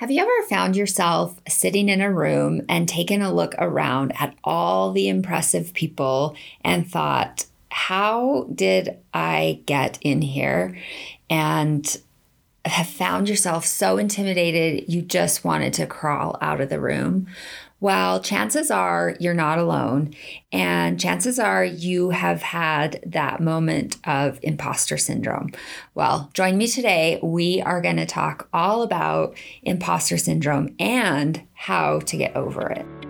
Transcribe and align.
Have 0.00 0.10
you 0.10 0.22
ever 0.22 0.48
found 0.48 0.76
yourself 0.76 1.38
sitting 1.46 1.90
in 1.90 2.00
a 2.00 2.10
room 2.10 2.62
and 2.70 2.88
taken 2.88 3.20
a 3.20 3.30
look 3.30 3.54
around 3.58 4.14
at 4.18 4.34
all 4.42 4.92
the 4.92 5.10
impressive 5.10 5.74
people 5.74 6.34
and 6.64 6.90
thought, 6.90 7.44
how 7.68 8.46
did 8.54 8.96
I 9.12 9.60
get 9.66 9.98
in 10.00 10.22
here? 10.22 10.74
And 11.28 12.00
have 12.64 12.86
found 12.86 13.28
yourself 13.28 13.66
so 13.66 13.98
intimidated 13.98 14.90
you 14.90 15.02
just 15.02 15.44
wanted 15.44 15.74
to 15.74 15.86
crawl 15.86 16.38
out 16.40 16.62
of 16.62 16.70
the 16.70 16.80
room? 16.80 17.26
Well, 17.80 18.20
chances 18.20 18.70
are 18.70 19.16
you're 19.20 19.34
not 19.34 19.58
alone. 19.58 20.14
And 20.52 21.00
chances 21.00 21.38
are 21.38 21.64
you 21.64 22.10
have 22.10 22.42
had 22.42 23.02
that 23.06 23.40
moment 23.40 23.96
of 24.04 24.38
imposter 24.42 24.98
syndrome. 24.98 25.52
Well, 25.94 26.30
join 26.34 26.58
me 26.58 26.66
today. 26.66 27.18
We 27.22 27.62
are 27.62 27.80
going 27.80 27.96
to 27.96 28.06
talk 28.06 28.48
all 28.52 28.82
about 28.82 29.36
imposter 29.62 30.18
syndrome 30.18 30.74
and 30.78 31.42
how 31.54 32.00
to 32.00 32.16
get 32.16 32.36
over 32.36 32.70
it. 32.70 33.09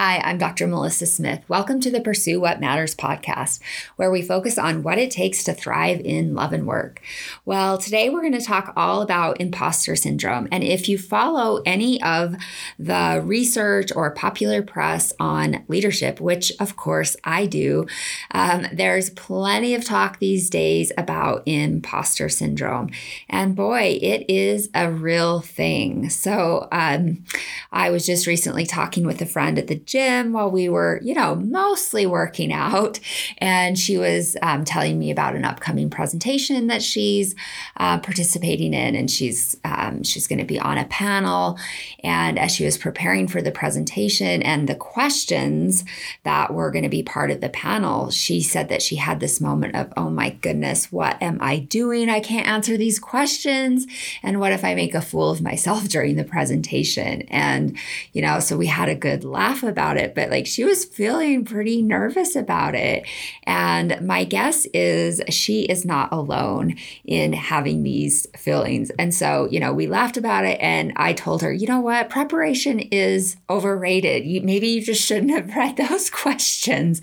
Hi, 0.00 0.18
I'm 0.18 0.38
Dr. 0.38 0.68
Melissa 0.68 1.06
Smith. 1.06 1.42
Welcome 1.48 1.80
to 1.80 1.90
the 1.90 2.00
Pursue 2.00 2.38
What 2.38 2.60
Matters 2.60 2.94
podcast, 2.94 3.58
where 3.96 4.12
we 4.12 4.22
focus 4.22 4.56
on 4.56 4.84
what 4.84 4.96
it 4.96 5.10
takes 5.10 5.42
to 5.42 5.52
thrive 5.52 6.00
in 6.04 6.36
love 6.36 6.52
and 6.52 6.68
work. 6.68 7.02
Well, 7.44 7.78
today 7.78 8.08
we're 8.08 8.20
going 8.20 8.38
to 8.38 8.40
talk 8.40 8.72
all 8.76 9.02
about 9.02 9.40
imposter 9.40 9.96
syndrome. 9.96 10.46
And 10.52 10.62
if 10.62 10.88
you 10.88 10.98
follow 10.98 11.62
any 11.66 12.00
of 12.00 12.36
the 12.78 13.20
research 13.24 13.90
or 13.92 14.12
popular 14.12 14.62
press 14.62 15.12
on 15.18 15.64
leadership, 15.66 16.20
which 16.20 16.52
of 16.60 16.76
course 16.76 17.16
I 17.24 17.46
do, 17.46 17.88
um, 18.30 18.68
there's 18.72 19.10
plenty 19.10 19.74
of 19.74 19.84
talk 19.84 20.20
these 20.20 20.48
days 20.48 20.92
about 20.96 21.42
imposter 21.44 22.28
syndrome. 22.28 22.90
And 23.28 23.56
boy, 23.56 23.98
it 24.00 24.26
is 24.28 24.70
a 24.74 24.92
real 24.92 25.40
thing. 25.40 26.08
So 26.08 26.68
um, 26.70 27.24
I 27.72 27.90
was 27.90 28.06
just 28.06 28.28
recently 28.28 28.64
talking 28.64 29.04
with 29.04 29.20
a 29.20 29.26
friend 29.26 29.58
at 29.58 29.66
the 29.66 29.87
gym 29.88 30.32
while 30.32 30.50
we 30.50 30.68
were, 30.68 31.00
you 31.02 31.14
know, 31.14 31.34
mostly 31.34 32.06
working 32.06 32.52
out. 32.52 33.00
And 33.38 33.76
she 33.76 33.98
was 33.98 34.36
um, 34.42 34.64
telling 34.64 34.98
me 34.98 35.10
about 35.10 35.34
an 35.34 35.44
upcoming 35.44 35.90
presentation 35.90 36.68
that 36.68 36.82
she's 36.82 37.34
uh, 37.78 37.98
participating 37.98 38.74
in, 38.74 38.94
and 38.94 39.10
she's 39.10 39.56
um, 39.64 40.04
she's 40.04 40.28
going 40.28 40.38
to 40.38 40.44
be 40.44 40.60
on 40.60 40.78
a 40.78 40.84
panel. 40.84 41.58
And 42.04 42.38
as 42.38 42.54
she 42.54 42.64
was 42.64 42.76
preparing 42.76 43.26
for 43.26 43.40
the 43.42 43.50
presentation 43.50 44.42
and 44.42 44.68
the 44.68 44.74
questions 44.74 45.84
that 46.24 46.52
were 46.52 46.70
going 46.70 46.84
to 46.84 46.90
be 46.90 47.02
part 47.02 47.30
of 47.30 47.40
the 47.40 47.48
panel, 47.48 48.10
she 48.10 48.42
said 48.42 48.68
that 48.68 48.82
she 48.82 48.96
had 48.96 49.20
this 49.20 49.40
moment 49.40 49.74
of, 49.74 49.92
oh 49.96 50.10
my 50.10 50.30
goodness, 50.30 50.92
what 50.92 51.20
am 51.22 51.38
I 51.40 51.58
doing? 51.58 52.10
I 52.10 52.20
can't 52.20 52.46
answer 52.46 52.76
these 52.76 52.98
questions. 52.98 53.86
And 54.22 54.38
what 54.38 54.52
if 54.52 54.64
I 54.64 54.74
make 54.74 54.94
a 54.94 55.00
fool 55.00 55.30
of 55.30 55.40
myself 55.40 55.88
during 55.88 56.16
the 56.16 56.24
presentation? 56.24 57.22
And, 57.22 57.78
you 58.12 58.20
know, 58.20 58.38
so 58.40 58.56
we 58.58 58.66
had 58.66 58.90
a 58.90 58.94
good 58.94 59.24
laugh 59.24 59.62
about 59.62 59.77
about 59.78 59.96
it, 59.96 60.12
but 60.12 60.28
like 60.28 60.44
she 60.44 60.64
was 60.64 60.84
feeling 60.84 61.44
pretty 61.44 61.82
nervous 61.82 62.34
about 62.34 62.74
it. 62.74 63.06
And 63.44 63.96
my 64.04 64.24
guess 64.24 64.66
is 64.74 65.22
she 65.28 65.66
is 65.66 65.84
not 65.84 66.12
alone 66.12 66.74
in 67.04 67.32
having 67.32 67.84
these 67.84 68.26
feelings. 68.36 68.90
And 68.98 69.14
so, 69.14 69.46
you 69.52 69.60
know, 69.60 69.72
we 69.72 69.86
laughed 69.86 70.16
about 70.16 70.44
it 70.44 70.58
and 70.60 70.92
I 70.96 71.12
told 71.12 71.42
her, 71.42 71.52
you 71.52 71.68
know 71.68 71.78
what, 71.78 72.10
preparation 72.10 72.80
is 72.80 73.36
overrated. 73.48 74.24
You, 74.24 74.40
maybe 74.40 74.66
you 74.66 74.82
just 74.82 75.04
shouldn't 75.04 75.30
have 75.30 75.48
read 75.56 75.76
those 75.76 76.10
questions. 76.10 77.00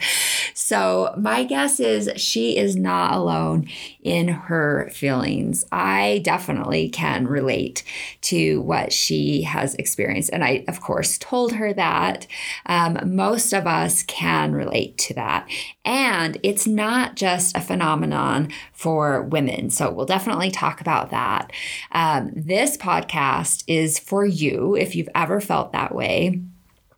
So, 0.54 1.16
my 1.18 1.46
guess 1.46 1.80
is 1.80 2.10
she 2.18 2.58
is 2.58 2.76
not 2.76 3.14
alone 3.14 3.70
in 4.04 4.28
her 4.28 4.90
feelings. 4.94 5.66
I 5.72 6.20
definitely 6.26 6.90
can 6.90 7.26
relate 7.26 7.84
to 8.22 8.60
what 8.62 8.92
she 8.92 9.44
has 9.44 9.76
experienced. 9.76 10.30
And 10.34 10.44
I, 10.44 10.66
of 10.68 10.82
course, 10.82 11.18
told 11.18 11.54
her 11.54 11.74
that. 11.74 12.28
Um, 12.66 13.16
most 13.16 13.54
of 13.54 13.68
us 13.68 14.04
can 14.04 14.54
relate 14.54 14.98
to 15.00 15.14
that. 15.16 15.48
And 15.84 16.38
it's 16.44 16.68
not 16.68 17.16
just 17.16 17.56
a 17.56 17.62
phenomenon 17.62 18.50
for 18.74 19.24
women. 19.24 19.70
So 19.70 19.92
we'll 19.92 20.06
definitely 20.06 20.52
talk 20.52 20.82
about 20.82 21.12
that. 21.12 21.52
Um, 21.92 22.32
this 22.36 22.78
podcast 22.78 23.64
is 23.68 24.00
for 24.00 24.26
you 24.26 24.76
if 24.76 24.96
you've 24.96 25.10
ever 25.16 25.40
felt 25.42 25.72
that 25.74 25.94
way 25.94 26.42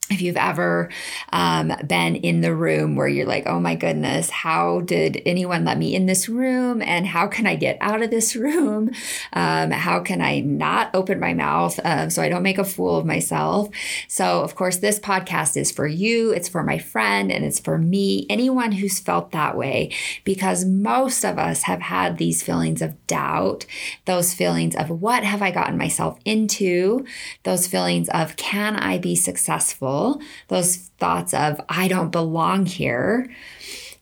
if 0.10 0.22
you've 0.22 0.38
ever 0.38 0.90
um, 1.34 1.74
been 1.86 2.16
in 2.16 2.40
the 2.42 2.56
room 2.56 2.96
where 2.96 3.08
you're 3.08 3.28
like, 3.28 3.46
oh 3.46 3.60
my 3.60 3.76
goodness, 3.76 4.30
how 4.30 4.82
did 4.82 5.22
anyone 5.26 5.66
let 5.66 5.78
me 5.78 5.94
in 5.94 6.06
this 6.06 6.30
room? 6.30 6.82
And 6.82 7.06
how 7.06 7.28
can 7.28 7.46
I 7.46 7.56
get 7.56 7.78
out 7.82 8.02
of 8.02 8.10
this 8.10 8.36
room? 8.36 8.92
Um, 9.34 9.72
how 9.72 10.00
can 10.00 10.22
I 10.22 10.40
not 10.40 10.92
open 10.94 11.20
my 11.20 11.34
mouth 11.34 11.78
uh, 11.80 12.10
so 12.10 12.22
I 12.22 12.30
don't 12.30 12.44
make 12.44 12.58
a 12.58 12.64
fool 12.64 12.98
of 12.98 13.06
myself? 13.06 13.70
So, 14.08 14.42
of 14.42 14.56
course, 14.56 14.78
this 14.78 15.00
podcast 15.00 15.58
is 15.58 15.72
for 15.72 15.88
you, 15.88 16.32
it's 16.32 16.48
for 16.48 16.64
my 16.64 16.78
friend, 16.78 17.32
and 17.32 17.44
it's 17.44 17.60
for 17.60 17.78
me, 17.78 18.26
anyone 18.30 18.72
who's 18.72 19.00
felt 19.00 19.32
that 19.32 19.58
way, 19.58 19.92
because 20.24 20.64
most 20.64 21.26
of 21.26 21.38
us 21.38 21.64
have 21.64 21.82
had 21.82 22.18
these 22.18 22.42
feelings 22.42 22.82
of 22.82 23.06
doubt, 23.08 23.66
those 24.06 24.34
feelings 24.34 24.76
of 24.76 24.90
what 24.90 25.24
have 25.24 25.42
I 25.42 25.52
gotten 25.52 25.78
myself 25.78 26.18
into, 26.24 27.06
those 27.44 27.68
feelings 27.68 28.08
of 28.10 28.38
can 28.38 28.78
I 28.78 28.98
be 28.98 29.16
successful? 29.16 29.97
Those 30.48 30.78
thoughts 31.00 31.34
of, 31.34 31.60
I 31.70 31.88
don't 31.88 32.12
belong 32.12 32.66
here. 32.66 33.30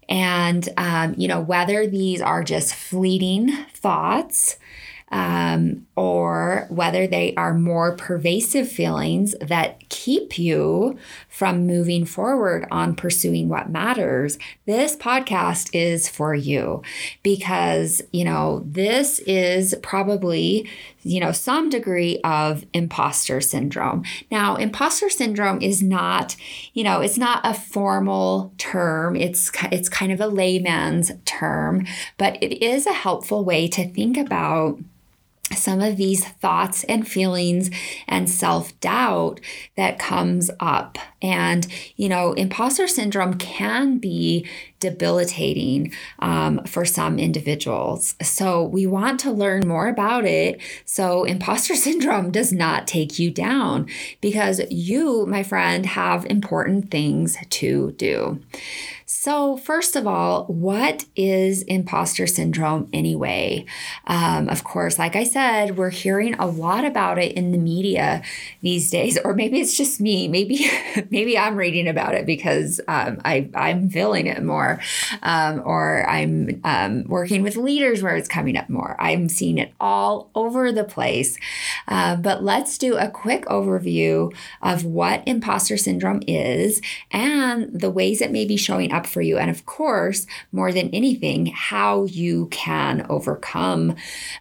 And, 0.07 0.67
um, 0.77 1.15
you 1.17 1.27
know, 1.27 1.41
whether 1.41 1.87
these 1.87 2.21
are 2.21 2.43
just 2.43 2.75
fleeting 2.75 3.51
thoughts 3.73 4.57
um, 5.11 5.85
or 5.95 6.65
whether 6.69 7.07
they 7.07 7.33
are 7.35 7.53
more 7.53 7.95
pervasive 7.95 8.69
feelings 8.69 9.35
that 9.39 9.87
keep 9.89 10.37
you 10.37 10.97
from 11.29 11.67
moving 11.67 12.05
forward 12.05 12.67
on 12.71 12.95
pursuing 12.95 13.47
what 13.47 13.69
matters, 13.69 14.37
this 14.65 14.95
podcast 14.95 15.69
is 15.73 16.09
for 16.09 16.33
you 16.33 16.81
because, 17.23 18.01
you 18.11 18.25
know, 18.25 18.63
this 18.65 19.19
is 19.19 19.75
probably, 19.81 20.67
you 21.05 21.19
know, 21.19 21.31
some 21.31 21.69
degree 21.69 22.19
of 22.23 22.65
imposter 22.73 23.39
syndrome. 23.39 24.03
Now, 24.31 24.55
imposter 24.55 25.07
syndrome 25.07 25.61
is 25.61 25.83
not, 25.83 26.35
you 26.73 26.83
know, 26.83 26.99
it's 26.99 27.17
not 27.17 27.41
a 27.43 27.53
formal 27.53 28.51
term. 28.57 29.15
It's 29.15 29.51
it's 29.71 29.87
kind 29.87 30.11
of 30.11 30.19
a 30.19 30.25
layman's 30.25 31.11
term, 31.23 31.85
but 32.17 32.41
it 32.41 32.65
is 32.65 32.87
a 32.87 32.93
helpful 32.93 33.45
way 33.45 33.67
to 33.67 33.87
think 33.87 34.17
about 34.17 34.79
some 35.57 35.81
of 35.81 35.97
these 35.97 36.25
thoughts 36.25 36.83
and 36.85 37.07
feelings 37.07 37.69
and 38.07 38.29
self 38.29 38.79
doubt 38.79 39.39
that 39.75 39.99
comes 39.99 40.51
up. 40.59 40.97
And, 41.21 41.67
you 41.95 42.07
know, 42.07 42.33
imposter 42.33 42.87
syndrome 42.87 43.35
can 43.35 43.97
be 43.97 44.47
debilitating 44.79 45.91
um, 46.19 46.63
for 46.65 46.85
some 46.85 47.17
individuals. 47.17 48.15
So 48.21 48.63
we 48.63 48.85
want 48.85 49.19
to 49.21 49.31
learn 49.31 49.67
more 49.67 49.87
about 49.87 50.25
it 50.25 50.61
so 50.85 51.23
imposter 51.23 51.75
syndrome 51.87 52.31
does 52.31 52.53
not 52.53 52.87
take 52.87 53.17
you 53.17 53.31
down 53.31 53.87
because 54.21 54.61
you, 54.69 55.25
my 55.25 55.43
friend, 55.43 55.85
have 55.85 56.25
important 56.25 56.91
things 56.91 57.37
to 57.49 57.91
do. 57.93 58.39
So, 59.07 59.55
first 59.57 59.95
of 59.95 60.07
all, 60.07 60.45
what 60.45 61.05
is 61.15 61.61
imposter 61.63 62.25
syndrome 62.25 62.89
anyway? 62.91 63.65
Um, 64.07 64.49
of 64.49 64.63
course, 64.63 64.97
like 64.97 65.15
I 65.15 65.23
said, 65.23 65.77
we're 65.77 65.91
hearing 65.91 66.33
a 66.39 66.47
lot 66.47 66.85
about 66.85 67.19
it 67.19 67.33
in 67.33 67.51
the 67.51 67.59
media 67.59 68.23
these 68.63 68.89
days, 68.89 69.19
or 69.23 69.35
maybe 69.35 69.59
it's 69.59 69.77
just 69.77 70.01
me. 70.01 70.27
Maybe, 70.27 70.67
maybe 71.11 71.37
I'm 71.37 71.55
reading 71.55 71.87
about 71.87 72.15
it 72.15 72.25
because 72.25 72.81
um, 72.87 73.21
I, 73.23 73.47
I'm 73.53 73.91
feeling 73.91 74.25
it 74.25 74.41
more, 74.41 74.81
um, 75.21 75.61
or 75.63 76.09
I'm 76.09 76.59
um, 76.63 77.03
working 77.07 77.43
with 77.43 77.57
leaders 77.57 78.01
where 78.01 78.15
it's 78.15 78.27
coming 78.27 78.57
up 78.57 78.69
more. 78.69 78.95
I'm 78.99 79.29
seeing 79.29 79.59
it 79.59 79.71
all 79.79 80.31
over 80.33 80.71
the 80.71 80.83
place. 80.83 81.37
Uh, 81.87 82.15
but 82.15 82.43
let's 82.43 82.79
do 82.79 82.97
a 82.97 83.07
quick 83.11 83.45
overview 83.45 84.35
of 84.63 84.83
what 84.83 85.21
imposter 85.27 85.77
syndrome 85.77 86.23
is 86.27 86.81
and 87.11 87.69
the 87.71 87.91
ways 87.91 88.19
it 88.19 88.31
may 88.31 88.45
be 88.45 88.57
showing 88.57 88.94
up 88.95 89.05
for 89.05 89.21
you. 89.21 89.37
And 89.37 89.51
of 89.51 89.65
course, 89.65 90.25
more 90.51 90.71
than 90.71 90.89
anything, 90.89 91.47
how 91.47 92.05
you 92.05 92.47
can 92.47 93.05
overcome 93.09 93.95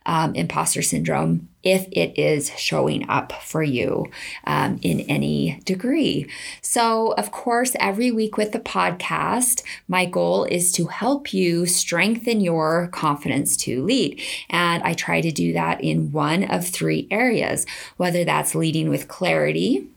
um, 0.06 0.34
imposter 0.34 0.80
syndrome 0.80 1.48
if 1.64 1.88
it 1.92 2.18
is 2.18 2.50
showing 2.58 3.08
up 3.08 3.32
for 3.42 3.62
you 3.62 4.06
um, 4.46 4.78
in 4.82 5.00
any 5.00 5.60
degree. 5.64 6.28
So, 6.60 7.12
of 7.12 7.32
course, 7.32 7.74
every 7.80 8.10
week 8.10 8.36
with 8.36 8.52
the 8.52 8.60
podcast, 8.60 9.62
my 9.88 10.04
goal 10.04 10.44
is 10.44 10.70
to 10.72 10.86
help 10.86 11.32
you 11.32 11.66
strengthen 11.66 12.40
your 12.40 12.88
confidence 12.88 13.56
to 13.58 13.82
lead. 13.82 14.20
And 14.50 14.82
I 14.82 14.92
try 14.92 15.22
to 15.22 15.32
do 15.32 15.54
that 15.54 15.82
in 15.82 16.12
one 16.12 16.44
of 16.44 16.68
three 16.68 17.08
areas, 17.10 17.66
whether 17.96 18.24
that's 18.24 18.54
leading 18.54 18.90
with 18.90 19.08
clarity 19.08 19.88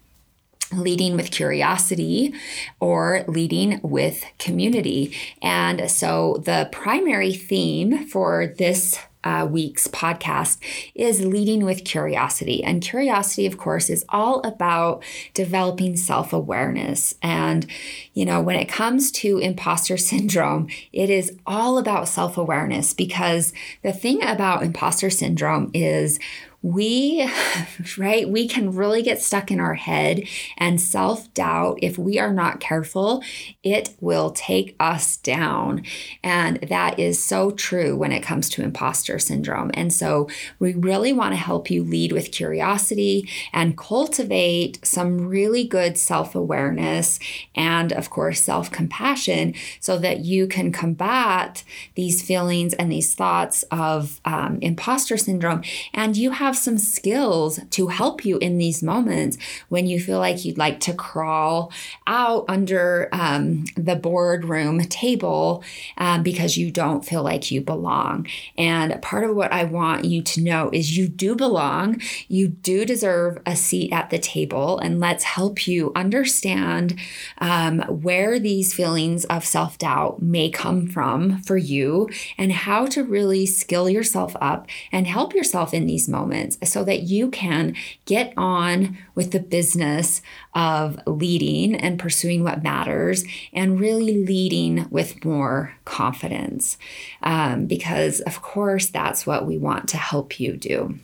leading 0.74 1.16
with 1.16 1.32
curiosity 1.32 2.34
or 2.80 3.24
leading 3.28 3.80
with 3.84 4.24
community. 4.38 5.16
And 5.42 5.90
so 5.90 6.42
the 6.46 6.70
primary 6.72 7.34
theme 7.34 8.08
for 8.08 8.48
this 8.58 9.00
uh, 9.28 9.46
week's 9.46 9.90
podcast 9.90 10.58
is 10.96 11.26
leading 11.26 11.66
with 11.66 11.84
curiosity. 11.84 12.64
And 12.64 12.82
curiosity, 12.82 13.46
of 13.46 13.58
course, 13.58 13.90
is 13.90 14.06
all 14.08 14.40
about 14.48 15.04
developing 15.34 15.98
self 15.98 16.32
awareness. 16.32 17.16
And, 17.22 17.66
you 18.14 18.26
know, 18.26 18.40
when 18.42 18.56
it 18.56 18.70
comes 18.70 19.12
to 19.14 19.38
imposter 19.40 19.98
syndrome, 20.12 20.70
it 20.94 21.10
is 21.10 21.36
all 21.46 21.78
about 21.78 22.08
self 22.08 22.38
awareness 22.38 22.94
because 22.94 23.52
the 23.84 23.92
thing 23.92 24.24
about 24.24 24.64
imposter 24.64 25.10
syndrome 25.10 25.72
is 25.74 26.20
we, 26.68 27.30
right, 27.98 28.28
we 28.28 28.48
can 28.48 28.76
really 28.76 29.02
get 29.02 29.22
stuck 29.22 29.52
in 29.52 29.60
our 29.60 29.76
head 29.76 30.24
and 30.58 30.80
self 30.82 31.34
doubt. 31.34 31.80
If 31.82 31.98
we 31.98 32.20
are 32.20 32.34
not 32.34 32.60
careful, 32.60 33.24
it 33.64 33.96
will 34.02 34.32
take 34.32 34.76
us 34.80 35.18
down. 35.18 35.84
And 36.24 36.58
that 36.68 37.00
is 37.00 37.24
so 37.24 37.52
true 37.52 37.96
when 37.96 38.12
it 38.12 38.22
comes 38.22 38.50
to 38.50 38.64
imposter 38.64 39.18
syndrome. 39.20 39.72
And 39.74 39.94
so 39.94 40.28
we 40.60 40.74
really 40.74 41.14
want 41.14 41.34
to 41.34 41.38
help 41.38 41.72
you 41.72 41.84
lead 41.84 42.12
with 42.12 42.32
curiosity 42.32 43.30
and 43.54 43.78
cultivate 43.78 44.86
some 44.86 45.28
really 45.28 45.64
good 45.64 45.98
self 45.98 46.36
awareness 46.36 47.20
and, 47.56 47.94
of 47.94 48.10
course, 48.10 48.42
self 48.42 48.72
compassion 48.72 49.54
so 49.80 49.98
that 50.00 50.20
you 50.20 50.48
can 50.48 50.72
combat 50.72 51.64
these 51.96 52.22
feelings 52.22 52.74
and 52.74 52.92
these 52.92 53.14
thoughts 53.14 53.64
of 53.72 54.20
um, 54.26 54.60
imposter 54.62 55.16
syndrome. 55.18 55.64
And 55.94 56.18
you 56.18 56.32
have 56.32 56.57
some 56.58 56.78
skills 56.78 57.60
to 57.72 57.88
help 57.88 58.26
you 58.26 58.38
in 58.38 58.58
these 58.58 58.84
moments 58.84 59.38
when 59.70 59.88
you 59.88 60.00
feel 60.00 60.20
like 60.20 60.44
you'd 60.46 60.58
like 60.58 60.80
to 60.82 60.94
crawl 60.94 61.72
out 62.06 62.46
under 62.48 63.10
um, 63.12 63.66
the 63.76 63.96
boardroom 63.96 64.80
table 64.82 65.64
um, 65.98 66.24
because 66.24 66.58
you 66.58 66.72
don't 66.72 67.06
feel 67.06 67.24
like 67.24 67.52
you 67.52 67.62
belong. 67.62 68.28
And 68.58 69.02
part 69.02 69.24
of 69.24 69.36
what 69.36 69.52
I 69.52 69.64
want 69.64 70.06
you 70.06 70.22
to 70.24 70.42
know 70.42 70.70
is 70.74 70.98
you 70.98 71.08
do 71.08 71.36
belong, 71.36 72.02
you 72.28 72.48
do 72.48 72.86
deserve 72.86 73.40
a 73.46 73.56
seat 73.56 73.92
at 73.92 74.10
the 74.10 74.20
table, 74.20 74.80
and 74.80 75.00
let's 75.00 75.24
help 75.24 75.68
you 75.68 75.92
understand 75.96 77.00
um, 77.40 77.80
where 77.82 78.40
these 78.40 78.74
feelings 78.74 79.26
of 79.26 79.46
self 79.46 79.78
doubt 79.78 80.22
may 80.22 80.50
come 80.50 80.88
from 80.88 81.42
for 81.42 81.58
you 81.58 82.10
and 82.38 82.52
how 82.52 82.86
to 82.88 83.04
really 83.04 83.46
skill 83.46 83.90
yourself 83.90 84.36
up 84.42 84.68
and 84.92 85.08
help 85.08 85.34
yourself 85.34 85.74
in 85.74 85.86
these 85.86 86.08
moments 86.08 86.37
so 86.64 86.84
that 86.84 87.04
you 87.04 87.30
can 87.30 87.76
get 88.06 88.34
on 88.38 88.98
with 89.16 89.32
the 89.32 89.40
business 89.40 90.22
of 90.54 91.00
leading 91.06 91.76
and 91.76 92.00
pursuing 92.00 92.44
what 92.44 92.64
matters 92.64 93.24
and 93.54 93.80
really 93.80 94.24
leading 94.24 94.88
with 94.90 95.24
more 95.24 95.74
confidence. 95.86 96.78
Um, 97.24 97.66
because, 97.66 98.22
of 98.22 98.42
course, 98.42 98.88
that's 98.88 99.26
what 99.26 99.46
we 99.46 99.58
want 99.58 99.90
to 99.90 99.98
help 99.98 100.40
you 100.40 100.58
do. 100.58 101.00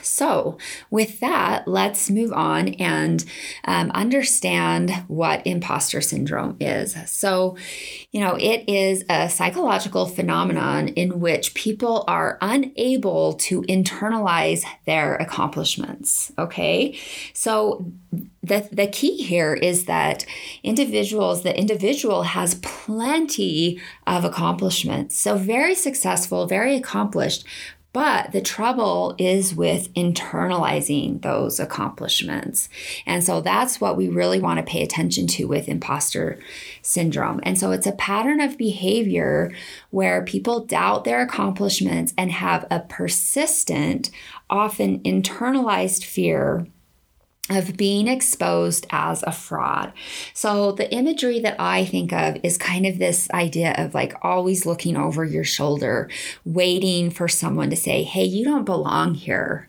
So, 0.00 0.58
with 0.90 1.20
that, 1.20 1.68
let's 1.68 2.08
move 2.08 2.32
on 2.32 2.68
and 2.74 3.24
um, 3.64 3.90
understand 3.90 4.90
what 5.06 5.46
imposter 5.46 6.00
syndrome 6.00 6.56
is. 6.60 6.96
So, 7.10 7.56
you 8.10 8.20
know, 8.20 8.36
it 8.36 8.64
is 8.68 9.04
a 9.10 9.28
psychological 9.28 10.06
phenomenon 10.06 10.88
in 10.88 11.20
which 11.20 11.54
people 11.54 12.04
are 12.08 12.38
unable 12.40 13.34
to 13.34 13.62
internalize 13.62 14.64
their 14.86 15.16
accomplishments. 15.16 16.32
Okay. 16.38 16.98
So, 17.34 17.92
the, 18.42 18.68
the 18.72 18.88
key 18.88 19.22
here 19.22 19.54
is 19.54 19.84
that 19.84 20.26
individuals, 20.62 21.42
the 21.42 21.56
individual 21.56 22.24
has 22.24 22.56
plenty 22.56 23.80
of 24.06 24.24
accomplishments. 24.24 25.18
So, 25.18 25.36
very 25.36 25.74
successful, 25.74 26.46
very 26.46 26.76
accomplished, 26.76 27.44
but 27.92 28.32
the 28.32 28.40
trouble 28.40 29.14
is 29.18 29.54
with 29.54 29.92
internalizing 29.94 31.20
those 31.22 31.60
accomplishments. 31.60 32.68
And 33.04 33.22
so 33.22 33.40
that's 33.40 33.80
what 33.80 33.96
we 33.96 34.08
really 34.08 34.40
want 34.40 34.58
to 34.58 34.70
pay 34.70 34.82
attention 34.82 35.26
to 35.28 35.44
with 35.44 35.68
imposter 35.68 36.38
syndrome. 36.80 37.40
And 37.42 37.58
so 37.58 37.70
it's 37.70 37.86
a 37.86 37.92
pattern 37.92 38.40
of 38.40 38.56
behavior 38.56 39.52
where 39.90 40.22
people 40.22 40.64
doubt 40.64 41.04
their 41.04 41.20
accomplishments 41.20 42.14
and 42.16 42.32
have 42.32 42.66
a 42.70 42.80
persistent, 42.80 44.10
often 44.48 45.00
internalized 45.00 46.04
fear 46.04 46.66
of 47.50 47.76
being 47.76 48.06
exposed 48.06 48.86
as 48.90 49.22
a 49.24 49.32
fraud. 49.32 49.92
So, 50.32 50.72
the 50.72 50.92
imagery 50.94 51.40
that 51.40 51.56
I 51.58 51.84
think 51.84 52.12
of 52.12 52.36
is 52.42 52.56
kind 52.56 52.86
of 52.86 52.98
this 52.98 53.28
idea 53.32 53.74
of 53.76 53.94
like 53.94 54.14
always 54.22 54.64
looking 54.64 54.96
over 54.96 55.24
your 55.24 55.44
shoulder, 55.44 56.08
waiting 56.44 57.10
for 57.10 57.26
someone 57.26 57.70
to 57.70 57.76
say, 57.76 58.04
Hey, 58.04 58.24
you 58.24 58.44
don't 58.44 58.64
belong 58.64 59.14
here 59.14 59.68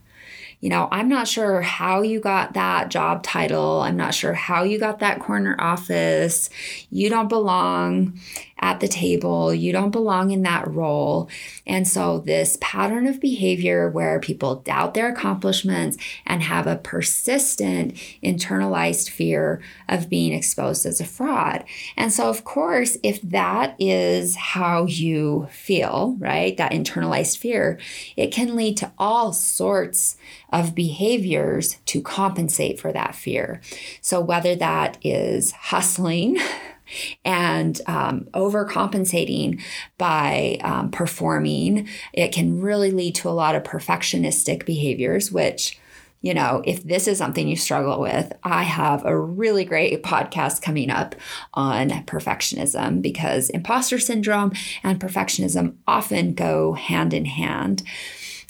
you 0.64 0.70
know, 0.70 0.88
I'm 0.94 1.10
not 1.10 1.28
sure 1.28 1.62
how 1.62 2.04
you 2.04 2.22
got 2.22 2.54
that 2.54 2.88
job 2.88 3.22
title. 3.22 3.82
I'm 3.82 3.98
not 3.98 4.14
sure 4.14 4.32
how 4.32 4.64
you 4.64 4.80
got 4.80 5.00
that 5.00 5.20
corner 5.20 5.58
office. 5.60 6.50
You 6.90 7.10
don't 7.10 7.28
belong 7.28 8.18
at 8.60 8.80
the 8.80 8.88
table. 8.88 9.54
You 9.54 9.74
don't 9.74 9.92
belong 9.92 10.32
in 10.32 10.44
that 10.44 10.66
role. 10.70 11.30
And 11.68 11.86
so, 11.86 12.20
this 12.20 12.58
pattern 12.62 13.08
of 13.08 13.20
behavior 13.20 13.90
where 13.90 14.22
people 14.22 14.56
doubt 14.56 14.94
their 14.94 15.10
accomplishments 15.10 15.98
and 16.26 16.42
have 16.42 16.66
a 16.66 16.78
persistent 16.78 17.96
internalized 18.24 19.10
fear 19.10 19.62
of 19.90 20.10
being 20.10 20.32
exposed 20.32 20.86
as 20.86 21.02
a 21.02 21.06
fraud. 21.06 21.66
And 21.98 22.14
so, 22.14 22.30
of 22.30 22.46
course, 22.46 22.96
if 23.04 23.22
that 23.24 23.76
is 23.80 24.38
how 24.38 24.86
you 24.86 25.50
feel, 25.52 26.16
right, 26.20 26.56
that 26.56 26.72
internalized 26.72 27.38
fear, 27.38 27.78
it 28.16 28.32
can 28.32 28.56
lead 28.56 28.78
to 28.78 28.94
all 28.98 29.34
sorts 29.34 30.16
of 30.54 30.74
behaviors 30.74 31.78
to 31.88 32.02
compensate 32.02 32.80
for 32.80 32.94
that 32.94 33.16
fear. 33.16 33.60
So, 34.00 34.22
whether 34.22 34.56
that 34.56 34.98
is 35.02 35.52
hustling, 35.52 36.38
and 37.26 37.82
um, 37.88 38.28
overcompensating 38.34 39.62
by 39.98 40.60
um, 40.64 40.92
performing, 40.92 41.88
it 42.14 42.32
can 42.32 42.62
really 42.62 42.92
lead 42.92 43.16
to 43.16 43.30
a 43.30 43.32
lot 43.32 43.56
of 43.56 43.64
perfectionistic 43.64 44.66
behaviors, 44.66 45.32
which 45.32 45.80
you 46.22 46.34
know, 46.34 46.62
if 46.66 46.82
this 46.84 47.06
is 47.06 47.18
something 47.18 47.50
you 47.50 47.58
struggle 47.58 48.00
with, 48.00 48.32
I 48.44 48.64
have 48.64 49.04
a 49.04 49.16
really 49.16 49.66
great 49.66 50.02
podcast 50.04 50.62
coming 50.62 50.90
up 50.90 51.16
on 51.54 51.90
perfectionism 52.06 53.02
because 53.02 53.50
imposter 53.50 54.00
syndrome 54.00 54.54
and 54.84 55.02
perfectionism 55.02 55.76
often 55.86 56.34
go 56.34 56.74
hand 56.74 57.14
in 57.14 57.26
hand. 57.26 57.84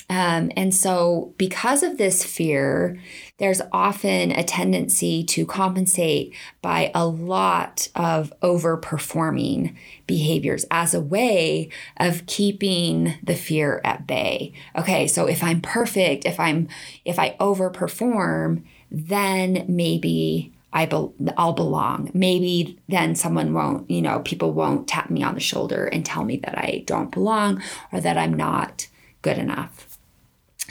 Um, 0.10 0.51
and 0.57 0.74
so, 0.74 1.33
because 1.38 1.81
of 1.81 1.98
this 1.98 2.24
fear, 2.24 3.00
there's 3.38 3.62
often 3.72 4.31
a 4.31 4.43
tendency 4.43 5.24
to 5.24 5.45
compensate 5.45 6.36
by 6.62 6.91
a 6.93 7.05
lot 7.07 7.88
of 7.95 8.31
overperforming 8.41 9.75
behaviors 10.05 10.65
as 10.69 10.93
a 10.93 11.01
way 11.01 11.69
of 11.98 12.25
keeping 12.25 13.15
the 13.24 13.36
fear 13.36 13.81
at 13.83 14.05
bay. 14.05 14.53
Okay, 14.75 15.07
so 15.07 15.25
if 15.25 15.43
I'm 15.43 15.62
perfect, 15.62 16.25
if 16.25 16.39
I'm 16.39 16.67
if 17.05 17.17
I 17.17 17.36
overperform, 17.39 18.63
then 18.91 19.65
maybe 19.67 20.53
I 20.74 20.86
be- 20.86 21.31
I'll 21.38 21.53
belong. 21.53 22.12
Maybe 22.13 22.79
then 22.89 23.15
someone 23.15 23.53
won't, 23.53 23.89
you 23.89 24.01
know, 24.01 24.19
people 24.19 24.53
won't 24.53 24.88
tap 24.88 25.10
me 25.10 25.24
on 25.24 25.36
the 25.36 25.39
shoulder 25.39 25.86
and 25.86 26.05
tell 26.05 26.24
me 26.24 26.38
that 26.38 26.57
I 26.57 26.83
don't 26.86 27.12
belong 27.12 27.62
or 27.91 28.01
that 28.01 28.17
I'm 28.17 28.33
not 28.33 28.88
good 29.22 29.38
enough. 29.38 29.92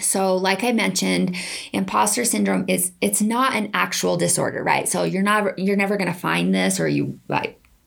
So, 0.02 0.36
like 0.36 0.64
I 0.64 0.72
mentioned, 0.72 1.36
imposter 1.72 2.24
syndrome 2.24 2.64
is 2.68 2.92
it's 3.00 3.22
not 3.22 3.54
an 3.54 3.70
actual 3.74 4.16
disorder, 4.16 4.62
right? 4.62 4.88
So 4.88 5.04
you're 5.04 5.22
not 5.22 5.58
you're 5.58 5.76
never 5.76 5.96
going 5.96 6.12
to 6.12 6.18
find 6.18 6.54
this, 6.54 6.80
or 6.80 6.88
you 6.88 7.18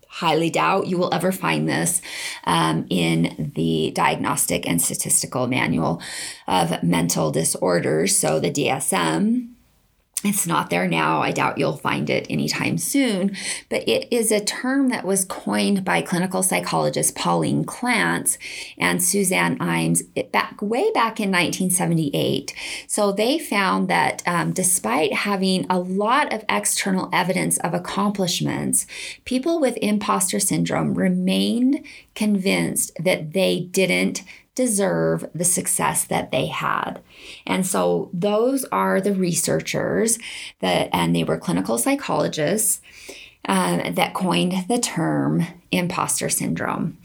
highly 0.08 0.50
doubt 0.50 0.88
you 0.88 0.98
will 0.98 1.14
ever 1.14 1.32
find 1.32 1.68
this 1.68 2.02
um, 2.46 2.86
in 2.90 3.52
the 3.56 3.92
Diagnostic 3.94 4.66
and 4.68 4.82
Statistical 4.82 5.46
Manual 5.46 6.02
of 6.48 6.82
Mental 6.82 7.32
Disorders, 7.32 8.18
so 8.18 8.40
the 8.40 8.52
DSM. 8.52 9.55
It's 10.24 10.48
not 10.48 10.70
there 10.70 10.88
now. 10.88 11.22
I 11.22 11.32
doubt 11.32 11.58
you'll 11.58 11.78
find 11.78 12.10
it 12.10 12.26
anytime 12.30 12.78
soon, 12.78 13.36
but 13.70 13.88
it 13.88 14.08
is 14.12 14.32
a 14.32 14.44
term 14.44 14.90
that 14.90 15.06
was 15.06 15.26
coined 15.26 15.84
by 15.84 16.02
clinical 16.02 16.42
psychologist 16.42 17.16
Pauline 17.16 17.66
Clance 17.66 18.38
and 18.78 19.04
Suzanne 19.04 19.60
Imes 19.60 20.02
back 20.32 20.62
way 20.62 20.90
back 20.94 21.20
in 21.20 21.30
1978. 21.30 22.56
So 22.88 23.12
they 23.12 23.38
found 23.38 23.88
that 23.90 24.24
um, 24.26 24.52
despite 24.52 25.14
having 25.14 25.66
a 25.70 25.80
lot 25.80 26.34
of 26.34 26.44
external 26.50 27.10
evidence 27.14 27.58
of 27.60 27.74
accomplishments, 27.74 28.88
people 29.26 29.60
with 29.60 29.78
imposter 29.78 30.40
syndrome 30.40 30.96
remained 30.96 31.86
convinced 32.16 32.92
that 33.00 33.34
they 33.34 33.60
didn't 33.60 34.24
deserve 34.56 35.30
the 35.36 35.44
success 35.44 36.06
that 36.06 36.32
they 36.32 36.48
had. 36.48 37.02
And 37.46 37.68
so 37.68 38.10
those 38.14 38.64
are 38.72 39.02
the 39.02 39.14
researchers 39.14 40.18
that, 40.62 40.90
and 40.94 41.16
they 41.16 41.24
were 41.24 41.38
clinical 41.38 41.78
psychologists 41.78 42.82
um, 43.48 43.94
that 43.94 44.14
coined 44.14 44.68
the 44.68 44.80
term 44.80 45.46
imposter 45.72 46.30
syndrome. 46.30 46.98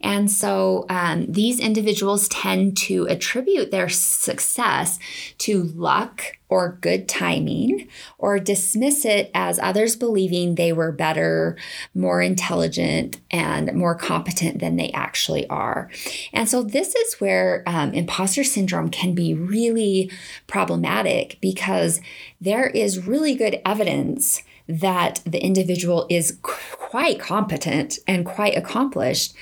And 0.00 0.30
so 0.30 0.86
um, 0.88 1.26
these 1.30 1.58
individuals 1.60 2.28
tend 2.28 2.76
to 2.78 3.06
attribute 3.06 3.70
their 3.70 3.88
success 3.88 4.98
to 5.38 5.62
luck 5.62 6.38
or 6.50 6.78
good 6.80 7.06
timing, 7.08 7.86
or 8.16 8.38
dismiss 8.38 9.04
it 9.04 9.30
as 9.34 9.58
others 9.58 9.96
believing 9.96 10.54
they 10.54 10.72
were 10.72 10.90
better, 10.90 11.58
more 11.94 12.22
intelligent, 12.22 13.20
and 13.30 13.70
more 13.74 13.94
competent 13.94 14.58
than 14.58 14.76
they 14.76 14.90
actually 14.92 15.46
are. 15.48 15.90
And 16.32 16.48
so 16.48 16.62
this 16.62 16.94
is 16.94 17.20
where 17.20 17.62
um, 17.66 17.92
imposter 17.92 18.44
syndrome 18.44 18.88
can 18.88 19.14
be 19.14 19.34
really 19.34 20.10
problematic 20.46 21.36
because 21.42 22.00
there 22.40 22.68
is 22.68 23.06
really 23.06 23.34
good 23.34 23.60
evidence 23.66 24.42
that 24.68 25.20
the 25.24 25.42
individual 25.42 26.06
is 26.10 26.38
quite 26.42 27.18
competent 27.18 27.98
and 28.06 28.26
quite 28.26 28.56
accomplished. 28.56 29.34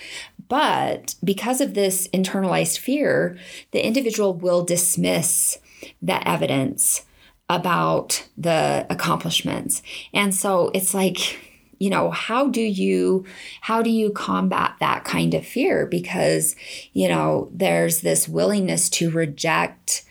But 0.48 1.16
because 1.24 1.60
of 1.60 1.74
this 1.74 2.08
internalized 2.08 2.78
fear, 2.78 3.36
the 3.72 3.84
individual 3.84 4.34
will 4.34 4.64
dismiss 4.64 5.58
that 6.02 6.22
evidence 6.26 7.04
about 7.48 8.26
the 8.36 8.86
accomplishments. 8.90 9.82
And 10.12 10.34
so 10.34 10.70
it's 10.74 10.94
like, 10.94 11.38
you 11.78 11.90
know 11.90 12.10
how 12.10 12.48
do 12.48 12.62
you 12.62 13.26
how 13.60 13.82
do 13.82 13.90
you 13.90 14.10
combat 14.10 14.76
that 14.80 15.04
kind 15.04 15.34
of 15.34 15.46
fear 15.46 15.84
because 15.84 16.56
you 16.94 17.06
know 17.06 17.50
there's 17.52 18.00
this 18.00 18.26
willingness 18.26 18.88
to 18.88 19.10
reject 19.10 20.05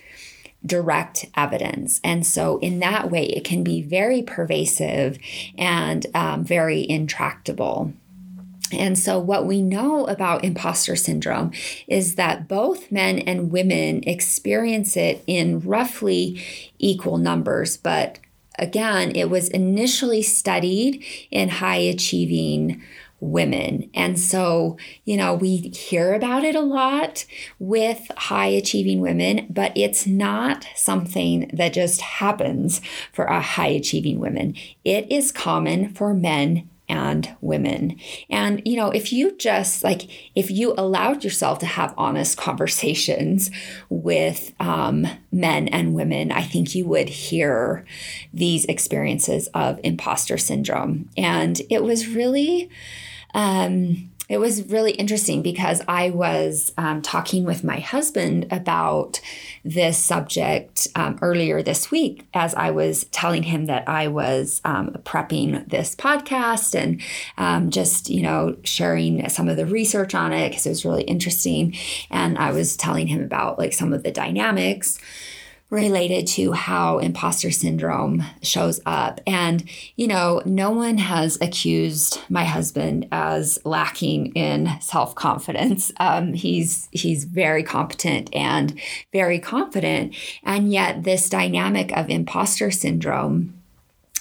direct 0.66 1.26
evidence. 1.36 2.00
And 2.02 2.26
so, 2.26 2.58
in 2.58 2.80
that 2.80 3.10
way, 3.10 3.26
it 3.26 3.44
can 3.44 3.62
be 3.62 3.82
very 3.82 4.22
pervasive 4.22 5.18
and 5.56 6.06
um, 6.14 6.44
very 6.44 6.88
intractable. 6.88 7.92
And 8.72 8.98
so, 8.98 9.18
what 9.18 9.46
we 9.46 9.62
know 9.62 10.06
about 10.06 10.44
imposter 10.44 10.96
syndrome 10.96 11.52
is 11.86 12.16
that 12.16 12.48
both 12.48 12.90
men 12.90 13.20
and 13.20 13.52
women 13.52 14.02
experience 14.06 14.96
it 14.96 15.22
in 15.26 15.60
roughly 15.60 16.42
equal 16.78 17.18
numbers. 17.18 17.76
But 17.76 18.18
again, 18.58 19.14
it 19.14 19.30
was 19.30 19.48
initially 19.48 20.22
studied 20.22 21.04
in 21.30 21.48
high 21.48 21.76
achieving 21.76 22.82
women. 23.20 23.90
And 23.94 24.18
so, 24.18 24.76
you 25.04 25.16
know, 25.16 25.34
we 25.34 25.56
hear 25.56 26.14
about 26.14 26.44
it 26.44 26.54
a 26.54 26.60
lot 26.60 27.24
with 27.58 28.10
high 28.16 28.48
achieving 28.48 29.00
women, 29.00 29.46
but 29.48 29.72
it's 29.74 30.06
not 30.06 30.66
something 30.74 31.50
that 31.52 31.72
just 31.72 32.00
happens 32.00 32.80
for 33.12 33.24
a 33.24 33.40
high 33.40 33.68
achieving 33.68 34.18
women. 34.18 34.54
It 34.84 35.10
is 35.10 35.32
common 35.32 35.94
for 35.94 36.12
men 36.14 36.68
and 36.88 37.34
women. 37.40 37.96
And, 38.30 38.62
you 38.64 38.76
know, 38.76 38.90
if 38.90 39.12
you 39.12 39.36
just 39.36 39.82
like, 39.82 40.02
if 40.36 40.50
you 40.50 40.72
allowed 40.78 41.24
yourself 41.24 41.58
to 41.60 41.66
have 41.66 41.94
honest 41.98 42.36
conversations 42.36 43.50
with 43.88 44.52
um, 44.60 45.06
men 45.32 45.68
and 45.68 45.94
women, 45.94 46.30
I 46.30 46.42
think 46.42 46.74
you 46.74 46.86
would 46.86 47.08
hear 47.08 47.84
these 48.32 48.66
experiences 48.66 49.48
of 49.48 49.80
imposter 49.82 50.38
syndrome. 50.38 51.08
And 51.16 51.60
it 51.70 51.82
was 51.82 52.06
really, 52.06 52.70
um, 53.36 54.10
it 54.28 54.38
was 54.38 54.64
really 54.64 54.90
interesting 54.92 55.40
because 55.40 55.82
I 55.86 56.10
was 56.10 56.72
um, 56.76 57.00
talking 57.00 57.44
with 57.44 57.62
my 57.62 57.78
husband 57.78 58.48
about 58.50 59.20
this 59.64 59.98
subject 59.98 60.88
um, 60.96 61.18
earlier 61.22 61.62
this 61.62 61.90
week 61.92 62.26
as 62.34 62.52
I 62.54 62.72
was 62.72 63.04
telling 63.04 63.44
him 63.44 63.66
that 63.66 63.88
I 63.88 64.08
was 64.08 64.60
um, 64.64 64.96
prepping 65.04 65.68
this 65.68 65.94
podcast 65.94 66.74
and 66.74 67.00
um, 67.38 67.70
just, 67.70 68.10
you 68.10 68.22
know, 68.22 68.56
sharing 68.64 69.28
some 69.28 69.48
of 69.48 69.56
the 69.56 69.66
research 69.66 70.14
on 70.14 70.32
it 70.32 70.48
because 70.48 70.66
it 70.66 70.70
was 70.70 70.84
really 70.84 71.04
interesting. 71.04 71.76
And 72.10 72.36
I 72.36 72.50
was 72.50 72.76
telling 72.76 73.06
him 73.06 73.22
about 73.22 73.58
like 73.58 73.74
some 73.74 73.92
of 73.92 74.02
the 74.02 74.10
dynamics 74.10 74.98
related 75.70 76.26
to 76.26 76.52
how 76.52 76.98
imposter 76.98 77.50
syndrome 77.50 78.24
shows 78.42 78.80
up. 78.86 79.20
And, 79.26 79.68
you 79.96 80.06
know, 80.06 80.40
no 80.44 80.70
one 80.70 80.98
has 80.98 81.38
accused 81.40 82.20
my 82.28 82.44
husband 82.44 83.08
as 83.10 83.58
lacking 83.64 84.32
in 84.34 84.70
self-confidence. 84.80 85.92
Um, 86.06 86.34
he's 86.34 86.88
he's 86.92 87.24
very 87.24 87.62
competent 87.62 88.28
and 88.34 88.78
very 89.12 89.38
confident. 89.38 90.14
And 90.42 90.70
yet 90.70 91.04
this 91.04 91.28
dynamic 91.28 91.90
of 91.96 92.10
imposter 92.10 92.70
syndrome 92.70 93.55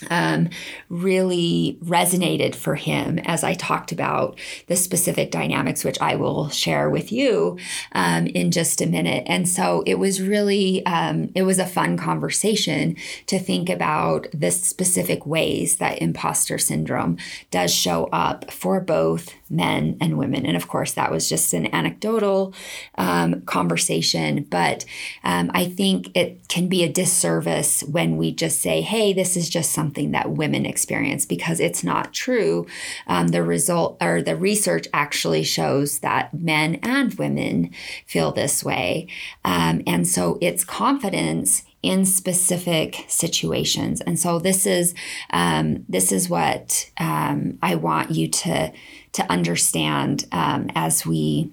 um, 0.09 0.49
really 0.89 1.77
resonated 1.83 2.55
for 2.55 2.75
him 2.75 3.19
as 3.19 3.43
I 3.43 3.53
talked 3.53 3.91
about 3.91 4.37
the 4.67 4.75
specific 4.75 5.31
dynamics, 5.31 5.83
which 5.83 5.99
I 6.01 6.15
will 6.15 6.49
share 6.49 6.89
with 6.89 7.11
you 7.11 7.57
um, 7.93 8.27
in 8.27 8.51
just 8.51 8.81
a 8.81 8.85
minute. 8.85 9.23
And 9.27 9.47
so 9.47 9.83
it 9.85 9.95
was 9.95 10.21
really, 10.21 10.85
um, 10.85 11.31
it 11.33 11.43
was 11.43 11.59
a 11.59 11.65
fun 11.65 11.97
conversation 11.97 12.95
to 13.27 13.39
think 13.39 13.69
about 13.69 14.27
the 14.33 14.51
specific 14.51 15.25
ways 15.25 15.77
that 15.77 16.01
imposter 16.01 16.57
syndrome 16.57 17.17
does 17.51 17.73
show 17.73 18.05
up 18.07 18.51
for 18.51 18.81
both 18.81 19.33
men 19.49 19.97
and 20.01 20.17
women. 20.17 20.45
And 20.45 20.57
of 20.57 20.67
course, 20.67 20.93
that 20.93 21.11
was 21.11 21.29
just 21.29 21.53
an 21.53 21.73
anecdotal 21.73 22.53
um, 22.97 23.41
conversation, 23.41 24.45
but 24.49 24.85
um, 25.23 25.51
I 25.53 25.65
think 25.65 26.15
it 26.15 26.47
can 26.47 26.67
be 26.67 26.83
a 26.83 26.91
disservice 26.91 27.81
when 27.83 28.17
we 28.17 28.31
just 28.31 28.61
say, 28.61 28.81
hey, 28.81 29.13
this 29.13 29.37
is 29.37 29.49
just 29.49 29.71
something 29.71 30.11
that 30.11 30.31
women 30.31 30.65
experience 30.65 31.25
because 31.25 31.59
it's 31.59 31.83
not 31.83 32.13
true. 32.13 32.65
Um, 33.07 33.29
the 33.29 33.43
result 33.43 33.97
or 34.01 34.21
the 34.21 34.35
research 34.35 34.87
actually 34.93 35.43
shows 35.43 35.99
that 35.99 36.33
men 36.33 36.75
and 36.81 37.13
women 37.15 37.71
feel 38.05 38.31
this 38.31 38.63
way. 38.63 39.07
Um, 39.43 39.81
and 39.85 40.07
so 40.07 40.37
it's 40.41 40.63
confidence 40.63 41.63
in 41.85 42.03
specific 42.03 43.05
situations. 43.07 44.01
And 44.01 44.17
so 44.17 44.39
this 44.39 44.65
is 44.65 44.95
um, 45.29 45.85
this 45.87 46.11
is 46.11 46.27
what 46.27 46.89
um, 46.97 47.59
I 47.61 47.75
want 47.75 48.09
you 48.09 48.27
to 48.27 48.73
to 49.15 49.31
understand 49.31 50.25
um, 50.31 50.69
as 50.75 51.05
we 51.05 51.49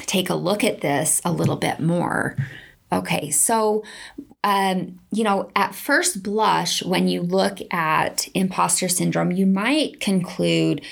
take 0.00 0.28
a 0.28 0.34
look 0.34 0.62
at 0.62 0.82
this 0.82 1.22
a 1.24 1.32
little 1.32 1.56
bit 1.56 1.80
more. 1.80 2.36
Okay, 2.92 3.30
so 3.30 3.82
um, 4.46 5.00
you 5.10 5.24
know, 5.24 5.50
at 5.56 5.74
first 5.74 6.22
blush, 6.22 6.80
when 6.84 7.08
you 7.08 7.20
look 7.20 7.58
at 7.72 8.28
imposter 8.32 8.88
syndrome, 8.88 9.32
you 9.32 9.44
might 9.44 9.98
conclude, 9.98 10.82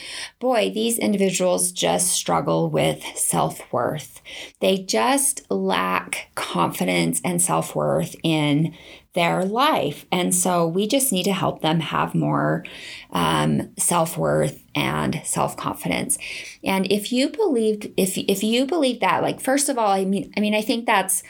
boy, 0.40 0.72
these 0.74 0.98
individuals 0.98 1.70
just 1.70 2.08
struggle 2.08 2.68
with 2.68 3.04
self 3.14 3.72
worth. 3.72 4.20
They 4.60 4.78
just 4.78 5.48
lack 5.52 6.32
confidence 6.34 7.20
and 7.24 7.40
self 7.40 7.76
worth 7.76 8.16
in 8.24 8.74
their 9.12 9.44
life. 9.44 10.04
And 10.10 10.34
so 10.34 10.66
we 10.66 10.88
just 10.88 11.12
need 11.12 11.22
to 11.22 11.32
help 11.32 11.62
them 11.62 11.78
have 11.78 12.16
more 12.16 12.64
um, 13.12 13.70
self 13.78 14.18
worth 14.18 14.64
and 14.74 15.20
self 15.24 15.56
confidence. 15.56 16.18
And 16.64 16.90
if 16.90 17.12
you 17.12 17.28
believed, 17.28 17.92
if 17.96 18.18
if 18.18 18.42
you 18.42 18.66
believe 18.66 18.98
that, 18.98 19.22
like 19.22 19.40
first 19.40 19.68
of 19.68 19.78
all, 19.78 19.92
I 19.92 20.04
mean, 20.04 20.32
I 20.36 20.40
mean, 20.40 20.56
I 20.56 20.62
think 20.62 20.86
that's 20.86 21.22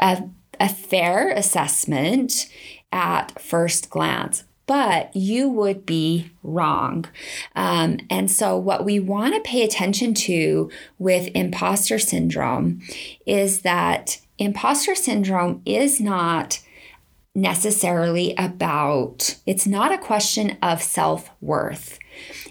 a 0.00 0.24
a 0.58 0.68
fair 0.68 1.30
assessment 1.30 2.48
at 2.92 3.40
first 3.40 3.88
glance 3.88 4.44
but 4.70 5.10
you 5.16 5.48
would 5.48 5.84
be 5.84 6.30
wrong. 6.44 7.04
Um, 7.56 7.98
and 8.08 8.30
so, 8.30 8.56
what 8.56 8.84
we 8.84 9.00
want 9.00 9.34
to 9.34 9.40
pay 9.40 9.64
attention 9.64 10.14
to 10.14 10.70
with 10.96 11.28
imposter 11.34 11.98
syndrome 11.98 12.80
is 13.26 13.62
that 13.62 14.20
imposter 14.38 14.94
syndrome 14.94 15.60
is 15.66 16.00
not 16.00 16.60
necessarily 17.34 18.32
about, 18.38 19.34
it's 19.44 19.66
not 19.66 19.92
a 19.92 19.98
question 19.98 20.56
of 20.62 20.80
self 20.80 21.32
worth. 21.40 21.98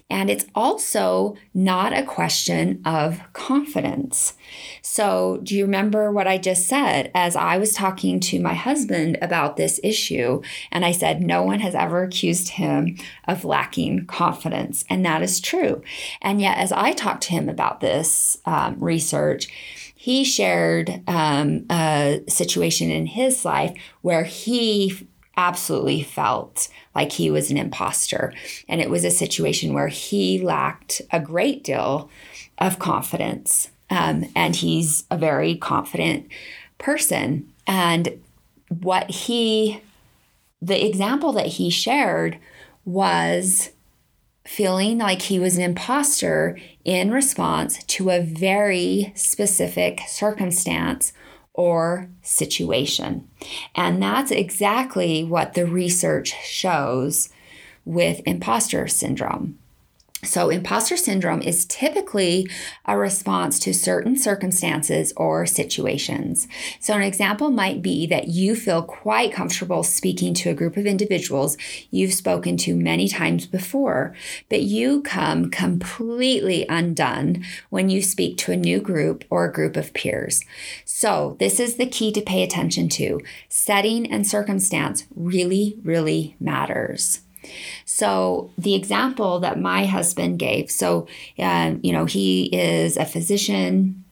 And 0.10 0.30
it's 0.30 0.46
also 0.56 1.36
not 1.54 1.94
a 1.94 2.04
question 2.04 2.82
of 2.86 3.22
confidence. 3.34 4.34
So, 4.82 5.40
do 5.44 5.56
you 5.56 5.66
remember 5.66 6.12
what 6.12 6.28
I 6.28 6.38
just 6.38 6.68
said 6.68 7.12
as 7.14 7.36
I 7.36 7.58
was 7.58 7.74
talking 7.74 8.20
to 8.22 8.40
my 8.40 8.54
husband 8.54 9.18
about 9.22 9.56
this 9.56 9.80
issue? 9.84 10.42
And 10.72 10.84
I 10.84 10.92
said, 10.92 11.22
no 11.22 11.44
one 11.44 11.60
has 11.60 11.76
ever 11.76 12.04
accused 12.04 12.50
him 12.50 12.98
of 13.28 13.46
lacking 13.46 14.08
confidence. 14.08 14.84
And 14.90 15.06
that 15.06 15.22
is 15.22 15.40
true. 15.40 15.84
And 16.22 16.42
yet, 16.42 16.58
as 16.58 16.72
I 16.72 16.94
talked 16.94 17.24
to 17.24 17.32
him 17.32 17.50
about 17.50 17.80
this 17.80 18.38
um, 18.46 18.78
research, 18.80 19.48
he 19.96 20.24
shared 20.24 21.04
um, 21.08 21.66
a 21.70 22.22
situation 22.30 22.90
in 22.90 23.06
his 23.06 23.44
life 23.44 23.78
where 24.02 24.24
he 24.24 25.08
absolutely 25.36 26.04
felt 26.04 26.70
like 27.00 27.14
he 27.14 27.32
was 27.32 27.50
an 27.50 27.58
imposter. 27.58 28.34
And 28.68 28.82
it 28.82 28.90
was 28.90 29.06
a 29.06 29.12
situation 29.12 29.74
where 29.74 29.88
he 29.88 30.40
lacked 30.40 31.02
a 31.12 31.20
great 31.20 31.64
deal 31.64 32.10
of 32.58 32.78
confidence. 32.78 33.70
Um, 33.90 34.26
and 34.36 34.54
he's 34.56 35.06
a 35.10 35.18
very 35.18 35.56
confident 35.56 36.28
person. 36.78 37.52
And 37.66 38.20
what 38.68 39.10
he, 39.10 39.82
the 40.62 40.86
example 40.86 41.32
that 41.34 41.48
he 41.48 41.70
shared 41.70 42.38
was 42.84 43.72
feeling 44.46 44.98
like 44.98 45.22
he 45.22 45.40
was 45.40 45.56
an 45.56 45.64
imposter 45.64 46.60
in 46.84 47.12
response 47.12 47.82
to 47.86 48.10
a 48.10 48.22
very 48.22 49.14
specific 49.16 50.02
circumstance 50.08 51.14
or 51.60 52.10
situation. 52.22 53.28
And 53.76 54.02
that's 54.02 54.32
exactly 54.32 55.26
what 55.26 55.56
the 55.56 55.66
research 55.66 56.34
shows 56.42 57.28
with 57.84 58.22
imposter 58.26 58.88
syndrome. 58.88 59.60
So, 60.22 60.50
imposter 60.50 60.98
syndrome 60.98 61.42
is 61.42 61.66
typically 61.66 62.50
a 62.86 62.98
response 62.98 63.58
to 63.60 63.74
certain 63.74 64.18
circumstances 64.18 65.14
or 65.16 65.46
situations. 65.46 66.46
So, 66.82 66.94
an 66.94 67.04
example 67.04 67.52
might 67.52 67.82
be 67.82 68.06
that 68.08 68.28
you 68.28 68.54
feel 68.56 68.84
quite 68.84 69.32
comfortable 69.32 69.82
speaking 69.82 70.34
to 70.36 70.50
a 70.50 70.54
group 70.54 70.76
of 70.76 70.86
individuals 70.86 71.58
you've 71.90 72.14
spoken 72.14 72.58
to 72.58 72.76
many 72.76 73.08
times 73.08 73.46
before, 73.46 74.14
but 74.50 74.64
you 74.64 75.02
come 75.04 75.50
completely 75.50 76.66
undone 76.68 77.46
when 77.70 77.90
you 77.90 78.02
speak 78.02 78.38
to 78.40 78.52
a 78.52 78.58
new 78.58 78.82
group 78.82 79.24
or 79.30 79.46
a 79.46 79.54
group 79.54 79.78
of 79.78 79.94
peers. 79.94 80.44
So, 80.84 81.38
this 81.40 81.62
is 81.62 81.76
the 81.76 81.88
key 81.88 82.12
to 82.12 82.22
pay 82.22 82.44
attention 82.44 82.90
to. 82.90 83.22
Setting 83.48 84.12
and 84.12 84.28
circumstance 84.28 85.06
really, 85.16 85.78
really 85.82 86.36
matters. 86.42 87.22
So, 87.86 88.52
the 88.58 88.76
example 88.76 89.40
that 89.40 89.60
my 89.60 89.86
husband 89.86 90.40
gave 90.40 90.70
so, 90.70 91.08
um, 91.38 91.80
you 91.84 91.94
know, 91.94 92.06
he 92.06 92.46
is 92.46 92.98
a 92.98 93.06
physician 93.06 94.04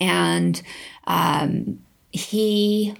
and 0.00 0.60
um, 1.06 1.80
he 2.10 2.94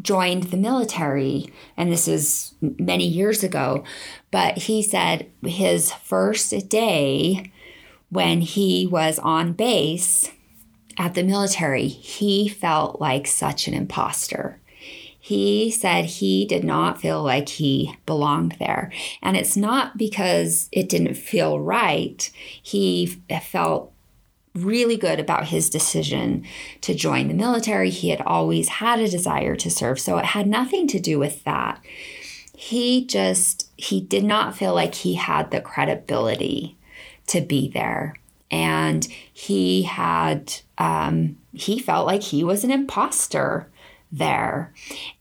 joined 0.00 0.44
the 0.44 0.56
military, 0.56 1.52
and 1.76 1.90
this 1.90 2.06
is 2.06 2.54
many 2.60 3.06
years 3.06 3.42
ago, 3.42 3.84
but 4.30 4.56
he 4.56 4.82
said 4.82 5.26
his 5.42 5.92
first 5.92 6.68
day 6.68 7.50
when 8.10 8.40
he 8.40 8.86
was 8.86 9.18
on 9.18 9.52
base 9.52 10.30
at 10.96 11.14
the 11.14 11.22
military, 11.22 11.88
he 11.88 12.48
felt 12.48 13.00
like 13.00 13.26
such 13.26 13.68
an 13.68 13.74
imposter 13.74 14.60
he 15.28 15.70
said 15.70 16.06
he 16.06 16.46
did 16.46 16.64
not 16.64 17.02
feel 17.02 17.22
like 17.22 17.50
he 17.50 17.94
belonged 18.06 18.56
there. 18.58 18.90
And 19.22 19.36
it's 19.36 19.58
not 19.58 19.98
because 19.98 20.70
it 20.72 20.88
didn't 20.88 21.16
feel 21.16 21.60
right. 21.60 22.30
He 22.62 23.20
felt 23.42 23.92
really 24.54 24.96
good 24.96 25.20
about 25.20 25.48
his 25.48 25.68
decision 25.68 26.46
to 26.80 26.94
join 26.94 27.28
the 27.28 27.34
military. 27.34 27.90
He 27.90 28.08
had 28.08 28.22
always 28.22 28.68
had 28.70 29.00
a 29.00 29.08
desire 29.08 29.54
to 29.56 29.70
serve. 29.70 30.00
So 30.00 30.16
it 30.16 30.24
had 30.24 30.46
nothing 30.46 30.88
to 30.88 30.98
do 30.98 31.18
with 31.18 31.44
that. 31.44 31.84
He 32.56 33.04
just, 33.04 33.68
he 33.76 34.00
did 34.00 34.24
not 34.24 34.56
feel 34.56 34.72
like 34.72 34.94
he 34.94 35.16
had 35.16 35.50
the 35.50 35.60
credibility 35.60 36.78
to 37.26 37.42
be 37.42 37.68
there. 37.68 38.14
And 38.50 39.06
he 39.30 39.82
had, 39.82 40.54
um, 40.78 41.36
he 41.52 41.78
felt 41.78 42.06
like 42.06 42.22
he 42.22 42.42
was 42.42 42.64
an 42.64 42.70
imposter 42.70 43.68
there. 44.10 44.72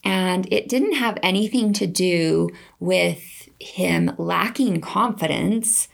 And 0.04 0.52
it 0.52 0.70
didn't 0.70 0.94
have 0.94 1.18
anything 1.22 1.74
to 1.74 1.88
do 1.88 2.50
with 2.80 3.50
him 3.60 4.12
lacking 4.18 4.82
confidence 4.82 5.88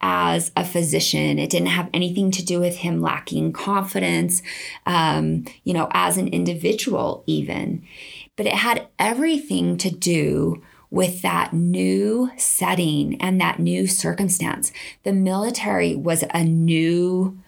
as 0.00 0.50
a 0.56 0.64
physician. 0.64 1.38
It 1.38 1.50
didn't 1.50 1.68
have 1.68 1.90
anything 1.92 2.30
to 2.32 2.44
do 2.44 2.60
with 2.60 2.76
him 2.76 3.00
lacking 3.02 3.52
confidence, 3.52 4.42
um, 4.86 5.44
you 5.64 5.74
know, 5.74 5.88
as 5.92 6.16
an 6.16 6.28
individual, 6.28 7.22
even. 7.26 7.82
But 8.36 8.46
it 8.46 8.54
had 8.54 8.88
everything 8.98 9.76
to 9.78 9.90
do 9.90 10.62
with 10.90 11.22
that 11.22 11.52
new 11.52 12.30
setting 12.36 13.20
and 13.20 13.40
that 13.40 13.58
new 13.58 13.86
circumstance. 13.86 14.72
The 15.04 15.12
military 15.12 15.94
was 15.94 16.24
a 16.34 16.42
new 16.42 17.38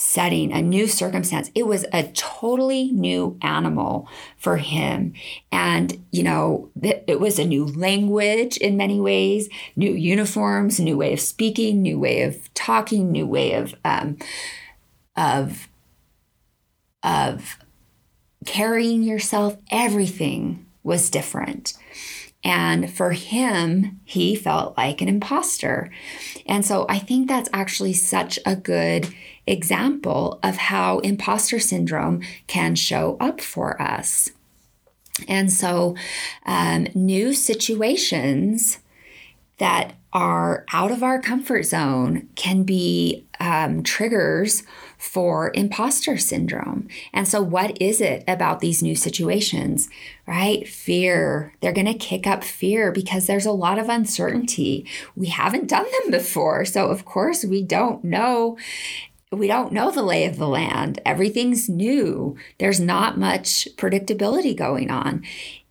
setting, 0.00 0.52
a 0.52 0.62
new 0.62 0.86
circumstance. 0.86 1.50
It 1.54 1.66
was 1.66 1.84
a 1.92 2.04
totally 2.12 2.90
new 2.92 3.38
animal 3.42 4.08
for 4.38 4.56
him. 4.56 5.12
And, 5.52 6.04
you 6.10 6.22
know, 6.22 6.70
it 6.82 7.20
was 7.20 7.38
a 7.38 7.44
new 7.44 7.66
language 7.66 8.56
in 8.56 8.76
many 8.76 8.98
ways, 8.98 9.48
new 9.76 9.92
uniforms, 9.92 10.80
new 10.80 10.96
way 10.96 11.12
of 11.12 11.20
speaking, 11.20 11.82
new 11.82 11.98
way 11.98 12.22
of 12.22 12.52
talking, 12.54 13.12
new 13.12 13.26
way 13.26 13.52
of, 13.52 13.74
um, 13.84 14.16
of, 15.16 15.68
of 17.02 17.58
carrying 18.46 19.02
yourself. 19.02 19.58
Everything 19.70 20.66
was 20.82 21.10
different. 21.10 21.74
And 22.42 22.90
for 22.90 23.12
him, 23.12 24.00
he 24.04 24.34
felt 24.34 24.76
like 24.78 25.02
an 25.02 25.08
imposter. 25.08 25.90
And 26.46 26.64
so 26.64 26.86
I 26.88 26.98
think 26.98 27.28
that's 27.28 27.50
actually 27.52 27.92
such 27.92 28.38
a 28.46 28.56
good 28.56 29.12
example 29.46 30.38
of 30.42 30.56
how 30.56 30.98
imposter 31.00 31.58
syndrome 31.58 32.22
can 32.46 32.74
show 32.74 33.16
up 33.20 33.40
for 33.40 33.80
us. 33.80 34.30
And 35.28 35.52
so, 35.52 35.96
um, 36.46 36.86
new 36.94 37.32
situations 37.32 38.78
that 39.58 39.94
are 40.12 40.64
out 40.72 40.90
of 40.90 41.02
our 41.02 41.20
comfort 41.20 41.62
zone 41.64 42.28
can 42.34 42.64
be 42.64 43.26
um, 43.38 43.82
triggers 43.82 44.64
for 44.98 45.50
imposter 45.54 46.18
syndrome. 46.18 46.88
And 47.12 47.28
so, 47.28 47.42
what 47.42 47.80
is 47.80 48.00
it 48.00 48.24
about 48.26 48.60
these 48.60 48.82
new 48.82 48.94
situations, 48.94 49.88
right? 50.26 50.66
Fear. 50.66 51.54
They're 51.60 51.72
going 51.72 51.86
to 51.86 51.94
kick 51.94 52.26
up 52.26 52.42
fear 52.42 52.90
because 52.90 53.26
there's 53.26 53.46
a 53.46 53.52
lot 53.52 53.78
of 53.78 53.88
uncertainty. 53.88 54.86
We 55.14 55.28
haven't 55.28 55.68
done 55.68 55.86
them 56.02 56.10
before. 56.10 56.64
So, 56.64 56.88
of 56.88 57.04
course, 57.04 57.44
we 57.44 57.62
don't 57.62 58.02
know 58.04 58.58
we 59.32 59.46
don't 59.46 59.72
know 59.72 59.92
the 59.92 60.02
lay 60.02 60.24
of 60.24 60.38
the 60.38 60.48
land. 60.48 61.00
Everything's 61.06 61.68
new. 61.68 62.36
There's 62.58 62.80
not 62.80 63.16
much 63.16 63.68
predictability 63.76 64.56
going 64.56 64.90
on. 64.90 65.22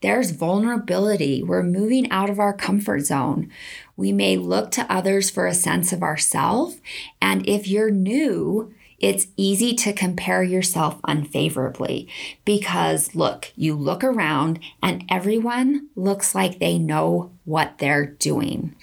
There's 0.02 0.32
vulnerability. 0.32 1.44
We're 1.44 1.64
moving 1.64 2.10
out 2.10 2.30
of 2.30 2.40
our 2.40 2.54
comfort 2.54 3.02
zone. 3.02 3.52
We 3.98 4.14
may 4.14 4.38
look 4.38 4.72
to 4.72 4.90
others 4.90 5.30
for 5.30 5.46
a 5.46 5.54
sense 5.54 5.92
of 5.92 6.02
ourself. 6.02 6.80
And 7.22 7.46
if 7.50 7.68
you're 7.68 7.92
new, 7.92 8.74
it's 8.98 9.28
easy 9.36 9.76
to 9.76 9.92
compare 9.92 10.44
yourself 10.44 11.02
unfavorably 11.04 12.08
because 12.46 13.14
look, 13.14 13.52
you 13.58 13.76
look 13.76 14.06
around 14.06 14.60
and 14.82 15.04
everyone 15.10 15.90
looks 15.98 16.34
like 16.34 16.60
they 16.60 16.78
know 16.78 17.32
what 17.44 17.78
they're 17.80 18.06
doing. 18.06 18.76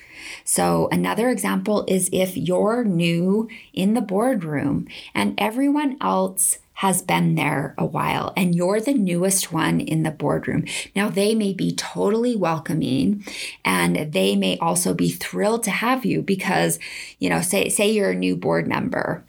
So, 0.45 0.89
another 0.91 1.31
example 1.31 1.85
is 1.89 2.09
if 2.13 2.37
you're 2.37 2.85
new 2.85 3.49
in 3.73 3.95
the 3.95 4.01
boardroom 4.01 4.87
and 5.15 5.35
everyone 5.39 5.97
else 6.01 6.59
has 6.77 7.01
been 7.01 7.37
there 7.37 7.75
a 7.79 7.87
while 7.87 8.35
and 8.37 8.55
you're 8.55 8.81
the 8.81 8.93
newest 8.93 9.51
one 9.51 9.81
in 9.81 10.03
the 10.03 10.11
boardroom. 10.11 10.63
Now, 10.95 11.09
they 11.09 11.35
may 11.35 11.55
be 11.55 11.75
totally 11.75 12.37
welcoming 12.37 13.25
and 13.65 14.13
they 14.13 14.37
may 14.37 14.59
also 14.59 14.93
be 14.93 15.09
thrilled 15.09 15.63
to 15.65 15.71
have 15.71 16.05
you 16.05 16.21
because, 16.21 16.79
you 17.19 17.31
know, 17.31 17.41
say, 17.41 17.71
say 17.71 17.91
you're 17.91 18.11
a 18.11 18.15
new 18.15 18.37
board 18.37 18.69
member 18.69 19.25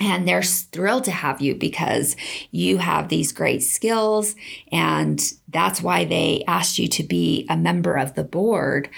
and 0.00 0.26
they're 0.26 0.42
thrilled 0.42 1.04
to 1.04 1.10
have 1.10 1.42
you 1.42 1.54
because 1.54 2.16
you 2.50 2.78
have 2.78 3.08
these 3.08 3.32
great 3.32 3.62
skills 3.62 4.34
and 4.70 5.34
that's 5.48 5.82
why 5.82 6.06
they 6.06 6.42
asked 6.48 6.78
you 6.78 6.88
to 6.88 7.02
be 7.02 7.46
a 7.50 7.56
member 7.56 7.96
of 7.96 8.14
the 8.14 8.24
board 8.24 8.88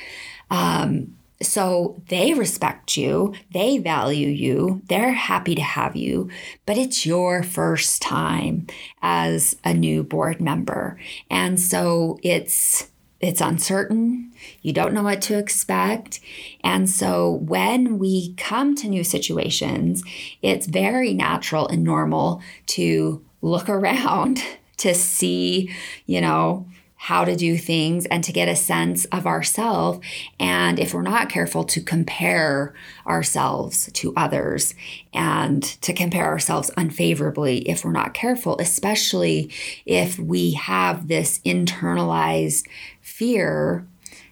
um, 0.51 1.14
so 1.43 2.01
they 2.09 2.33
respect 2.35 2.97
you, 2.97 3.35
they 3.53 3.79
value 3.79 4.29
you, 4.29 4.83
they're 4.89 5.13
happy 5.13 5.55
to 5.55 5.63
have 5.63 5.97
you, 5.97 6.31
but 6.67 6.79
it's 6.79 7.05
your 7.05 7.43
first 7.43 8.01
time 8.01 8.67
as 9.03 9.57
a 9.65 9.75
new 9.75 10.03
board 10.03 10.41
member. 10.41 10.99
And 11.31 11.61
so 11.61 12.19
it's 12.23 12.89
it's 13.21 13.41
uncertain. 13.41 14.33
You 14.61 14.75
don't 14.75 14.93
know 14.93 15.03
what 15.03 15.23
to 15.23 15.39
expect. 15.39 16.21
And 16.63 16.91
so 16.91 17.31
when 17.31 17.99
we 17.99 18.35
come 18.35 18.75
to 18.77 18.89
new 18.89 19.03
situations, 19.03 20.05
it's 20.43 20.67
very 20.67 21.15
natural 21.15 21.67
and 21.67 21.83
normal 21.83 22.43
to 22.67 23.25
look 23.41 23.69
around 23.71 24.43
to 24.79 24.95
see, 24.95 25.75
you 26.05 26.21
know, 26.21 26.67
how 27.05 27.23
to 27.23 27.37
do 27.37 27.59
things 27.59 28.07
and 28.07 28.25
to 28.25 28.33
get 28.33 28.49
a 28.49 28.57
sense 28.57 29.05
of 29.13 29.27
ourselves. 29.27 30.01
And 30.41 30.79
if 30.79 30.95
we're 30.95 31.03
not 31.03 31.29
careful, 31.29 31.63
to 31.65 31.83
compare 31.83 32.73
ourselves 33.07 33.91
to 33.93 34.15
others 34.17 34.75
and 35.13 35.63
to 35.83 35.93
compare 35.93 36.25
ourselves 36.25 36.71
unfavorably 36.79 37.59
if 37.69 37.85
we're 37.85 37.93
not 37.93 38.15
careful, 38.15 38.57
especially 38.59 39.53
if 39.85 40.19
we 40.19 40.53
have 40.53 41.09
this 41.09 41.41
internalized 41.41 42.67
fear 43.03 43.87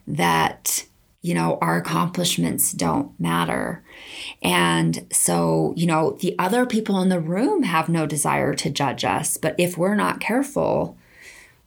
that 0.06 0.86
you 1.20 1.34
know, 1.34 1.56
our 1.60 1.76
accomplishments 1.76 2.72
don't 2.72 3.12
matter. 3.20 3.84
And 4.42 5.06
so, 5.12 5.72
you 5.76 5.86
know, 5.86 6.16
the 6.20 6.34
other 6.36 6.66
people 6.66 7.00
in 7.00 7.10
the 7.10 7.20
room 7.20 7.62
have 7.62 7.88
no 7.88 8.06
desire 8.06 8.54
to 8.54 8.70
judge 8.70 9.04
us. 9.04 9.36
But 9.36 9.54
if 9.56 9.78
we're 9.78 9.94
not 9.94 10.18
careful, 10.18 10.96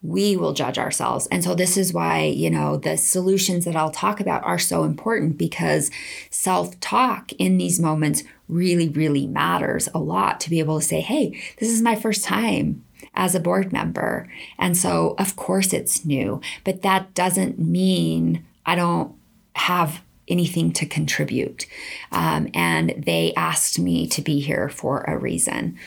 we 0.08 0.36
will 0.36 0.54
judge 0.54 0.78
ourselves. 0.78 1.28
And 1.28 1.44
so, 1.44 1.56
this 1.56 1.78
is 1.78 1.94
why, 1.94 2.24
you 2.24 2.50
know, 2.50 2.78
the 2.78 2.98
solutions 2.98 3.65
that 3.65 3.76
I'll 3.76 3.91
talk 3.91 4.20
about 4.20 4.44
are 4.44 4.60
so 4.60 4.84
important 4.84 5.38
because 5.38 5.91
self 6.30 6.80
talk 6.80 7.32
in 7.34 7.58
these 7.58 7.80
moments 7.80 8.24
really, 8.48 8.89
really 8.89 9.28
matters 9.28 9.89
a 9.94 10.00
lot 10.00 10.39
to 10.41 10.50
be 10.50 10.60
able 10.60 10.80
to 10.80 10.86
say, 10.86 11.02
hey, 11.02 11.39
this 11.60 11.70
is 11.70 11.82
my 11.82 11.96
first 11.96 12.24
time 12.24 12.84
as 13.13 13.36
a 13.36 13.39
board 13.39 13.72
member. 13.72 14.28
And 14.58 14.78
so, 14.78 15.15
of 15.18 15.36
course, 15.36 15.74
it's 15.74 16.06
new, 16.06 16.41
but 16.63 16.82
that 16.82 17.13
doesn't 17.13 17.60
mean 17.60 18.46
I 18.65 18.76
don't 18.76 19.15
have 19.56 20.02
anything 20.28 20.72
to 20.74 20.86
contribute. 20.86 21.68
Um, 22.12 22.50
and 22.54 22.94
they 22.98 23.34
asked 23.36 23.80
me 23.80 24.08
to 24.08 24.22
be 24.22 24.39
here 24.39 24.70
for 24.70 25.02
a 25.02 25.18
reason. 25.18 25.78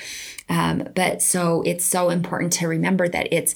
Um, 0.49 0.89
but 0.95 1.21
so 1.23 1.63
it's 1.63 1.85
so 1.85 2.09
important 2.11 2.53
to 2.55 2.69
remember 2.69 3.09
that 3.09 3.29
it's 3.33 3.55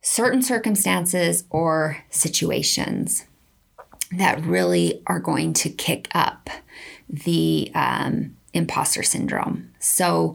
certain 0.00 0.42
circumstances 0.42 1.44
or 1.50 1.98
situations 2.10 3.24
that 4.12 4.42
really 4.44 5.02
are 5.06 5.20
going 5.20 5.52
to 5.52 5.68
kick 5.68 6.08
up 6.14 6.48
the 7.08 7.70
um, 7.74 8.36
imposter 8.54 9.02
syndrome. 9.02 9.70
So, 9.78 10.34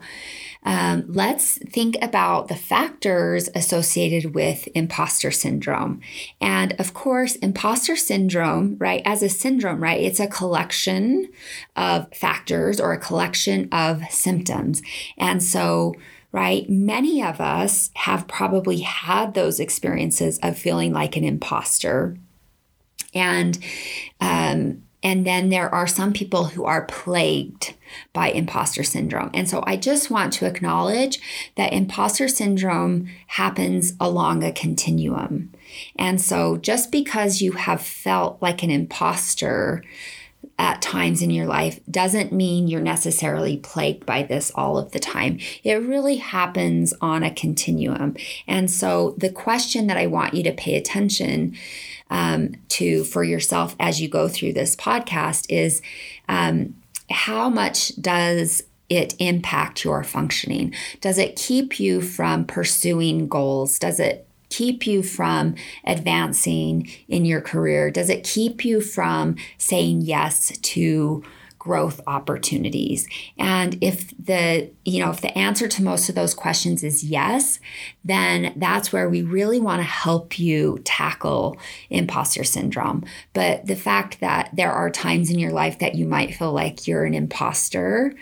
um, 0.65 1.03
let's 1.09 1.57
think 1.57 1.97
about 2.01 2.47
the 2.47 2.55
factors 2.55 3.49
associated 3.53 4.33
with 4.33 4.67
imposter 4.73 5.29
syndrome. 5.29 5.99
And 6.39 6.73
of 6.79 6.93
course, 6.93 7.35
imposter 7.35 7.97
syndrome, 7.97 8.77
right, 8.79 9.01
as 9.03 9.21
a 9.21 9.29
syndrome, 9.29 9.83
right, 9.83 9.99
it's 9.99 10.21
a 10.21 10.27
collection 10.27 11.29
of 11.75 12.07
factors 12.13 12.79
or 12.79 12.93
a 12.93 12.97
collection 12.97 13.67
of 13.73 14.03
symptoms. 14.09 14.81
And 15.17 15.43
so, 15.43 15.95
right? 16.33 16.69
Many 16.69 17.23
of 17.23 17.39
us 17.39 17.91
have 17.93 18.27
probably 18.27 18.79
had 18.79 19.33
those 19.33 19.61
experiences 19.61 20.39
of 20.43 20.57
feeling 20.57 20.91
like 20.91 21.15
an 21.15 21.23
imposter. 21.23 22.17
And 23.13 23.57
um, 24.19 24.83
and 25.03 25.27
then 25.27 25.49
there 25.49 25.69
are 25.69 25.85
some 25.85 26.13
people 26.13 26.45
who 26.45 26.63
are 26.63 26.85
plagued 26.85 27.75
by 28.13 28.29
imposter 28.29 28.83
syndrome. 28.83 29.29
And 29.33 29.49
so 29.49 29.61
I 29.67 29.75
just 29.75 30.09
want 30.09 30.31
to 30.33 30.45
acknowledge 30.45 31.19
that 31.55 31.73
imposter 31.73 32.29
syndrome 32.29 33.09
happens 33.27 33.93
along 33.99 34.43
a 34.43 34.53
continuum. 34.53 35.51
And 35.97 36.21
so 36.21 36.55
just 36.55 36.89
because 36.89 37.41
you 37.41 37.51
have 37.51 37.81
felt 37.81 38.41
like 38.41 38.63
an 38.63 38.71
imposter 38.71 39.83
at 40.63 40.81
times 40.81 41.21
in 41.21 41.29
your 41.29 41.45
life 41.45 41.77
doesn't 41.91 42.31
mean 42.31 42.69
you're 42.69 42.79
necessarily 42.79 43.57
plagued 43.57 44.05
by 44.05 44.23
this 44.23 44.49
all 44.55 44.77
of 44.77 44.93
the 44.93 44.99
time. 44.99 45.37
It 45.61 45.73
really 45.73 46.15
happens 46.15 46.93
on 47.01 47.21
a 47.21 47.33
continuum. 47.33 48.15
And 48.47 48.71
so 48.71 49.13
the 49.17 49.29
question 49.29 49.87
that 49.87 49.97
I 49.97 50.07
want 50.07 50.33
you 50.33 50.41
to 50.43 50.53
pay 50.53 50.77
attention 50.77 51.57
um, 52.09 52.55
to 52.69 53.03
for 53.03 53.25
yourself 53.25 53.75
as 53.77 53.99
you 53.99 54.07
go 54.07 54.29
through 54.29 54.53
this 54.53 54.73
podcast 54.77 55.47
is 55.49 55.81
um, 56.29 56.75
how 57.09 57.49
much 57.49 57.93
does 58.01 58.63
it 58.87 59.15
impact 59.19 59.83
your 59.83 60.01
functioning? 60.05 60.73
Does 61.01 61.17
it 61.17 61.35
keep 61.35 61.77
you 61.77 61.99
from 61.99 62.45
pursuing 62.45 63.27
goals? 63.27 63.77
Does 63.79 63.99
it 63.99 64.25
keep 64.53 64.85
you 64.85 65.01
from 65.01 65.55
advancing 65.83 66.87
in 67.07 67.25
your 67.25 67.41
career? 67.41 67.89
Does 67.89 68.09
it 68.09 68.23
keep 68.23 68.63
you 68.63 68.81
from 68.81 69.35
saying 69.57 70.01
yes 70.01 70.55
to 70.57 71.23
growth 71.57 71.99
opportunities? 72.05 73.07
And 73.37 73.77
if 73.81 74.13
the, 74.19 74.69
you 74.85 75.03
know, 75.03 75.09
if 75.09 75.21
the 75.21 75.35
answer 75.35 75.67
to 75.67 75.83
most 75.83 76.07
of 76.07 76.13
those 76.13 76.35
questions 76.35 76.83
is 76.83 77.03
yes, 77.03 77.59
then 78.05 78.53
that's 78.57 78.93
where 78.93 79.09
we 79.09 79.23
really 79.23 79.59
want 79.59 79.79
to 79.79 79.87
help 79.87 80.37
you 80.37 80.79
tackle 80.83 81.57
imposter 81.89 82.43
syndrome. 82.43 83.05
But 83.33 83.65
the 83.65 83.75
fact 83.75 84.19
that 84.19 84.49
there 84.53 84.73
are 84.73 84.91
times 84.91 85.31
in 85.31 85.39
your 85.39 85.51
life 85.51 85.79
that 85.79 85.95
you 85.95 86.05
might 86.05 86.35
feel 86.35 86.51
like 86.51 86.87
you're 86.87 87.05
an 87.05 87.15
imposter, 87.15 88.13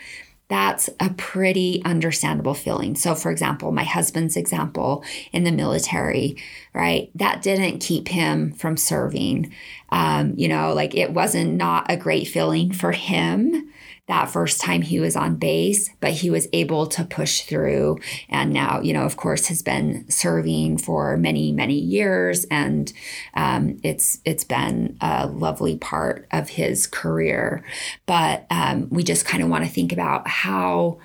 that's 0.51 0.89
a 0.99 1.09
pretty 1.11 1.81
understandable 1.85 2.53
feeling. 2.53 2.93
So, 2.95 3.15
for 3.15 3.31
example, 3.31 3.71
my 3.71 3.85
husband's 3.85 4.35
example 4.35 5.01
in 5.31 5.45
the 5.45 5.51
military, 5.51 6.35
right? 6.73 7.09
That 7.15 7.41
didn't 7.41 7.79
keep 7.79 8.09
him 8.09 8.51
from 8.51 8.75
serving. 8.75 9.53
Um, 9.93 10.33
you 10.35 10.49
know, 10.49 10.73
like 10.73 10.93
it 10.93 11.13
wasn't 11.13 11.53
not 11.53 11.89
a 11.89 11.95
great 11.95 12.27
feeling 12.27 12.73
for 12.73 12.91
him 12.91 13.70
that 14.11 14.29
first 14.29 14.59
time 14.59 14.81
he 14.81 14.99
was 14.99 15.15
on 15.15 15.37
base, 15.37 15.89
but 16.01 16.11
he 16.11 16.29
was 16.29 16.45
able 16.51 16.85
to 16.85 17.05
push 17.05 17.43
through. 17.43 17.97
And 18.27 18.51
now, 18.51 18.81
you 18.81 18.91
know, 18.91 19.03
of 19.03 19.15
course, 19.15 19.47
has 19.47 19.61
been 19.61 20.09
serving 20.09 20.79
for 20.79 21.15
many, 21.15 21.53
many 21.53 21.79
years, 21.79 22.45
and 22.51 22.91
um, 23.35 23.79
it's 23.83 24.19
it's 24.25 24.43
been 24.43 24.97
a 24.99 25.27
lovely 25.27 25.77
part 25.77 26.27
of 26.31 26.49
his 26.49 26.87
career. 26.87 27.63
But 28.05 28.45
um, 28.49 28.89
we 28.89 29.01
just 29.01 29.25
kind 29.25 29.41
of 29.41 29.49
want 29.49 29.63
to 29.63 29.71
think 29.71 29.93
about 29.93 30.27
how 30.27 30.99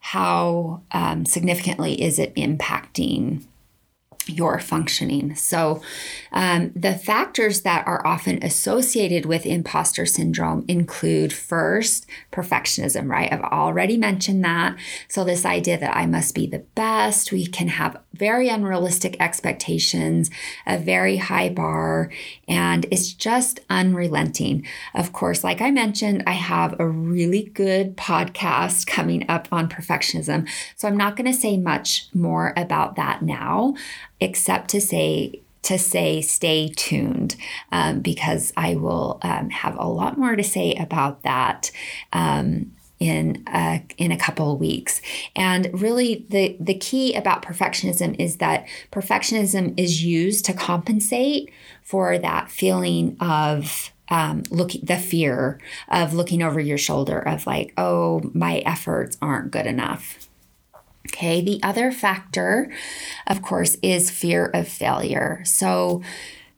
how 0.00 0.82
um, 0.92 1.24
significantly 1.24 2.02
is 2.02 2.18
it 2.18 2.34
impacting 2.34 3.42
your 4.30 4.58
functioning. 4.58 5.34
So, 5.34 5.82
um, 6.32 6.72
the 6.74 6.94
factors 6.94 7.62
that 7.62 7.86
are 7.86 8.06
often 8.06 8.42
associated 8.42 9.26
with 9.26 9.46
imposter 9.46 10.06
syndrome 10.06 10.64
include 10.68 11.32
first, 11.32 12.06
perfectionism, 12.32 13.08
right? 13.08 13.32
I've 13.32 13.40
already 13.40 13.96
mentioned 13.96 14.44
that. 14.44 14.76
So, 15.08 15.24
this 15.24 15.44
idea 15.44 15.78
that 15.78 15.96
I 15.96 16.06
must 16.06 16.34
be 16.34 16.46
the 16.46 16.60
best, 16.74 17.32
we 17.32 17.46
can 17.46 17.68
have 17.68 18.00
very 18.14 18.48
unrealistic 18.48 19.16
expectations, 19.18 20.30
a 20.66 20.78
very 20.78 21.16
high 21.16 21.48
bar, 21.48 22.10
and 22.46 22.86
it's 22.90 23.12
just 23.12 23.60
unrelenting. 23.70 24.66
Of 24.94 25.12
course, 25.12 25.42
like 25.42 25.60
I 25.60 25.70
mentioned, 25.70 26.22
I 26.26 26.32
have 26.32 26.78
a 26.78 26.86
really 26.86 27.44
good 27.54 27.96
podcast 27.96 28.86
coming 28.86 29.28
up 29.28 29.48
on 29.50 29.68
perfectionism. 29.68 30.48
So, 30.76 30.88
I'm 30.88 30.96
not 30.96 31.16
going 31.16 31.30
to 31.30 31.38
say 31.38 31.56
much 31.56 32.08
more 32.14 32.52
about 32.56 32.96
that 32.96 33.22
now 33.22 33.74
except 34.20 34.70
to 34.70 34.80
say 34.80 35.40
to 35.62 35.78
say 35.78 36.22
stay 36.22 36.72
tuned 36.74 37.36
um, 37.70 38.00
because 38.00 38.52
I 38.56 38.76
will 38.76 39.18
um, 39.22 39.50
have 39.50 39.76
a 39.78 39.86
lot 39.86 40.16
more 40.16 40.34
to 40.34 40.42
say 40.42 40.74
about 40.74 41.22
that 41.22 41.70
um, 42.12 42.72
in 42.98 43.44
a, 43.46 43.82
in 43.98 44.10
a 44.12 44.16
couple 44.16 44.52
of 44.52 44.60
weeks. 44.60 45.00
And 45.36 45.68
really, 45.72 46.26
the 46.28 46.56
the 46.60 46.74
key 46.74 47.14
about 47.14 47.42
perfectionism 47.42 48.16
is 48.18 48.36
that 48.36 48.66
perfectionism 48.92 49.78
is 49.78 50.02
used 50.02 50.44
to 50.46 50.52
compensate 50.52 51.50
for 51.82 52.18
that 52.18 52.50
feeling 52.50 53.16
of 53.20 53.92
um, 54.08 54.42
the 54.42 55.00
fear 55.02 55.60
of 55.88 56.14
looking 56.14 56.42
over 56.42 56.58
your 56.58 56.78
shoulder 56.78 57.18
of 57.20 57.46
like, 57.46 57.72
oh, 57.78 58.22
my 58.34 58.58
efforts 58.58 59.16
aren't 59.22 59.52
good 59.52 59.66
enough. 59.66 60.29
Okay, 61.12 61.40
the 61.40 61.60
other 61.62 61.90
factor, 61.90 62.70
of 63.26 63.42
course, 63.42 63.76
is 63.82 64.10
fear 64.10 64.46
of 64.46 64.68
failure. 64.68 65.42
So, 65.44 66.02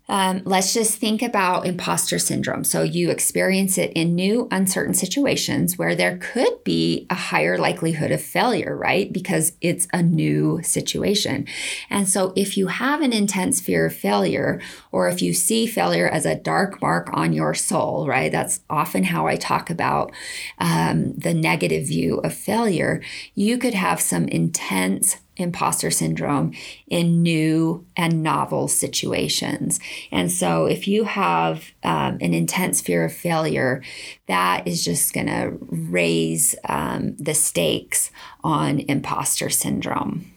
um, 0.09 0.43
let's 0.45 0.75
just 0.75 0.99
think 0.99 1.23
about 1.23 1.67
imposter 1.67 2.19
syndrome. 2.19 2.65
So, 2.65 2.83
you 2.83 3.11
experience 3.11 3.79
it 3.79 3.93
in 3.93 4.15
new, 4.15 4.49
uncertain 4.51 4.95
situations 4.95 5.79
where 5.79 5.95
there 5.95 6.19
could 6.19 6.65
be 6.65 7.07
a 7.09 7.15
higher 7.15 7.57
likelihood 7.57 8.11
of 8.11 8.21
failure, 8.21 8.77
right? 8.77 9.12
Because 9.12 9.53
it's 9.61 9.87
a 9.93 10.03
new 10.03 10.61
situation. 10.62 11.47
And 11.88 12.09
so, 12.09 12.33
if 12.37 12.57
you 12.57 12.67
have 12.67 13.01
an 13.01 13.12
intense 13.12 13.61
fear 13.61 13.87
of 13.87 13.95
failure, 13.95 14.61
or 14.91 15.09
if 15.09 15.23
you 15.23 15.33
see 15.33 15.67
failure 15.67 16.09
as 16.09 16.27
a 16.27 16.35
dark 16.35 16.83
mark 16.83 17.09
on 17.12 17.33
your 17.33 17.55
soul, 17.55 18.07
right? 18.07 18.33
That's 18.33 18.61
often 18.69 19.05
how 19.05 19.27
I 19.27 19.37
talk 19.37 19.71
about 19.71 20.12
um, 20.59 21.15
the 21.15 21.33
negative 21.33 21.87
view 21.87 22.19
of 22.19 22.35
failure. 22.35 23.03
You 23.35 23.57
could 23.57 23.75
have 23.75 24.01
some 24.01 24.27
intense 24.29 25.17
imposter 25.37 25.90
syndrome 25.90 26.53
in 26.87 27.23
new 27.23 27.87
and 27.97 28.23
novel 28.23 28.68
situations. 28.68 29.81
And 30.11 30.31
so, 30.31 30.66
if 30.66 30.87
you 30.87 31.05
have 31.05 31.73
um, 31.83 32.18
an 32.21 32.35
intense 32.35 32.81
fear 32.81 33.05
of 33.05 33.12
failure, 33.12 33.83
that 34.27 34.66
is 34.66 34.85
just 34.85 35.14
going 35.14 35.29
to 35.29 35.57
raise 35.61 36.55
um, 36.68 37.16
the 37.16 37.35
stakes 37.35 38.11
on 38.45 38.81
imposter 38.81 39.49
syndrome. 39.49 40.33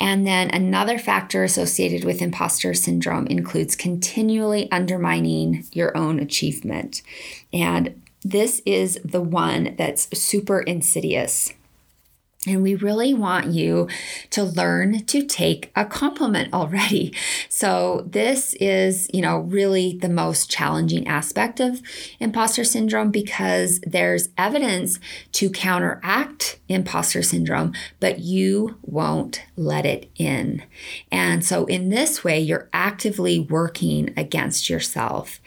And 0.00 0.26
then 0.26 0.50
another 0.50 0.98
factor 0.98 1.44
associated 1.44 2.04
with 2.04 2.20
imposter 2.20 2.74
syndrome 2.74 3.26
includes 3.26 3.76
continually 3.76 4.70
undermining 4.72 5.64
your 5.72 5.96
own 5.96 6.18
achievement. 6.18 7.02
And 7.52 8.02
this 8.22 8.60
is 8.66 8.98
the 9.04 9.20
one 9.20 9.74
that's 9.76 10.08
super 10.18 10.60
insidious. 10.60 11.52
And 12.46 12.62
we 12.62 12.74
really 12.74 13.14
want 13.14 13.46
you 13.52 13.88
to 14.30 14.44
learn 14.44 15.04
to 15.06 15.22
take 15.22 15.72
a 15.74 15.84
compliment 15.84 16.52
already. 16.52 17.14
So, 17.48 18.04
this 18.06 18.54
is, 18.54 19.08
you 19.14 19.22
know, 19.22 19.38
really 19.38 19.96
the 19.96 20.08
most 20.08 20.50
challenging 20.50 21.06
aspect 21.06 21.60
of 21.60 21.80
imposter 22.18 22.64
syndrome 22.64 23.12
because 23.12 23.80
there's 23.86 24.30
evidence 24.36 24.98
to 25.32 25.50
counteract 25.50 26.58
imposter 26.68 27.22
syndrome, 27.22 27.72
but 28.00 28.18
you 28.18 28.76
won't 28.82 29.42
let 29.56 29.86
it 29.86 30.10
in. 30.16 30.64
And 31.12 31.44
so, 31.44 31.64
in 31.66 31.90
this 31.90 32.24
way, 32.24 32.40
you're 32.40 32.68
actively 32.72 33.38
working 33.38 34.12
against 34.16 34.68
yourself. 34.68 35.40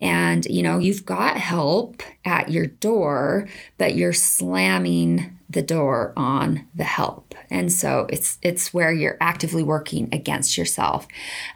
And, 0.00 0.44
you 0.46 0.62
know, 0.62 0.78
you've 0.78 1.06
got 1.06 1.36
help 1.36 2.02
at 2.24 2.50
your 2.50 2.66
door, 2.66 3.48
but 3.78 3.94
you're 3.94 4.12
slamming 4.12 5.38
the 5.48 5.62
door 5.62 6.12
on 6.16 6.66
the 6.74 6.84
help 6.84 7.34
and 7.50 7.72
so 7.72 8.06
it's 8.10 8.38
it's 8.42 8.72
where 8.72 8.92
you're 8.92 9.18
actively 9.20 9.62
working 9.62 10.08
against 10.12 10.56
yourself 10.56 11.06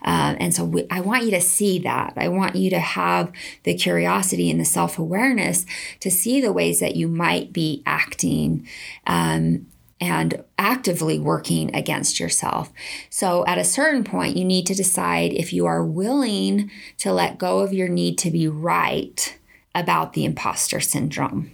um, 0.03 0.37
and 0.39 0.53
so 0.53 0.63
we, 0.63 0.85
i 0.89 1.01
want 1.01 1.23
you 1.23 1.31
to 1.31 1.41
see 1.41 1.79
that 1.79 2.13
i 2.17 2.27
want 2.27 2.55
you 2.55 2.69
to 2.69 2.79
have 2.79 3.31
the 3.63 3.73
curiosity 3.73 4.49
and 4.51 4.59
the 4.59 4.65
self-awareness 4.65 5.65
to 5.99 6.11
see 6.11 6.39
the 6.39 6.53
ways 6.53 6.79
that 6.79 6.95
you 6.95 7.07
might 7.07 7.51
be 7.51 7.81
acting 7.85 8.67
um, 9.07 9.65
and 10.01 10.43
actively 10.57 11.19
working 11.19 11.75
against 11.75 12.19
yourself. 12.19 12.71
So, 13.09 13.45
at 13.45 13.57
a 13.57 13.63
certain 13.63 14.03
point, 14.03 14.37
you 14.37 14.45
need 14.45 14.65
to 14.67 14.73
decide 14.73 15.33
if 15.33 15.51
you 15.51 15.65
are 15.65 15.83
willing 15.83 16.71
to 16.99 17.11
let 17.11 17.37
go 17.37 17.59
of 17.59 17.73
your 17.73 17.89
need 17.89 18.17
to 18.19 18.31
be 18.31 18.47
right 18.47 19.37
about 19.75 20.13
the 20.13 20.25
imposter 20.25 20.79
syndrome. 20.79 21.51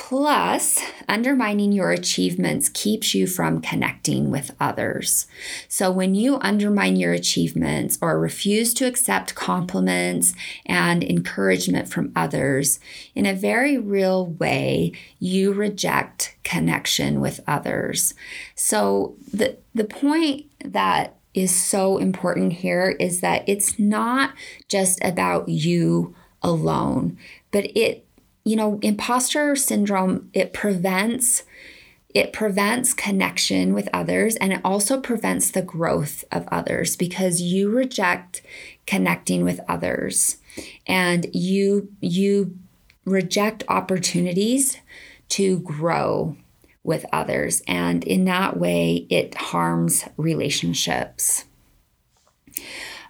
Plus, 0.00 0.80
undermining 1.08 1.72
your 1.72 1.90
achievements 1.90 2.68
keeps 2.68 3.14
you 3.14 3.26
from 3.26 3.60
connecting 3.60 4.30
with 4.30 4.54
others. 4.60 5.26
So, 5.68 5.90
when 5.90 6.14
you 6.14 6.38
undermine 6.40 6.96
your 6.96 7.12
achievements 7.12 7.98
or 8.00 8.18
refuse 8.18 8.72
to 8.74 8.86
accept 8.86 9.34
compliments 9.34 10.34
and 10.64 11.02
encouragement 11.02 11.88
from 11.88 12.12
others, 12.14 12.78
in 13.16 13.26
a 13.26 13.34
very 13.34 13.76
real 13.76 14.26
way, 14.26 14.92
you 15.18 15.52
reject 15.52 16.36
connection 16.44 17.20
with 17.20 17.40
others. 17.48 18.14
So, 18.54 19.16
the, 19.30 19.58
the 19.74 19.84
point 19.84 20.46
that 20.64 21.16
is 21.34 21.54
so 21.54 21.98
important 21.98 22.52
here 22.54 22.96
is 23.00 23.20
that 23.20 23.42
it's 23.48 23.80
not 23.80 24.32
just 24.68 25.00
about 25.02 25.48
you 25.48 26.14
alone, 26.40 27.18
but 27.50 27.64
it 27.76 28.07
you 28.44 28.56
know, 28.56 28.78
imposter 28.82 29.54
syndrome, 29.56 30.30
it 30.32 30.52
prevents 30.52 31.44
it 32.14 32.32
prevents 32.32 32.94
connection 32.94 33.74
with 33.74 33.88
others 33.92 34.34
and 34.36 34.52
it 34.52 34.60
also 34.64 34.98
prevents 34.98 35.50
the 35.50 35.60
growth 35.60 36.24
of 36.32 36.48
others 36.50 36.96
because 36.96 37.42
you 37.42 37.70
reject 37.70 38.40
connecting 38.86 39.44
with 39.44 39.60
others. 39.68 40.38
And 40.86 41.26
you 41.34 41.92
you 42.00 42.56
reject 43.04 43.62
opportunities 43.68 44.78
to 45.30 45.58
grow 45.60 46.36
with 46.82 47.04
others. 47.12 47.62
And 47.68 48.02
in 48.04 48.24
that 48.24 48.56
way 48.56 49.06
it 49.10 49.34
harms 49.34 50.04
relationships 50.16 51.44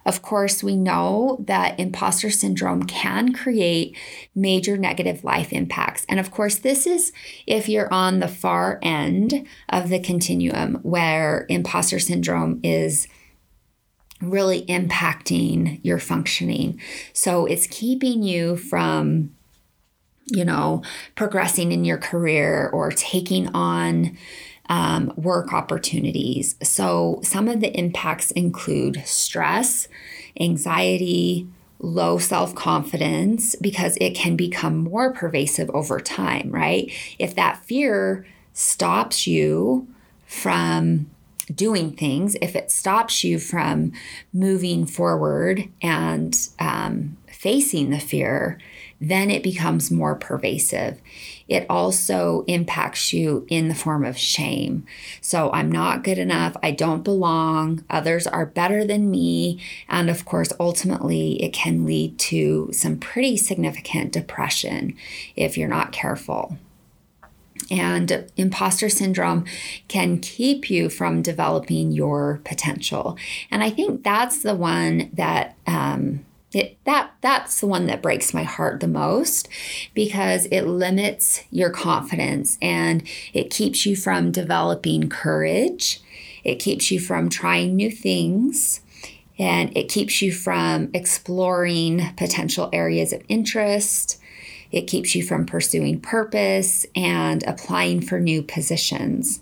of 0.09 0.23
course, 0.23 0.63
we 0.63 0.75
know 0.75 1.37
that 1.45 1.79
imposter 1.79 2.31
syndrome 2.31 2.81
can 2.81 3.31
create 3.31 3.95
major 4.33 4.75
negative 4.75 5.23
life 5.23 5.53
impacts. 5.53 6.03
And 6.09 6.19
of 6.19 6.31
course, 6.31 6.55
this 6.55 6.87
is 6.87 7.11
if 7.45 7.69
you're 7.69 7.93
on 7.93 8.19
the 8.19 8.27
far 8.27 8.79
end 8.81 9.45
of 9.69 9.89
the 9.89 9.99
continuum 9.99 10.79
where 10.81 11.45
imposter 11.47 11.99
syndrome 11.99 12.59
is 12.63 13.07
really 14.19 14.63
impacting 14.63 15.79
your 15.83 15.99
functioning. 15.99 16.81
So 17.13 17.45
it's 17.45 17.67
keeping 17.67 18.23
you 18.23 18.57
from 18.57 19.35
you 20.31 20.45
know, 20.45 20.83
progressing 21.15 21.71
in 21.71 21.85
your 21.85 21.97
career 21.97 22.69
or 22.71 22.91
taking 22.91 23.47
on 23.55 24.15
um, 24.69 25.11
work 25.17 25.51
opportunities. 25.51 26.55
So, 26.61 27.19
some 27.23 27.47
of 27.47 27.59
the 27.59 27.75
impacts 27.77 28.31
include 28.31 29.01
stress, 29.05 29.87
anxiety, 30.39 31.47
low 31.79 32.19
self 32.19 32.53
confidence, 32.55 33.55
because 33.55 33.97
it 33.99 34.11
can 34.11 34.35
become 34.35 34.77
more 34.77 35.11
pervasive 35.11 35.69
over 35.71 35.99
time, 35.99 36.51
right? 36.51 36.91
If 37.17 37.35
that 37.35 37.63
fear 37.65 38.25
stops 38.53 39.25
you 39.25 39.87
from 40.25 41.09
doing 41.53 41.91
things, 41.91 42.35
if 42.41 42.55
it 42.55 42.69
stops 42.69 43.23
you 43.23 43.39
from 43.39 43.91
moving 44.31 44.85
forward 44.85 45.67
and 45.81 46.37
um, 46.59 47.17
facing 47.27 47.89
the 47.89 47.99
fear, 47.99 48.59
then 49.01 49.31
it 49.31 49.43
becomes 49.43 49.91
more 49.91 50.15
pervasive. 50.15 51.01
It 51.47 51.65
also 51.69 52.43
impacts 52.47 53.13
you 53.13 53.45
in 53.47 53.69
the 53.69 53.75
form 53.75 54.05
of 54.05 54.17
shame. 54.17 54.85
So 55.21 55.51
I'm 55.51 55.71
not 55.71 56.03
good 56.03 56.17
enough. 56.17 56.55
I 56.61 56.71
don't 56.71 57.03
belong. 57.03 57.83
Others 57.89 58.27
are 58.27 58.45
better 58.45 58.85
than 58.85 59.09
me. 59.09 59.59
And 59.87 60.09
of 60.09 60.25
course, 60.25 60.53
ultimately, 60.59 61.41
it 61.41 61.53
can 61.53 61.85
lead 61.85 62.19
to 62.19 62.69
some 62.71 62.97
pretty 62.97 63.37
significant 63.37 64.11
depression 64.11 64.95
if 65.35 65.57
you're 65.57 65.67
not 65.69 65.91
careful. 65.91 66.57
And 67.71 68.31
imposter 68.35 68.89
syndrome 68.89 69.45
can 69.87 70.19
keep 70.19 70.69
you 70.69 70.89
from 70.89 71.21
developing 71.21 71.91
your 71.91 72.41
potential. 72.43 73.17
And 73.51 73.63
I 73.63 73.69
think 73.69 74.03
that's 74.03 74.41
the 74.43 74.55
one 74.55 75.09
that 75.13 75.55
um, 75.67 76.25
it 76.53 76.77
that 76.85 77.11
that's 77.21 77.59
the 77.59 77.67
one 77.67 77.85
that 77.85 78.01
breaks 78.01 78.33
my 78.33 78.43
heart 78.43 78.79
the 78.79 78.87
most 78.87 79.47
because 79.93 80.47
it 80.47 80.61
limits 80.61 81.43
your 81.51 81.69
confidence 81.69 82.57
and 82.61 83.03
it 83.33 83.51
keeps 83.51 83.85
you 83.85 83.95
from 83.95 84.31
developing 84.31 85.09
courage. 85.09 86.01
It 86.43 86.55
keeps 86.55 86.89
you 86.89 86.99
from 86.99 87.29
trying 87.29 87.75
new 87.75 87.91
things 87.91 88.81
and 89.37 89.75
it 89.77 89.89
keeps 89.89 90.21
you 90.21 90.31
from 90.31 90.89
exploring 90.93 92.13
potential 92.17 92.69
areas 92.73 93.13
of 93.13 93.21
interest. 93.29 94.19
It 94.71 94.81
keeps 94.83 95.15
you 95.15 95.23
from 95.23 95.45
pursuing 95.45 95.99
purpose 95.99 96.85
and 96.95 97.43
applying 97.43 98.01
for 98.01 98.19
new 98.19 98.41
positions. 98.41 99.41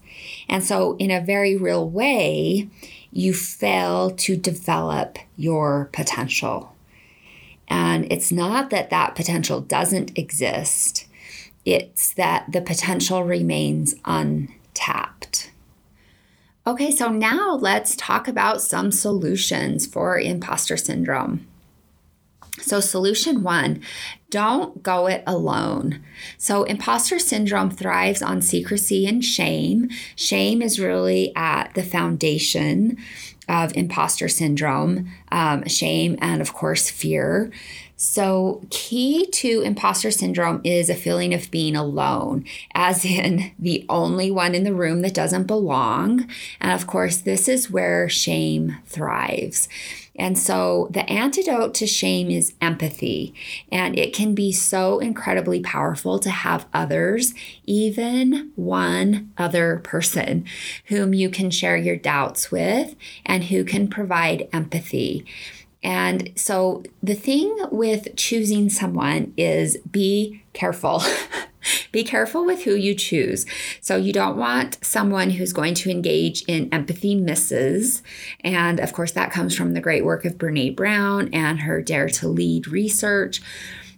And 0.49 0.63
so 0.63 0.95
in 0.97 1.11
a 1.11 1.21
very 1.21 1.55
real 1.55 1.87
way 1.89 2.69
you 3.11 3.33
fail 3.33 4.11
to 4.11 4.35
develop 4.35 5.17
your 5.37 5.89
potential 5.93 6.73
and 7.67 8.11
it's 8.11 8.31
not 8.31 8.69
that 8.69 8.89
that 8.89 9.15
potential 9.15 9.61
doesn't 9.61 10.17
exist, 10.17 11.05
it's 11.65 12.13
that 12.13 12.51
the 12.51 12.61
potential 12.61 13.23
remains 13.23 13.95
untapped. 14.05 15.51
Okay, 16.65 16.91
so 16.91 17.09
now 17.09 17.55
let's 17.55 17.95
talk 17.95 18.27
about 18.27 18.61
some 18.61 18.91
solutions 18.91 19.85
for 19.85 20.19
imposter 20.19 20.77
syndrome. 20.77 21.47
So, 22.59 22.79
solution 22.79 23.43
one 23.43 23.81
don't 24.29 24.83
go 24.83 25.07
it 25.07 25.23
alone. 25.25 26.03
So, 26.37 26.63
imposter 26.63 27.19
syndrome 27.19 27.69
thrives 27.69 28.21
on 28.21 28.41
secrecy 28.41 29.05
and 29.05 29.23
shame. 29.23 29.89
Shame 30.15 30.61
is 30.61 30.79
really 30.79 31.33
at 31.35 31.73
the 31.75 31.83
foundation 31.83 32.97
of 33.47 33.75
imposter 33.75 34.27
syndrome, 34.27 35.09
um, 35.31 35.65
shame, 35.67 36.17
and 36.21 36.41
of 36.41 36.53
course, 36.53 36.89
fear. 36.89 37.51
So, 37.99 38.61
key 38.69 39.25
to 39.25 39.61
imposter 39.61 40.11
syndrome 40.11 40.61
is 40.63 40.87
a 40.87 40.95
feeling 40.95 41.33
of 41.33 41.49
being 41.49 41.75
alone, 41.75 42.45
as 42.75 43.03
in 43.03 43.51
the 43.59 43.85
only 43.89 44.29
one 44.29 44.53
in 44.53 44.63
the 44.63 44.73
room 44.73 45.01
that 45.01 45.15
doesn't 45.15 45.47
belong. 45.47 46.29
And 46.61 46.71
of 46.71 46.85
course, 46.85 47.17
this 47.17 47.47
is 47.47 47.71
where 47.71 48.07
shame 48.07 48.77
thrives. 48.85 49.67
And 50.17 50.37
so 50.37 50.87
the 50.91 51.07
antidote 51.09 51.73
to 51.75 51.87
shame 51.87 52.29
is 52.29 52.53
empathy. 52.59 53.33
And 53.71 53.97
it 53.97 54.13
can 54.13 54.33
be 54.33 54.51
so 54.51 54.99
incredibly 54.99 55.61
powerful 55.61 56.19
to 56.19 56.29
have 56.29 56.65
others, 56.73 57.33
even 57.65 58.51
one 58.55 59.31
other 59.37 59.77
person, 59.83 60.45
whom 60.85 61.13
you 61.13 61.29
can 61.29 61.51
share 61.51 61.77
your 61.77 61.97
doubts 61.97 62.51
with 62.51 62.95
and 63.25 63.45
who 63.45 63.63
can 63.63 63.87
provide 63.87 64.49
empathy. 64.51 65.25
And 65.83 66.31
so 66.35 66.83
the 67.03 67.13
thing 67.13 67.55
with 67.71 68.15
choosing 68.15 68.69
someone 68.69 69.33
is 69.37 69.77
be 69.89 70.43
careful. 70.53 71.03
be 71.91 72.03
careful 72.03 72.45
with 72.45 72.63
who 72.63 72.75
you 72.75 72.95
choose. 72.95 73.45
So 73.81 73.97
you 73.97 74.13
don't 74.13 74.37
want 74.37 74.83
someone 74.83 75.31
who's 75.31 75.53
going 75.53 75.73
to 75.75 75.91
engage 75.91 76.43
in 76.43 76.73
empathy 76.73 77.15
misses. 77.15 78.01
And 78.41 78.79
of 78.79 78.93
course, 78.93 79.11
that 79.13 79.31
comes 79.31 79.55
from 79.55 79.73
the 79.73 79.81
great 79.81 80.05
work 80.05 80.25
of 80.25 80.37
Brene 80.37 80.75
Brown 80.75 81.29
and 81.33 81.61
her 81.61 81.81
Dare 81.81 82.09
to 82.09 82.27
Lead 82.27 82.67
research. 82.67 83.41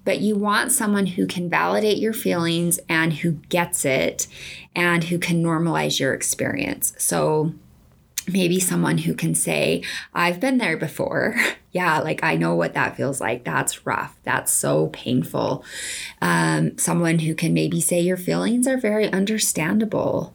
But 0.05 0.21
you 0.21 0.35
want 0.35 0.71
someone 0.71 1.05
who 1.05 1.27
can 1.27 1.49
validate 1.49 1.97
your 1.97 2.13
feelings 2.13 2.79
and 2.87 3.13
who 3.13 3.33
gets 3.49 3.85
it 3.85 4.27
and 4.75 5.03
who 5.05 5.19
can 5.19 5.43
normalize 5.43 5.99
your 5.99 6.13
experience. 6.13 6.93
So 6.97 7.53
maybe 8.33 8.59
someone 8.59 8.99
who 8.99 9.13
can 9.13 9.35
say, 9.35 9.83
I've 10.13 10.39
been 10.39 10.57
there 10.57 10.77
before. 10.77 11.35
yeah, 11.71 11.99
like 11.99 12.23
I 12.23 12.35
know 12.35 12.55
what 12.55 12.73
that 12.73 12.95
feels 12.95 13.21
like. 13.21 13.43
That's 13.43 13.85
rough. 13.85 14.17
That's 14.23 14.51
so 14.51 14.87
painful. 14.87 15.63
Um, 16.21 16.77
someone 16.77 17.19
who 17.19 17.35
can 17.35 17.53
maybe 17.53 17.81
say, 17.81 17.99
Your 17.99 18.17
feelings 18.17 18.67
are 18.67 18.77
very 18.77 19.11
understandable. 19.11 20.33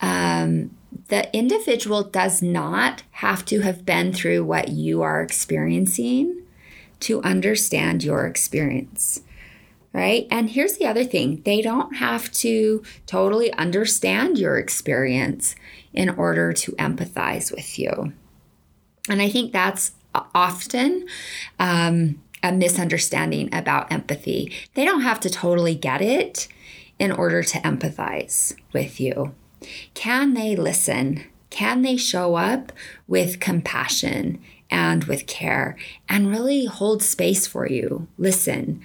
Um, 0.00 0.76
the 1.08 1.34
individual 1.36 2.02
does 2.02 2.42
not 2.42 3.02
have 3.12 3.44
to 3.46 3.60
have 3.60 3.84
been 3.84 4.12
through 4.12 4.44
what 4.44 4.68
you 4.68 5.02
are 5.02 5.22
experiencing 5.22 6.42
to 7.00 7.22
understand 7.22 8.04
your 8.04 8.26
experience 8.26 9.20
right? 9.94 10.26
And 10.30 10.50
here's 10.50 10.76
the 10.76 10.86
other 10.86 11.04
thing 11.04 11.40
they 11.44 11.62
don't 11.62 11.96
have 11.96 12.30
to 12.32 12.82
totally 13.06 13.50
understand 13.54 14.36
your 14.36 14.58
experience 14.58 15.54
in 15.94 16.10
order 16.10 16.52
to 16.52 16.72
empathize 16.72 17.50
with 17.50 17.78
you. 17.78 18.12
And 19.08 19.22
I 19.22 19.30
think 19.30 19.52
that's 19.52 19.92
often 20.34 21.06
um, 21.58 22.20
a 22.42 22.52
misunderstanding 22.52 23.54
about 23.54 23.90
empathy. 23.92 24.52
They 24.74 24.84
don't 24.84 25.02
have 25.02 25.20
to 25.20 25.30
totally 25.30 25.76
get 25.76 26.02
it 26.02 26.48
in 26.98 27.12
order 27.12 27.42
to 27.42 27.58
empathize 27.58 28.54
with 28.72 29.00
you. 29.00 29.34
Can 29.94 30.34
they 30.34 30.56
listen? 30.56 31.24
Can 31.50 31.82
they 31.82 31.96
show 31.96 32.34
up 32.34 32.72
with 33.06 33.38
compassion 33.38 34.42
and 34.70 35.04
with 35.04 35.26
care 35.26 35.76
and 36.08 36.30
really 36.30 36.64
hold 36.66 37.02
space 37.02 37.46
for 37.46 37.68
you? 37.68 38.08
Listen. 38.18 38.82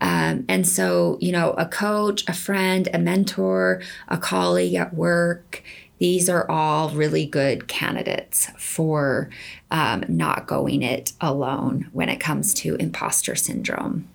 Um, 0.00 0.44
and 0.48 0.66
so, 0.66 1.18
you 1.20 1.32
know, 1.32 1.52
a 1.52 1.66
coach, 1.66 2.26
a 2.28 2.32
friend, 2.32 2.88
a 2.94 2.98
mentor, 2.98 3.82
a 4.08 4.16
colleague 4.16 4.74
at 4.74 4.94
work, 4.94 5.62
these 5.98 6.30
are 6.30 6.50
all 6.50 6.88
really 6.90 7.26
good 7.26 7.68
candidates 7.68 8.46
for 8.56 9.28
um, 9.70 10.02
not 10.08 10.46
going 10.46 10.82
it 10.82 11.12
alone 11.20 11.90
when 11.92 12.08
it 12.08 12.18
comes 12.18 12.54
to 12.54 12.76
imposter 12.76 13.34
syndrome. 13.34 14.08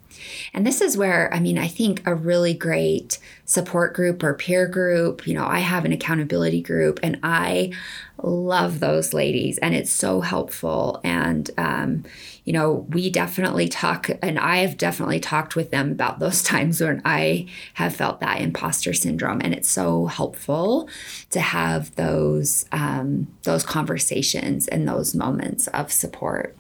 And 0.54 0.65
this 0.65 0.82
is 0.82 0.98
where, 0.98 1.32
I 1.32 1.39
mean, 1.39 1.60
I 1.60 1.67
think 1.67 2.02
a 2.06 2.15
really 2.15 2.56
great 2.56 3.19
support 3.45 3.93
group 3.93 4.24
or 4.24 4.34
peer 4.34 4.67
group, 4.67 5.28
you 5.28 5.36
know, 5.36 5.45
I 5.45 5.60
have 5.60 5.86
an 5.86 5.91
accountability 5.91 6.62
group 6.62 7.00
and 7.04 7.19
I 7.21 7.71
love 8.26 8.80
those 8.80 9.14
ladies 9.14 9.58
and 9.60 9.76
it's 9.76 9.92
so 9.92 10.22
helpful. 10.22 11.00
And, 11.04 11.50
um, 11.58 12.04
you 12.44 12.54
know, 12.54 12.86
we 12.90 13.10
definitely 13.10 13.68
talk, 13.68 14.10
and 14.22 14.40
I 14.40 14.58
have 14.58 14.78
definitely 14.78 15.20
talked 15.20 15.56
with 15.56 15.72
them 15.72 15.92
about 15.92 16.20
those 16.20 16.44
times 16.44 16.82
when 16.82 17.02
I 17.06 17.48
have 17.76 17.96
felt 17.96 18.20
that 18.20 18.42
imposter 18.42 18.94
syndrome. 18.94 19.42
And 19.44 19.54
it's 19.54 19.70
so 19.70 20.08
helpful 20.08 20.90
to 21.30 21.40
have 21.40 21.96
those, 21.96 22.66
um, 22.72 23.28
those 23.44 23.64
conversations 23.64 24.68
and 24.68 24.88
those 24.88 25.16
moments 25.16 25.68
of 25.68 25.92
support. 25.92 26.56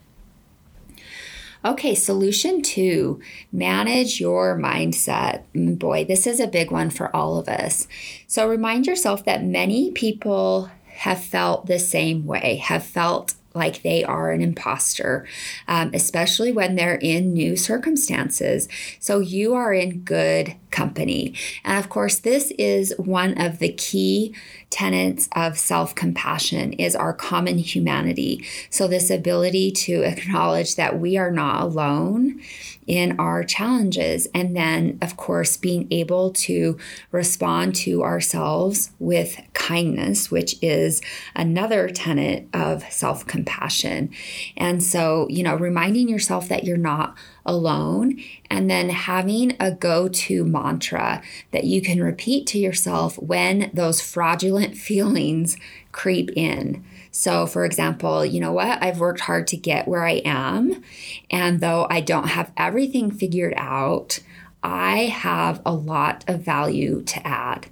Okay, 1.63 1.95
solution 1.95 2.61
two 2.61 3.19
manage 3.51 4.19
your 4.19 4.55
mindset. 4.55 5.41
Mm, 5.55 5.79
boy, 5.79 6.05
this 6.05 6.27
is 6.27 6.39
a 6.39 6.45
big 6.45 6.69
one 6.69 6.91
for 6.91 7.13
all 7.15 7.39
of 7.39 7.49
us. 7.49 7.87
So 8.27 8.47
remind 8.47 8.85
yourself 8.85 9.25
that 9.25 9.43
many 9.43 9.89
people 9.89 10.69
have 10.95 11.23
felt 11.23 11.67
the 11.67 11.79
same 11.79 12.25
way, 12.25 12.55
have 12.55 12.83
felt 12.83 13.35
like 13.55 13.81
they 13.81 14.03
are 14.03 14.31
an 14.31 14.41
imposter, 14.41 15.25
um, 15.67 15.91
especially 15.93 16.51
when 16.51 16.75
they're 16.75 16.99
in 17.01 17.33
new 17.33 17.55
circumstances. 17.55 18.67
So 18.99 19.19
you 19.19 19.53
are 19.53 19.73
in 19.73 20.01
good 20.01 20.55
company. 20.71 21.33
And 21.63 21.79
of 21.79 21.89
course, 21.89 22.19
this 22.19 22.51
is 22.59 22.93
one 22.97 23.39
of 23.39 23.59
the 23.59 23.71
key 23.71 24.35
tenets 24.75 25.29
of 25.31 25.57
self-compassion 25.57 26.73
is 26.73 26.97
our 26.97 27.13
common 27.13 27.57
humanity. 27.57 28.45
So 28.69 28.89
this 28.89 29.09
ability 29.09 29.71
to 29.71 30.01
acknowledge 30.03 30.75
that 30.75 30.99
we 30.99 31.15
are 31.17 31.31
not 31.31 31.61
alone 31.63 32.41
in 32.85 33.17
our 33.17 33.45
challenges. 33.45 34.27
And 34.35 34.53
then, 34.53 34.97
of 35.01 35.15
course, 35.15 35.55
being 35.55 35.87
able 35.91 36.31
to 36.31 36.77
respond 37.13 37.73
to 37.75 38.03
ourselves 38.03 38.91
with 38.99 39.39
kindness, 39.53 40.29
which 40.29 40.57
is 40.61 41.01
another 41.37 41.87
tenet 41.87 42.49
of 42.53 42.83
self 42.91 43.25
compassion. 43.25 44.09
And 44.57 44.83
so, 44.83 45.25
you 45.29 45.41
know, 45.41 45.55
reminding 45.55 46.09
yourself 46.09 46.49
that 46.49 46.65
you're 46.65 46.75
not 46.75 47.15
alone 47.45 48.19
and 48.49 48.69
then 48.69 48.89
having 48.89 49.55
a 49.59 49.71
go 49.71 50.07
to 50.07 50.43
mantra 50.43 51.21
that 51.51 51.65
you 51.65 51.81
can 51.81 52.01
repeat 52.01 52.47
to 52.47 52.59
yourself 52.59 53.17
when 53.17 53.69
those 53.73 54.01
fraudulent 54.01 54.75
feelings 54.77 55.57
creep 55.91 56.29
in. 56.35 56.83
So, 57.11 57.47
for 57.47 57.63
example, 57.63 58.25
you 58.25 58.41
know 58.41 58.51
what? 58.51 58.83
I've 58.83 58.99
worked 58.99 59.21
hard 59.21 59.47
to 59.47 59.57
get 59.57 59.87
where 59.87 60.05
I 60.05 60.21
am. 60.25 60.83
And 61.31 61.61
though 61.61 61.87
I 61.89 62.01
don't 62.01 62.27
have 62.27 62.51
everything 62.57 63.09
figured 63.09 63.53
out, 63.55 64.19
I 64.61 65.05
have 65.05 65.61
a 65.65 65.73
lot 65.73 66.25
of 66.27 66.41
value 66.41 67.03
to 67.03 67.25
add. 67.25 67.67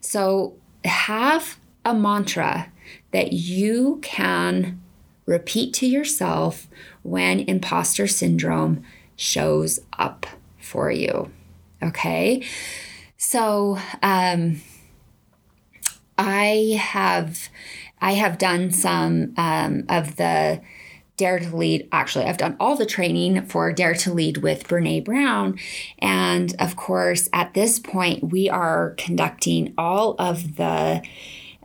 So, 0.00 0.54
have 0.84 1.58
a 1.84 1.92
mantra 1.92 2.72
that 3.10 3.32
you 3.32 3.98
can 4.02 4.80
repeat 5.26 5.74
to 5.74 5.86
yourself 5.86 6.68
when 7.02 7.40
imposter 7.40 8.06
syndrome 8.06 8.82
shows 9.18 9.80
up 9.98 10.24
for 10.58 10.90
you. 10.90 11.30
Okay. 11.82 12.42
So, 13.18 13.78
um, 14.02 14.62
I 16.16 16.78
have 16.80 17.48
I 18.00 18.12
have 18.12 18.38
done 18.38 18.70
some 18.72 19.34
um, 19.36 19.84
of 19.88 20.16
the 20.16 20.60
Dare 21.16 21.40
to 21.40 21.56
Lead. 21.56 21.88
Actually, 21.90 22.26
I've 22.26 22.36
done 22.36 22.56
all 22.60 22.76
the 22.76 22.86
training 22.86 23.44
for 23.46 23.72
Dare 23.72 23.94
to 23.94 24.12
Lead 24.12 24.38
with 24.38 24.68
Brene 24.68 25.04
Brown. 25.04 25.58
And 25.98 26.54
of 26.60 26.76
course, 26.76 27.28
at 27.32 27.54
this 27.54 27.78
point, 27.78 28.30
we 28.30 28.48
are 28.48 28.94
conducting 28.98 29.74
all 29.76 30.14
of 30.18 30.56
the 30.56 31.02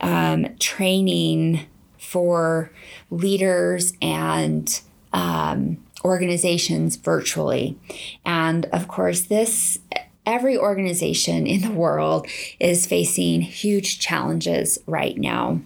um, 0.01 0.55
training 0.59 1.61
for 1.97 2.71
leaders 3.11 3.93
and 4.01 4.81
um, 5.13 5.82
organizations 6.03 6.95
virtually. 6.95 7.77
And 8.25 8.65
of 8.67 8.87
course, 8.87 9.21
this 9.21 9.79
every 10.25 10.57
organization 10.57 11.45
in 11.45 11.61
the 11.61 11.71
world 11.71 12.27
is 12.59 12.85
facing 12.85 13.41
huge 13.41 13.99
challenges 13.99 14.79
right 14.87 15.17
now. 15.17 15.59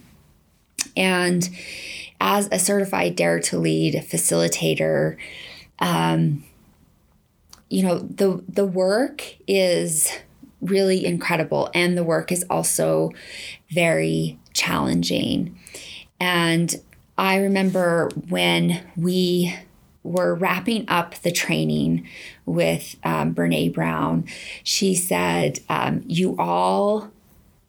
And 0.96 1.48
as 2.20 2.50
a 2.52 2.60
certified 2.60 3.16
Dare 3.16 3.40
to 3.42 3.60
Lead 3.60 3.94
facilitator, 3.96 5.18
um, 5.80 6.44
you 7.70 7.84
know 7.84 8.00
the 8.00 8.44
the 8.48 8.66
work 8.66 9.24
is 9.48 10.10
really 10.62 11.06
incredible, 11.06 11.70
and 11.74 11.98
the 11.98 12.04
work 12.04 12.32
is 12.32 12.44
also 12.50 13.12
very 13.70 14.40
challenging. 14.54 15.60
And 16.20 16.76
I 17.18 17.38
remember 17.38 18.10
when 18.30 18.84
we 18.96 19.56
were 20.08 20.36
wrapping 20.36 20.86
up 20.88 21.16
the 21.16 21.32
training 21.32 22.08
with 22.46 22.96
um, 23.04 23.34
Brene 23.36 23.74
Brown, 23.74 24.26
she 24.64 24.96
said, 24.96 25.60
um, 25.70 26.04
"You 26.08 26.36
all 26.38 27.12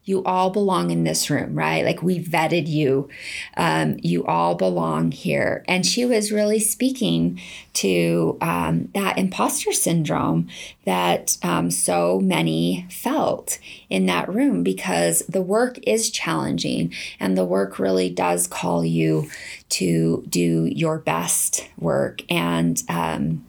you 0.08 0.24
all 0.24 0.48
belong 0.48 0.90
in 0.90 1.04
this 1.04 1.28
room, 1.28 1.54
right? 1.54 1.84
Like 1.84 2.02
we 2.02 2.24
vetted 2.24 2.66
you. 2.66 3.08
Um, 3.56 3.96
you 4.02 4.24
all 4.24 4.54
belong 4.54 5.12
here. 5.12 5.62
And 5.68 5.84
she 5.84 6.06
was 6.06 6.32
really 6.32 6.60
speaking 6.60 7.40
to 7.74 8.38
um, 8.40 8.88
that 8.94 9.18
imposter 9.18 9.72
syndrome 9.72 10.48
that 10.86 11.36
um, 11.42 11.70
so 11.70 12.20
many 12.20 12.86
felt 12.90 13.58
in 13.90 14.06
that 14.06 14.32
room 14.32 14.62
because 14.62 15.20
the 15.28 15.42
work 15.42 15.78
is 15.82 16.10
challenging 16.10 16.92
and 17.20 17.36
the 17.36 17.44
work 17.44 17.78
really 17.78 18.08
does 18.08 18.46
call 18.46 18.84
you 18.84 19.30
to 19.68 20.24
do 20.28 20.70
your 20.72 20.98
best 20.98 21.68
work. 21.78 22.22
And, 22.30 22.82
um, 22.88 23.44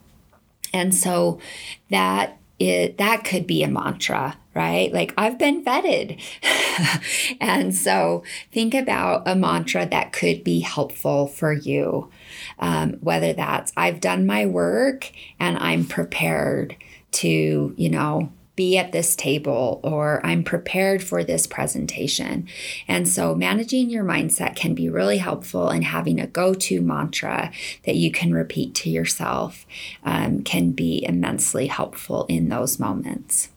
and 0.74 0.94
so 0.94 1.40
that 1.88 2.39
it 2.60 2.98
that 2.98 3.24
could 3.24 3.46
be 3.46 3.62
a 3.62 3.68
mantra 3.68 4.36
right? 4.52 4.92
Like 4.92 5.14
i've 5.16 5.38
been 5.38 5.64
vetted. 5.64 6.20
And 7.40 7.74
so 7.74 8.24
think 8.52 8.74
about 8.74 9.22
a 9.26 9.36
mantra 9.36 9.86
that 9.86 10.12
could 10.12 10.42
be 10.42 10.60
helpful 10.60 11.26
for 11.26 11.52
you 11.52 12.10
um, 12.58 12.94
whether 13.00 13.32
that's 13.32 13.72
i've 13.76 14.00
done 14.00 14.26
my 14.26 14.46
work 14.46 15.10
and 15.38 15.58
i'm 15.58 15.84
prepared 15.84 16.76
to 17.12 17.74
you 17.76 17.88
know 17.88 18.32
be 18.60 18.76
at 18.76 18.92
this 18.92 19.16
table 19.16 19.80
or 19.82 20.20
I'm 20.22 20.44
prepared 20.44 21.02
for 21.02 21.24
this 21.24 21.46
presentation. 21.46 22.46
And 22.86 23.08
so 23.08 23.34
managing 23.34 23.88
your 23.88 24.04
mindset 24.04 24.54
can 24.54 24.74
be 24.74 24.90
really 24.90 25.16
helpful 25.16 25.70
and 25.70 25.82
having 25.82 26.20
a 26.20 26.26
go 26.26 26.52
to 26.52 26.82
mantra 26.82 27.52
that 27.86 27.94
you 27.94 28.12
can 28.12 28.34
repeat 28.34 28.74
to 28.74 28.90
yourself 28.90 29.64
um, 30.04 30.42
can 30.42 30.72
be 30.72 31.02
immensely 31.08 31.68
helpful 31.68 32.26
in 32.28 32.50
those 32.50 32.78
moments. 32.78 33.48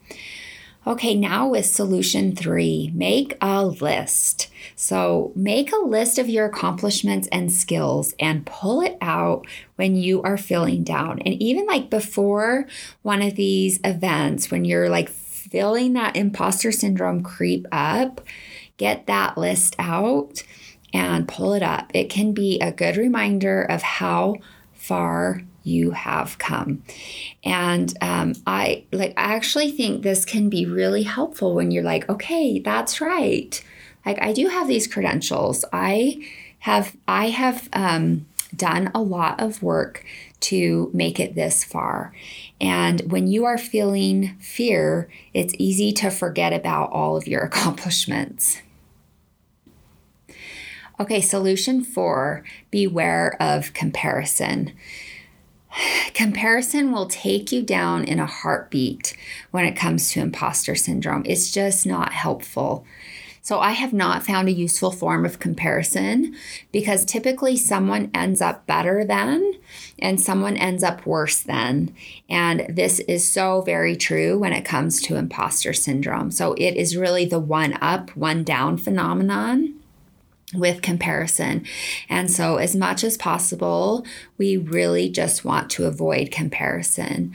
Okay, 0.85 1.15
now 1.15 1.47
with 1.47 1.65
solution 1.65 2.35
three, 2.35 2.91
make 2.93 3.37
a 3.39 3.65
list. 3.65 4.49
So 4.75 5.31
make 5.33 5.71
a 5.71 5.77
list 5.77 6.19
of 6.19 6.27
your 6.27 6.45
accomplishments 6.45 7.29
and 7.31 7.49
skills 7.49 8.13
and 8.19 8.45
pull 8.45 8.81
it 8.81 8.97
out 8.99 9.47
when 9.77 9.95
you 9.95 10.21
are 10.23 10.37
feeling 10.37 10.83
down. 10.83 11.19
And 11.19 11.41
even 11.41 11.67
like 11.67 11.89
before 11.89 12.67
one 13.01 13.21
of 13.21 13.35
these 13.35 13.79
events, 13.85 14.51
when 14.51 14.65
you're 14.65 14.89
like 14.89 15.07
feeling 15.07 15.93
that 15.93 16.17
imposter 16.17 16.71
syndrome 16.71 17.23
creep 17.23 17.65
up, 17.71 18.19
get 18.75 19.07
that 19.07 19.37
list 19.37 19.77
out 19.79 20.43
and 20.93 21.29
pull 21.29 21.53
it 21.53 21.63
up. 21.63 21.91
It 21.93 22.09
can 22.09 22.33
be 22.33 22.59
a 22.59 22.73
good 22.73 22.97
reminder 22.97 23.61
of 23.61 23.81
how 23.81 24.35
far 24.73 25.43
you 25.63 25.91
have 25.91 26.37
come. 26.37 26.83
And 27.43 27.93
um, 28.01 28.33
I 28.45 28.83
like 28.91 29.13
I 29.17 29.33
actually 29.33 29.71
think 29.71 30.03
this 30.03 30.25
can 30.25 30.49
be 30.49 30.65
really 30.65 31.03
helpful 31.03 31.55
when 31.55 31.71
you're 31.71 31.83
like, 31.83 32.07
okay, 32.09 32.59
that's 32.59 33.01
right. 33.01 33.63
Like 34.05 34.21
I 34.21 34.33
do 34.33 34.47
have 34.47 34.67
these 34.67 34.87
credentials. 34.87 35.65
I 35.71 36.27
have 36.59 36.95
I 37.07 37.29
have 37.29 37.69
um, 37.73 38.25
done 38.55 38.91
a 38.93 39.01
lot 39.01 39.41
of 39.41 39.63
work 39.63 40.05
to 40.41 40.91
make 40.93 41.19
it 41.19 41.35
this 41.35 41.63
far. 41.63 42.13
And 42.59 43.11
when 43.11 43.27
you 43.27 43.45
are 43.45 43.57
feeling 43.57 44.35
fear, 44.39 45.09
it's 45.33 45.53
easy 45.57 45.93
to 45.93 46.09
forget 46.09 46.53
about 46.53 46.91
all 46.91 47.15
of 47.15 47.27
your 47.27 47.41
accomplishments. 47.45 48.61
Okay, 50.99 51.21
solution 51.21 51.83
four 51.83 52.43
beware 52.69 53.35
of 53.41 53.73
comparison. 53.73 54.73
Comparison 56.13 56.91
will 56.91 57.07
take 57.07 57.51
you 57.51 57.61
down 57.61 58.03
in 58.03 58.19
a 58.19 58.25
heartbeat 58.25 59.15
when 59.51 59.65
it 59.65 59.75
comes 59.75 60.11
to 60.11 60.19
imposter 60.19 60.75
syndrome. 60.75 61.23
It's 61.25 61.51
just 61.51 61.85
not 61.85 62.13
helpful. 62.13 62.85
So, 63.41 63.59
I 63.59 63.71
have 63.71 63.91
not 63.91 64.23
found 64.23 64.47
a 64.47 64.53
useful 64.53 64.91
form 64.91 65.25
of 65.25 65.39
comparison 65.39 66.33
because 66.71 67.03
typically 67.03 67.57
someone 67.57 68.09
ends 68.13 68.39
up 68.39 68.65
better 68.67 69.03
than 69.03 69.55
and 69.99 70.21
someone 70.21 70.55
ends 70.55 70.81
up 70.81 71.05
worse 71.05 71.43
than. 71.43 71.93
And 72.29 72.65
this 72.69 72.99
is 72.99 73.29
so 73.29 73.59
very 73.61 73.97
true 73.97 74.39
when 74.39 74.53
it 74.53 74.63
comes 74.63 75.01
to 75.01 75.17
imposter 75.17 75.73
syndrome. 75.73 76.31
So, 76.31 76.53
it 76.53 76.75
is 76.77 76.95
really 76.95 77.25
the 77.25 77.39
one 77.39 77.77
up, 77.81 78.15
one 78.15 78.45
down 78.45 78.77
phenomenon 78.77 79.82
with 80.53 80.81
comparison. 80.81 81.65
And 82.09 82.31
so, 82.31 82.57
as 82.57 82.75
much 82.75 83.03
as 83.03 83.17
possible, 83.17 84.05
we 84.37 84.57
really 84.57 85.09
just 85.09 85.43
want 85.43 85.69
to 85.71 85.85
avoid 85.85 86.31
comparison. 86.31 87.33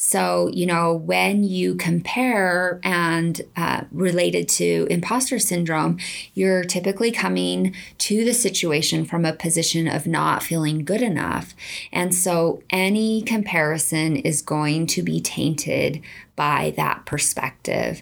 So, 0.00 0.48
you 0.54 0.64
know, 0.64 0.94
when 0.94 1.42
you 1.42 1.74
compare 1.74 2.78
and 2.84 3.40
uh, 3.56 3.82
related 3.90 4.48
to 4.50 4.86
imposter 4.88 5.40
syndrome, 5.40 5.98
you're 6.34 6.62
typically 6.62 7.10
coming 7.10 7.74
to 7.98 8.24
the 8.24 8.32
situation 8.32 9.04
from 9.04 9.24
a 9.24 9.32
position 9.32 9.88
of 9.88 10.06
not 10.06 10.44
feeling 10.44 10.84
good 10.84 11.02
enough. 11.02 11.52
And 11.90 12.14
so, 12.14 12.62
any 12.70 13.22
comparison 13.22 14.14
is 14.16 14.40
going 14.40 14.86
to 14.86 15.02
be 15.02 15.20
tainted 15.20 16.00
by 16.38 16.72
that 16.76 17.04
perspective. 17.04 18.00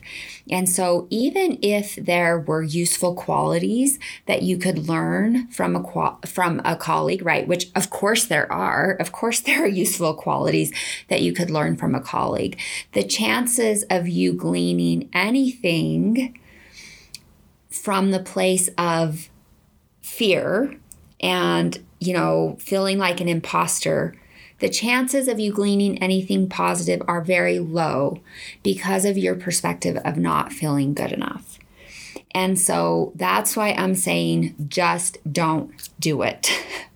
And 0.50 0.68
so, 0.68 1.06
even 1.08 1.58
if 1.62 1.96
there 1.96 2.38
were 2.38 2.62
useful 2.62 3.14
qualities 3.14 3.98
that 4.26 4.42
you 4.42 4.58
could 4.58 4.86
learn 4.86 5.48
from 5.48 5.74
a 5.74 6.18
from 6.26 6.60
a 6.62 6.76
colleague, 6.76 7.24
right? 7.24 7.48
Which 7.48 7.70
of 7.74 7.88
course 7.88 8.26
there 8.26 8.52
are. 8.52 8.92
Of 9.00 9.10
course 9.10 9.40
there 9.46 9.64
are 9.64 9.66
useful 9.66 10.12
qualities 10.12 10.70
that 11.08 11.22
you 11.22 11.32
could 11.32 11.50
learn 11.50 11.76
from 11.76 11.85
a 11.94 12.00
colleague. 12.00 12.58
The 12.92 13.04
chances 13.04 13.84
of 13.90 14.08
you 14.08 14.32
gleaning 14.32 15.08
anything 15.12 16.38
from 17.70 18.10
the 18.10 18.20
place 18.20 18.68
of 18.78 19.28
fear 20.02 20.78
and, 21.20 21.84
you 21.98 22.12
know, 22.12 22.56
feeling 22.60 22.98
like 22.98 23.20
an 23.20 23.28
imposter 23.28 24.14
the 24.58 24.68
chances 24.68 25.28
of 25.28 25.38
you 25.38 25.52
gleaning 25.52 26.02
anything 26.02 26.48
positive 26.48 27.02
are 27.06 27.20
very 27.20 27.58
low 27.58 28.20
because 28.62 29.04
of 29.04 29.18
your 29.18 29.34
perspective 29.34 29.98
of 30.04 30.16
not 30.16 30.52
feeling 30.52 30.94
good 30.94 31.12
enough. 31.12 31.58
And 32.30 32.58
so 32.58 33.12
that's 33.14 33.56
why 33.56 33.72
I'm 33.72 33.94
saying 33.94 34.68
just 34.68 35.18
don't 35.30 35.70
do 36.00 36.22
it. 36.22 36.50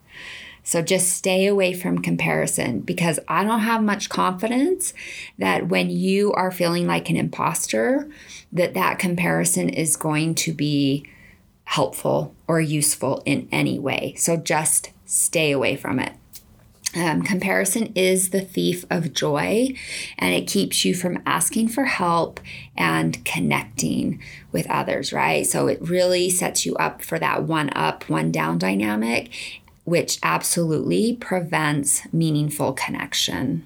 So 0.70 0.82
just 0.82 1.08
stay 1.14 1.48
away 1.48 1.72
from 1.72 1.98
comparison 1.98 2.78
because 2.78 3.18
I 3.26 3.42
don't 3.42 3.58
have 3.58 3.82
much 3.82 4.08
confidence 4.08 4.94
that 5.36 5.66
when 5.66 5.90
you 5.90 6.32
are 6.34 6.52
feeling 6.52 6.86
like 6.86 7.10
an 7.10 7.16
imposter 7.16 8.08
that 8.52 8.74
that 8.74 9.00
comparison 9.00 9.68
is 9.68 9.96
going 9.96 10.36
to 10.36 10.52
be 10.52 11.04
helpful 11.64 12.36
or 12.46 12.60
useful 12.60 13.20
in 13.26 13.48
any 13.50 13.80
way. 13.80 14.14
So 14.16 14.36
just 14.36 14.90
stay 15.06 15.50
away 15.50 15.74
from 15.74 15.98
it. 15.98 16.12
Um, 16.94 17.22
comparison 17.22 17.92
is 17.96 18.30
the 18.30 18.40
thief 18.40 18.84
of 18.90 19.12
joy, 19.12 19.74
and 20.18 20.34
it 20.34 20.46
keeps 20.46 20.84
you 20.84 20.94
from 20.94 21.20
asking 21.26 21.68
for 21.68 21.86
help 21.86 22.38
and 22.76 23.24
connecting 23.24 24.20
with 24.52 24.70
others, 24.70 25.12
right? 25.12 25.44
So 25.44 25.66
it 25.66 25.80
really 25.80 26.30
sets 26.30 26.64
you 26.64 26.76
up 26.76 27.02
for 27.02 27.18
that 27.18 27.42
one 27.44 27.70
up, 27.70 28.08
one 28.08 28.30
down 28.30 28.58
dynamic, 28.58 29.30
which 29.84 30.18
absolutely 30.22 31.16
prevents 31.16 32.02
meaningful 32.12 32.72
connection. 32.72 33.64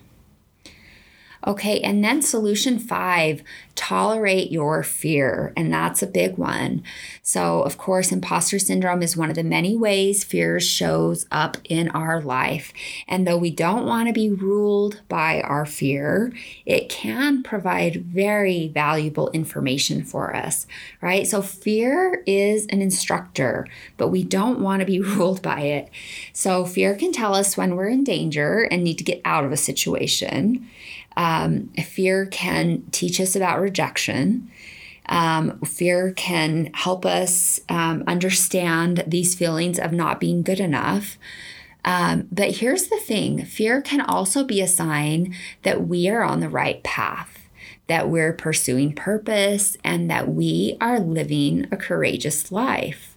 Okay, 1.46 1.80
and 1.80 2.02
then 2.02 2.22
solution 2.22 2.78
five 2.78 3.42
tolerate 3.74 4.50
your 4.50 4.82
fear. 4.82 5.52
And 5.56 5.72
that's 5.72 6.02
a 6.02 6.06
big 6.06 6.38
one. 6.38 6.82
So, 7.22 7.62
of 7.62 7.76
course, 7.76 8.12
imposter 8.12 8.58
syndrome 8.58 9.02
is 9.02 9.16
one 9.16 9.30
of 9.30 9.36
the 9.36 9.42
many 9.42 9.76
ways 9.76 10.24
fear 10.24 10.60
shows 10.60 11.26
up 11.30 11.58
in 11.64 11.88
our 11.90 12.20
life. 12.22 12.72
And 13.08 13.26
though 13.26 13.36
we 13.36 13.50
don't 13.50 13.86
want 13.86 14.08
to 14.08 14.12
be 14.12 14.30
ruled 14.30 15.00
by 15.08 15.40
our 15.42 15.66
fear, 15.66 16.32
it 16.64 16.88
can 16.88 17.42
provide 17.42 18.04
very 18.04 18.68
valuable 18.68 19.30
information 19.30 20.04
for 20.04 20.34
us, 20.34 20.66
right? 21.00 21.26
So, 21.26 21.42
fear 21.42 22.22
is 22.26 22.66
an 22.66 22.80
instructor, 22.80 23.66
but 23.96 24.08
we 24.08 24.22
don't 24.22 24.60
want 24.60 24.80
to 24.80 24.86
be 24.86 25.00
ruled 25.00 25.42
by 25.42 25.60
it. 25.60 25.90
So, 26.32 26.64
fear 26.64 26.94
can 26.94 27.12
tell 27.12 27.34
us 27.34 27.56
when 27.56 27.76
we're 27.76 27.88
in 27.88 28.04
danger 28.04 28.62
and 28.70 28.84
need 28.84 28.98
to 28.98 29.04
get 29.04 29.20
out 29.24 29.44
of 29.44 29.52
a 29.52 29.56
situation. 29.56 30.68
Um, 31.16 31.68
fear 31.84 32.26
can 32.26 32.84
teach 32.90 33.20
us 33.20 33.36
about 33.36 33.60
rejection. 33.60 34.50
Um, 35.06 35.60
fear 35.60 36.12
can 36.12 36.70
help 36.72 37.04
us 37.04 37.60
um, 37.68 38.04
understand 38.06 39.04
these 39.06 39.34
feelings 39.34 39.78
of 39.78 39.92
not 39.92 40.20
being 40.20 40.42
good 40.42 40.60
enough. 40.60 41.18
Um, 41.84 42.28
but 42.32 42.56
here's 42.56 42.88
the 42.88 42.98
thing 42.98 43.44
fear 43.44 43.82
can 43.82 44.00
also 44.00 44.44
be 44.44 44.60
a 44.60 44.66
sign 44.66 45.34
that 45.62 45.86
we 45.86 46.08
are 46.08 46.22
on 46.22 46.40
the 46.40 46.48
right 46.48 46.82
path, 46.82 47.48
that 47.88 48.08
we're 48.08 48.32
pursuing 48.32 48.94
purpose, 48.94 49.76
and 49.84 50.10
that 50.10 50.28
we 50.28 50.78
are 50.80 50.98
living 50.98 51.66
a 51.70 51.76
courageous 51.76 52.50
life. 52.50 53.16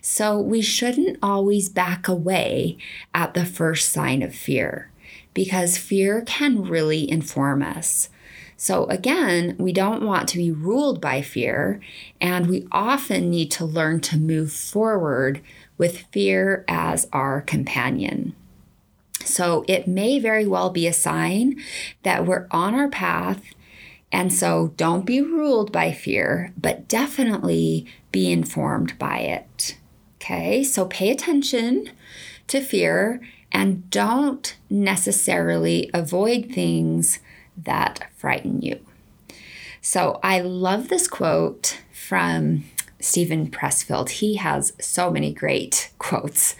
So 0.00 0.38
we 0.38 0.62
shouldn't 0.62 1.18
always 1.20 1.68
back 1.68 2.06
away 2.06 2.78
at 3.12 3.34
the 3.34 3.44
first 3.44 3.90
sign 3.90 4.22
of 4.22 4.32
fear 4.32 4.90
because 5.36 5.76
fear 5.76 6.22
can 6.22 6.62
really 6.62 7.08
inform 7.10 7.62
us. 7.62 8.08
So, 8.56 8.86
again, 8.86 9.54
we 9.58 9.70
don't 9.70 10.02
want 10.02 10.30
to 10.30 10.38
be 10.38 10.50
ruled 10.50 10.98
by 10.98 11.20
fear, 11.20 11.78
and 12.22 12.46
we 12.46 12.66
often 12.72 13.28
need 13.28 13.50
to 13.50 13.66
learn 13.66 14.00
to 14.00 14.16
move 14.16 14.50
forward 14.50 15.42
with 15.76 16.06
fear 16.10 16.64
as 16.66 17.06
our 17.12 17.42
companion. 17.42 18.34
So, 19.26 19.66
it 19.68 19.86
may 19.86 20.18
very 20.18 20.46
well 20.46 20.70
be 20.70 20.86
a 20.86 20.92
sign 20.94 21.62
that 22.02 22.24
we're 22.24 22.46
on 22.50 22.74
our 22.74 22.88
path. 22.88 23.42
And 24.10 24.32
so, 24.32 24.72
don't 24.78 25.04
be 25.04 25.20
ruled 25.20 25.70
by 25.70 25.92
fear, 25.92 26.54
but 26.56 26.88
definitely 26.88 27.84
be 28.10 28.32
informed 28.32 28.98
by 28.98 29.18
it. 29.18 29.76
Okay, 30.16 30.64
so 30.64 30.86
pay 30.86 31.10
attention 31.10 31.90
to 32.46 32.62
fear 32.62 33.20
and 33.56 33.88
don't 33.88 34.54
necessarily 34.68 35.90
avoid 35.94 36.52
things 36.52 37.20
that 37.56 38.06
frighten 38.14 38.60
you. 38.60 38.78
So 39.80 40.20
I 40.22 40.42
love 40.42 40.88
this 40.88 41.08
quote 41.08 41.80
from 41.90 42.64
Steven 43.00 43.50
Pressfield. 43.50 44.10
He 44.10 44.34
has 44.34 44.74
so 44.78 45.10
many 45.10 45.32
great 45.32 45.90
quotes 45.98 46.54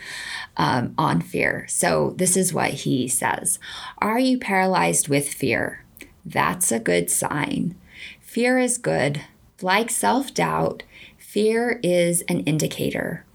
um, 0.57 0.95
on 0.97 1.21
fear. 1.21 1.67
So 1.69 2.15
this 2.17 2.35
is 2.35 2.55
what 2.55 2.71
he 2.71 3.09
says 3.09 3.59
Are 3.99 4.19
you 4.19 4.39
paralyzed 4.39 5.07
with 5.07 5.29
fear? 5.29 5.85
That's 6.25 6.73
a 6.73 6.81
good 6.81 7.11
sign. 7.11 7.75
Fear 8.23 8.59
is 8.59 8.79
good. 8.79 9.21
Like 9.61 9.91
self 9.91 10.33
doubt, 10.33 10.83
fear 11.19 11.79
is 11.83 12.23
an 12.23 12.41
indicator. 12.41 13.27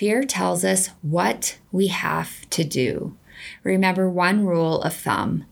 Fear 0.00 0.24
tells 0.24 0.64
us 0.64 0.86
what 1.02 1.58
we 1.70 1.88
have 1.88 2.48
to 2.48 2.64
do. 2.64 3.18
Remember 3.62 4.08
one 4.08 4.46
rule 4.46 4.80
of 4.80 4.94
thumb 4.94 5.44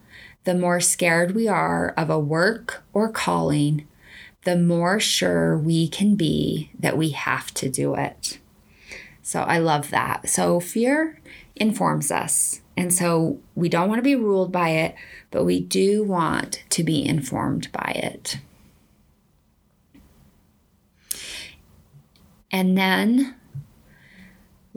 the 0.44 0.54
more 0.54 0.80
scared 0.80 1.34
we 1.34 1.46
are 1.46 1.90
of 1.98 2.08
a 2.08 2.18
work 2.18 2.82
or 2.94 3.10
calling, 3.10 3.86
the 4.44 4.56
more 4.56 4.98
sure 5.00 5.58
we 5.58 5.86
can 5.86 6.16
be 6.16 6.70
that 6.78 6.96
we 6.96 7.10
have 7.10 7.52
to 7.52 7.68
do 7.68 7.94
it. 7.94 8.38
So 9.20 9.42
I 9.42 9.58
love 9.58 9.90
that. 9.90 10.30
So 10.30 10.60
fear 10.60 11.20
informs 11.54 12.10
us. 12.10 12.62
And 12.74 12.94
so 12.94 13.40
we 13.54 13.68
don't 13.68 13.90
want 13.90 13.98
to 13.98 14.02
be 14.02 14.16
ruled 14.16 14.50
by 14.50 14.70
it, 14.70 14.94
but 15.30 15.44
we 15.44 15.60
do 15.60 16.02
want 16.04 16.64
to 16.70 16.82
be 16.82 17.04
informed 17.06 17.70
by 17.70 17.92
it. 17.94 18.38
And 22.50 22.78
then 22.78 23.34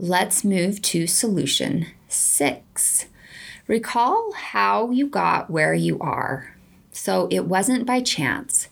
Let's 0.03 0.43
move 0.43 0.81
to 0.81 1.05
solution 1.05 1.85
six. 2.07 3.05
Recall 3.67 4.31
how 4.33 4.89
you 4.89 5.05
got 5.05 5.51
where 5.51 5.75
you 5.75 5.99
are. 5.99 6.55
So 6.91 7.27
it 7.29 7.45
wasn't 7.45 7.85
by 7.85 8.01
chance. 8.01 8.67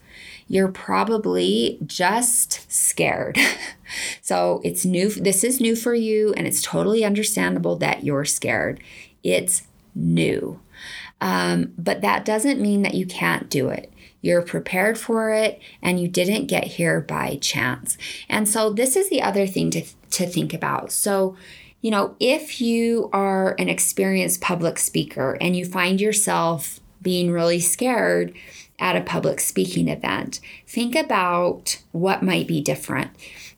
You're 0.47 0.71
probably 0.71 1.77
just 1.85 2.65
scared. 2.71 3.37
so 4.23 4.59
it's 4.63 4.85
new. 4.85 5.11
This 5.11 5.43
is 5.43 5.61
new 5.61 5.75
for 5.75 5.93
you, 5.93 6.33
and 6.33 6.47
it's 6.47 6.63
totally 6.63 7.05
understandable 7.05 7.75
that 7.75 8.03
you're 8.03 8.25
scared. 8.25 8.81
It's 9.21 9.67
new. 9.93 10.59
Um, 11.21 11.73
but 11.77 12.01
that 12.01 12.25
doesn't 12.25 12.59
mean 12.59 12.81
that 12.81 12.95
you 12.95 13.05
can't 13.05 13.51
do 13.51 13.69
it. 13.69 13.93
You're 14.21 14.41
prepared 14.41 14.97
for 14.97 15.31
it 15.31 15.61
and 15.81 15.99
you 15.99 16.07
didn't 16.07 16.47
get 16.47 16.65
here 16.65 16.99
by 17.01 17.37
chance. 17.41 17.97
And 18.27 18.47
so, 18.47 18.71
this 18.71 18.95
is 18.95 19.09
the 19.09 19.21
other 19.21 19.47
thing 19.47 19.71
to, 19.71 19.83
to 20.11 20.27
think 20.27 20.53
about. 20.53 20.91
So, 20.91 21.37
you 21.81 21.91
know, 21.91 22.15
if 22.19 22.59
you 22.59 23.09
are 23.13 23.55
an 23.57 23.69
experienced 23.69 24.41
public 24.41 24.77
speaker 24.77 25.37
and 25.39 25.55
you 25.55 25.65
find 25.65 26.01
yourself 26.01 26.79
being 27.01 27.31
really 27.31 27.59
scared 27.59 28.33
at 28.79 28.95
a 28.95 29.01
public 29.01 29.39
speaking 29.39 29.87
event, 29.87 30.39
think 30.67 30.95
about 30.95 31.81
what 31.91 32.23
might 32.23 32.47
be 32.47 32.61
different. 32.61 33.11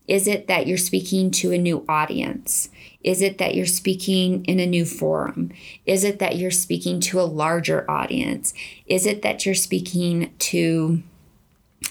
Is 0.08 0.28
it 0.28 0.48
that 0.48 0.68
you're 0.68 0.78
speaking 0.78 1.32
to 1.32 1.52
a 1.52 1.58
new 1.58 1.86
audience? 1.88 2.70
Is 3.04 3.22
it 3.22 3.38
that 3.38 3.56
you're 3.56 3.66
speaking 3.66 4.46
in 4.46 4.60
a 4.60 4.66
new 4.66 4.86
forum? 4.86 5.52
Is 5.86 6.04
it 6.04 6.20
that 6.20 6.38
you're 6.38 6.52
speaking 6.52 7.00
to 7.02 7.20
a 7.20 7.24
larger 7.24 7.90
audience? 7.90 8.54
Is 8.86 9.06
it 9.06 9.22
that 9.22 9.46
you're 9.46 9.56
speaking 9.56 10.34
to 10.40 11.02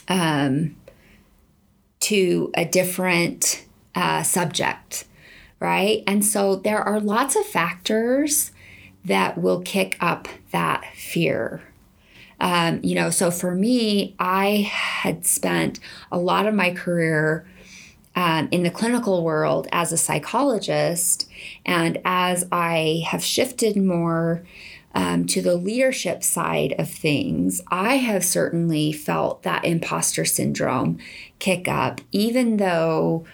um, 0.08 0.76
to 2.00 2.50
a 2.54 2.64
different 2.64 3.66
uh, 3.94 4.22
subject, 4.22 5.04
right? 5.58 6.02
And 6.06 6.24
so 6.24 6.56
there 6.56 6.80
are 6.80 7.00
lots 7.00 7.36
of 7.36 7.44
factors 7.44 8.52
that 9.04 9.38
will 9.38 9.60
kick 9.60 9.96
up 10.00 10.28
that 10.52 10.84
fear. 10.94 11.62
Um, 12.38 12.80
you 12.82 12.94
know, 12.94 13.10
so 13.10 13.30
for 13.30 13.54
me, 13.54 14.14
I 14.18 14.68
had 14.70 15.26
spent 15.26 15.78
a 16.10 16.18
lot 16.18 16.46
of 16.46 16.54
my 16.54 16.70
career 16.70 17.46
um, 18.20 18.48
in 18.50 18.64
the 18.64 18.70
clinical 18.70 19.24
world 19.24 19.66
as 19.72 19.92
a 19.92 19.96
psychologist. 19.96 21.26
And 21.64 21.98
as 22.04 22.46
I 22.52 23.02
have 23.06 23.24
shifted 23.24 23.78
more 23.78 24.44
um, 24.94 25.24
to 25.28 25.40
the 25.40 25.54
leadership 25.54 26.22
side 26.22 26.74
of 26.78 26.90
things, 26.90 27.62
I 27.68 27.94
have 27.96 28.22
certainly 28.22 28.92
felt 28.92 29.42
that 29.44 29.64
imposter 29.64 30.26
syndrome 30.26 30.98
kick 31.38 31.66
up, 31.66 32.02
even 32.12 32.58
though 32.58 33.24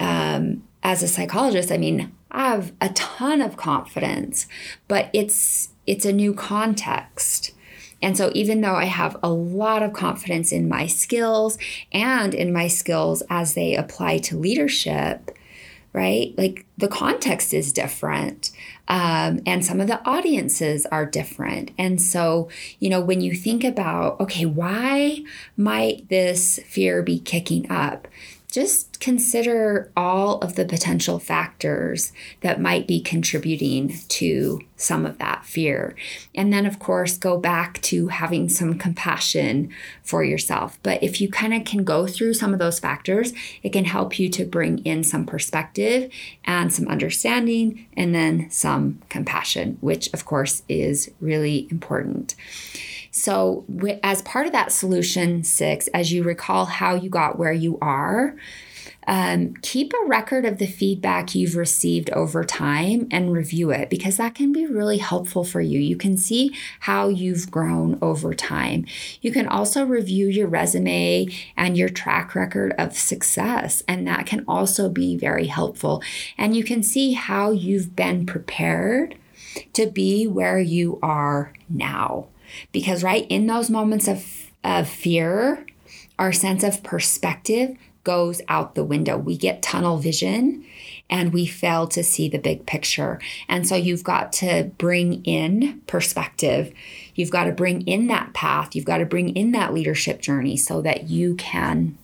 um, 0.00 0.64
as 0.82 1.04
a 1.04 1.08
psychologist, 1.08 1.70
I 1.70 1.78
mean, 1.78 2.10
I 2.32 2.48
have 2.48 2.72
a 2.80 2.88
ton 2.88 3.40
of 3.40 3.56
confidence, 3.56 4.48
but 4.88 5.08
it's 5.12 5.68
it's 5.86 6.04
a 6.04 6.12
new 6.12 6.34
context. 6.34 7.52
And 8.02 8.16
so, 8.16 8.30
even 8.34 8.60
though 8.60 8.74
I 8.74 8.86
have 8.86 9.16
a 9.22 9.30
lot 9.30 9.82
of 9.82 9.92
confidence 9.92 10.52
in 10.52 10.68
my 10.68 10.86
skills 10.86 11.56
and 11.92 12.34
in 12.34 12.52
my 12.52 12.68
skills 12.68 13.22
as 13.30 13.54
they 13.54 13.76
apply 13.76 14.18
to 14.18 14.36
leadership, 14.36 15.30
right? 15.92 16.34
Like 16.36 16.66
the 16.78 16.88
context 16.88 17.54
is 17.54 17.72
different. 17.72 18.50
Um, 18.88 19.40
and 19.46 19.64
some 19.64 19.80
of 19.80 19.86
the 19.86 20.04
audiences 20.06 20.86
are 20.86 21.06
different. 21.06 21.70
And 21.78 22.00
so, 22.00 22.48
you 22.80 22.90
know, 22.90 23.00
when 23.00 23.20
you 23.20 23.34
think 23.34 23.62
about, 23.62 24.18
okay, 24.20 24.46
why 24.46 25.22
might 25.56 26.08
this 26.08 26.58
fear 26.66 27.02
be 27.02 27.18
kicking 27.18 27.70
up? 27.70 28.08
just 28.52 28.91
consider 29.02 29.90
all 29.96 30.38
of 30.38 30.54
the 30.54 30.64
potential 30.64 31.18
factors 31.18 32.12
that 32.40 32.60
might 32.60 32.86
be 32.86 33.00
contributing 33.00 33.92
to 34.06 34.60
some 34.76 35.04
of 35.04 35.18
that 35.18 35.44
fear. 35.44 35.96
And 36.36 36.52
then, 36.52 36.66
of 36.66 36.78
course, 36.78 37.18
go 37.18 37.36
back 37.36 37.82
to 37.82 38.08
having 38.08 38.48
some 38.48 38.78
compassion 38.78 39.70
for 40.04 40.22
yourself. 40.22 40.78
But 40.84 41.02
if 41.02 41.20
you 41.20 41.28
kind 41.28 41.52
of 41.52 41.64
can 41.64 41.82
go 41.82 42.06
through 42.06 42.34
some 42.34 42.52
of 42.52 42.60
those 42.60 42.78
factors, 42.78 43.32
it 43.64 43.72
can 43.72 43.86
help 43.86 44.20
you 44.20 44.28
to 44.28 44.44
bring 44.44 44.78
in 44.84 45.02
some 45.02 45.26
perspective 45.26 46.08
and 46.44 46.72
some 46.72 46.86
understanding 46.86 47.88
and 47.96 48.14
then 48.14 48.48
some 48.50 49.00
compassion, 49.08 49.78
which, 49.80 50.12
of 50.12 50.24
course, 50.24 50.62
is 50.68 51.10
really 51.20 51.66
important. 51.72 52.36
So, 53.10 53.64
as 54.04 54.22
part 54.22 54.46
of 54.46 54.52
that 54.52 54.70
solution 54.70 55.42
six, 55.42 55.88
as 55.88 56.12
you 56.12 56.22
recall 56.22 56.66
how 56.66 56.94
you 56.94 57.10
got 57.10 57.36
where 57.36 57.52
you 57.52 57.78
are, 57.82 58.36
um, 59.06 59.54
keep 59.62 59.92
a 59.92 60.06
record 60.06 60.44
of 60.44 60.58
the 60.58 60.66
feedback 60.66 61.34
you've 61.34 61.56
received 61.56 62.10
over 62.10 62.44
time 62.44 63.08
and 63.10 63.32
review 63.32 63.70
it 63.70 63.90
because 63.90 64.16
that 64.16 64.34
can 64.34 64.52
be 64.52 64.66
really 64.66 64.98
helpful 64.98 65.44
for 65.44 65.60
you. 65.60 65.78
You 65.78 65.96
can 65.96 66.16
see 66.16 66.56
how 66.80 67.08
you've 67.08 67.50
grown 67.50 67.98
over 68.00 68.34
time. 68.34 68.86
You 69.20 69.32
can 69.32 69.48
also 69.48 69.84
review 69.84 70.28
your 70.28 70.46
resume 70.46 71.26
and 71.56 71.76
your 71.76 71.88
track 71.88 72.34
record 72.34 72.74
of 72.78 72.96
success, 72.96 73.82
and 73.88 74.06
that 74.06 74.26
can 74.26 74.44
also 74.46 74.88
be 74.88 75.16
very 75.16 75.46
helpful. 75.46 76.02
And 76.38 76.56
you 76.56 76.64
can 76.64 76.82
see 76.82 77.12
how 77.12 77.50
you've 77.50 77.96
been 77.96 78.26
prepared 78.26 79.16
to 79.72 79.86
be 79.86 80.26
where 80.26 80.58
you 80.58 80.98
are 81.02 81.52
now. 81.68 82.28
Because, 82.70 83.02
right, 83.02 83.26
in 83.28 83.46
those 83.46 83.70
moments 83.70 84.08
of, 84.08 84.50
of 84.62 84.88
fear, 84.88 85.66
our 86.18 86.32
sense 86.32 86.62
of 86.62 86.82
perspective 86.82 87.76
goes 88.04 88.40
out 88.48 88.74
the 88.74 88.84
window. 88.84 89.16
We 89.16 89.36
get 89.36 89.62
tunnel 89.62 89.98
vision 89.98 90.64
and 91.08 91.32
we 91.32 91.46
fail 91.46 91.86
to 91.88 92.02
see 92.02 92.28
the 92.28 92.38
big 92.38 92.66
picture. 92.66 93.20
And 93.48 93.68
so 93.68 93.76
you've 93.76 94.04
got 94.04 94.32
to 94.34 94.70
bring 94.78 95.22
in 95.24 95.80
perspective. 95.86 96.72
You've 97.14 97.30
got 97.30 97.44
to 97.44 97.52
bring 97.52 97.82
in 97.82 98.06
that 98.08 98.32
path. 98.32 98.74
You've 98.74 98.84
got 98.84 98.98
to 98.98 99.06
bring 99.06 99.36
in 99.36 99.52
that 99.52 99.74
leadership 99.74 100.20
journey 100.20 100.56
so 100.56 100.80
that 100.82 101.10
you 101.10 101.34
can 101.36 101.98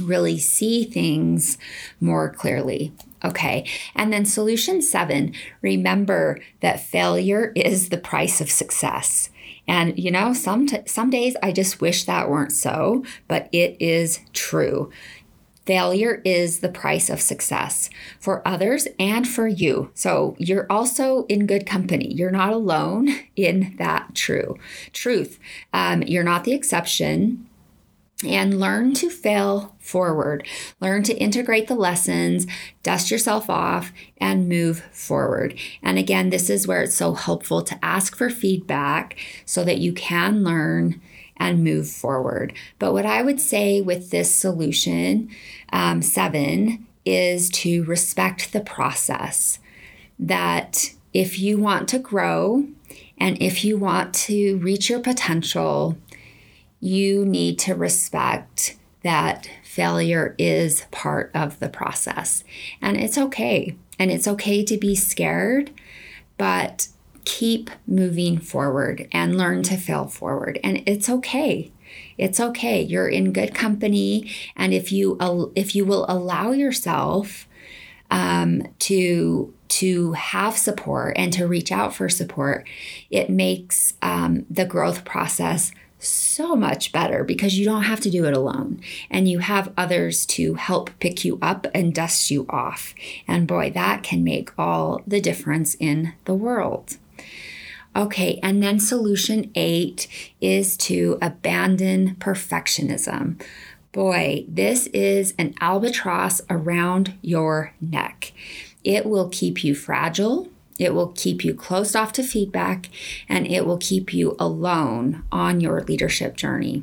really 0.00 0.38
see 0.38 0.84
things 0.84 1.56
more 2.00 2.30
clearly. 2.32 2.92
Okay. 3.24 3.64
And 3.94 4.12
then 4.12 4.26
solution 4.26 4.82
seven 4.82 5.34
remember 5.62 6.40
that 6.60 6.80
failure 6.80 7.52
is 7.56 7.88
the 7.88 7.96
price 7.98 8.40
of 8.40 8.50
success. 8.50 9.30
And 9.66 9.98
you 9.98 10.10
know, 10.10 10.34
some 10.34 10.66
t- 10.66 10.82
some 10.86 11.10
days 11.10 11.36
I 11.42 11.52
just 11.52 11.80
wish 11.80 12.04
that 12.04 12.28
weren't 12.28 12.52
so, 12.52 13.04
but 13.28 13.48
it 13.52 13.76
is 13.80 14.20
true. 14.32 14.90
Failure 15.66 16.20
is 16.26 16.60
the 16.60 16.68
price 16.68 17.08
of 17.08 17.22
success 17.22 17.88
for 18.20 18.46
others 18.46 18.86
and 18.98 19.26
for 19.26 19.48
you. 19.48 19.90
So 19.94 20.36
you're 20.38 20.66
also 20.68 21.24
in 21.26 21.46
good 21.46 21.64
company. 21.66 22.12
You're 22.12 22.30
not 22.30 22.52
alone 22.52 23.08
in 23.36 23.74
that 23.78 24.14
true 24.14 24.58
truth. 24.92 25.38
Um, 25.72 26.02
you're 26.02 26.22
not 26.22 26.44
the 26.44 26.52
exception. 26.52 27.48
And 28.24 28.60
learn 28.60 28.94
to 28.94 29.10
fail 29.10 29.74
forward. 29.80 30.46
Learn 30.80 31.02
to 31.02 31.16
integrate 31.16 31.66
the 31.66 31.74
lessons, 31.74 32.46
dust 32.82 33.10
yourself 33.10 33.50
off, 33.50 33.92
and 34.16 34.48
move 34.48 34.80
forward. 34.92 35.58
And 35.82 35.98
again, 35.98 36.30
this 36.30 36.48
is 36.48 36.66
where 36.66 36.82
it's 36.82 36.94
so 36.94 37.14
helpful 37.14 37.60
to 37.62 37.84
ask 37.84 38.16
for 38.16 38.30
feedback 38.30 39.18
so 39.44 39.62
that 39.64 39.78
you 39.78 39.92
can 39.92 40.42
learn 40.42 41.02
and 41.36 41.64
move 41.64 41.88
forward. 41.88 42.52
But 42.78 42.92
what 42.92 43.06
I 43.06 43.22
would 43.22 43.40
say 43.40 43.80
with 43.80 44.10
this 44.10 44.34
solution, 44.34 45.30
um, 45.72 46.02
seven, 46.02 46.86
is 47.04 47.50
to 47.50 47.84
respect 47.84 48.52
the 48.52 48.60
process. 48.60 49.58
That 50.18 50.90
if 51.12 51.38
you 51.38 51.58
want 51.58 51.88
to 51.90 51.98
grow 51.98 52.66
and 53.18 53.40
if 53.40 53.64
you 53.64 53.76
want 53.76 54.14
to 54.14 54.58
reach 54.58 54.88
your 54.88 55.00
potential, 55.00 55.96
you 56.80 57.24
need 57.24 57.58
to 57.60 57.74
respect 57.74 58.76
that 59.02 59.48
failure 59.62 60.34
is 60.38 60.86
part 60.90 61.30
of 61.34 61.58
the 61.58 61.68
process. 61.68 62.42
And 62.80 62.96
it's 62.96 63.18
okay. 63.18 63.76
And 63.98 64.10
it's 64.10 64.26
okay 64.26 64.64
to 64.64 64.76
be 64.76 64.94
scared, 64.94 65.70
but 66.36 66.88
keep 67.24 67.70
moving 67.86 68.38
forward 68.38 69.08
and 69.12 69.36
learn 69.36 69.62
to 69.64 69.76
fail 69.76 70.06
forward. 70.06 70.58
And 70.62 70.82
it's 70.86 71.08
okay. 71.08 71.70
It's 72.18 72.40
okay. 72.40 72.82
You're 72.82 73.08
in 73.08 73.32
good 73.32 73.54
company, 73.54 74.30
and 74.56 74.72
if 74.72 74.90
you 74.92 75.52
if 75.54 75.74
you 75.74 75.84
will 75.84 76.06
allow 76.08 76.52
yourself 76.52 77.46
um, 78.10 78.68
to 78.80 79.52
to 79.68 80.12
have 80.12 80.56
support 80.56 81.14
and 81.16 81.32
to 81.32 81.46
reach 81.46 81.72
out 81.72 81.94
for 81.94 82.08
support, 82.08 82.66
it 83.10 83.30
makes 83.30 83.94
um, 84.02 84.46
the 84.48 84.64
growth 84.64 85.04
process 85.04 85.72
so 85.98 86.54
much 86.54 86.92
better 86.92 87.24
because 87.24 87.58
you 87.58 87.64
don't 87.64 87.84
have 87.84 88.00
to 88.00 88.10
do 88.10 88.24
it 88.26 88.36
alone 88.36 88.80
and 89.10 89.28
you 89.28 89.38
have 89.38 89.72
others 89.76 90.26
to 90.26 90.54
help 90.54 90.90
pick 91.00 91.24
you 91.24 91.38
up 91.40 91.66
and 91.74 91.94
dust 91.94 92.30
you 92.30 92.46
off. 92.48 92.94
And 93.26 93.46
boy, 93.46 93.70
that 93.70 94.02
can 94.02 94.22
make 94.22 94.50
all 94.58 95.02
the 95.06 95.20
difference 95.20 95.74
in 95.80 96.12
the 96.26 96.34
world. 96.34 96.98
Okay, 97.96 98.40
and 98.42 98.62
then 98.62 98.80
solution 98.80 99.52
eight 99.54 100.08
is 100.40 100.76
to 100.78 101.16
abandon 101.22 102.16
perfectionism. 102.16 103.40
Boy, 103.92 104.44
this 104.48 104.88
is 104.88 105.34
an 105.38 105.54
albatross 105.60 106.40
around 106.50 107.14
your 107.22 107.72
neck. 107.80 108.32
It 108.82 109.06
will 109.06 109.28
keep 109.28 109.62
you 109.62 109.76
fragile. 109.76 110.48
It 110.80 110.92
will 110.92 111.12
keep 111.12 111.44
you 111.44 111.54
closed 111.54 111.94
off 111.94 112.12
to 112.14 112.24
feedback 112.24 112.90
and 113.28 113.46
it 113.46 113.64
will 113.64 113.78
keep 113.78 114.12
you 114.12 114.34
alone 114.40 115.22
on 115.30 115.60
your 115.60 115.80
leadership 115.82 116.36
journey. 116.36 116.82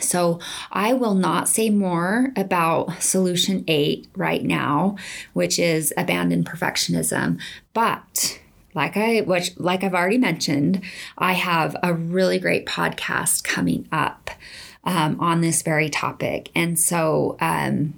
So, 0.00 0.40
I 0.72 0.92
will 0.92 1.14
not 1.14 1.48
say 1.48 1.70
more 1.70 2.32
about 2.36 3.00
solution 3.02 3.64
eight 3.68 4.08
right 4.16 4.42
now, 4.42 4.96
which 5.34 5.58
is 5.58 5.92
abandon 5.96 6.42
perfectionism, 6.42 7.40
but 7.72 8.40
like 8.74 8.96
I 8.96 9.20
which 9.20 9.58
like 9.58 9.84
I've 9.84 9.94
already 9.94 10.18
mentioned, 10.18 10.82
I 11.16 11.32
have 11.32 11.76
a 11.82 11.92
really 11.92 12.38
great 12.38 12.66
podcast 12.66 13.44
coming 13.44 13.88
up 13.92 14.30
um, 14.84 15.18
on 15.20 15.40
this 15.40 15.62
very 15.62 15.88
topic, 15.88 16.50
and 16.54 16.78
so 16.78 17.36
um, 17.40 17.94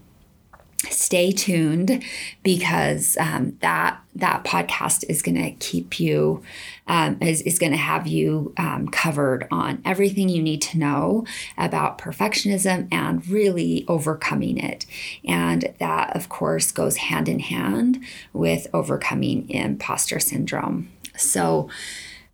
stay 0.90 1.32
tuned 1.32 2.02
because 2.42 3.16
um, 3.18 3.56
that 3.60 4.00
that 4.14 4.44
podcast 4.44 5.04
is 5.10 5.20
going 5.20 5.36
to 5.36 5.50
keep 5.52 6.00
you 6.00 6.42
um, 6.86 7.18
is, 7.20 7.42
is 7.42 7.58
going 7.58 7.72
to 7.72 7.78
have 7.78 8.06
you 8.06 8.54
um, 8.56 8.88
covered 8.88 9.46
on 9.50 9.82
everything 9.84 10.28
you 10.28 10.42
need 10.42 10.62
to 10.62 10.78
know 10.78 11.26
about 11.58 11.98
perfectionism 11.98 12.88
and 12.90 13.26
really 13.28 13.84
overcoming 13.88 14.56
it. 14.56 14.86
And 15.26 15.74
that 15.78 16.16
of 16.16 16.28
course 16.28 16.72
goes 16.72 16.96
hand 16.96 17.28
in 17.28 17.40
hand 17.40 18.02
with 18.32 18.66
overcoming 18.72 19.50
imposter 19.50 20.18
syndrome. 20.18 20.90
So 21.16 21.68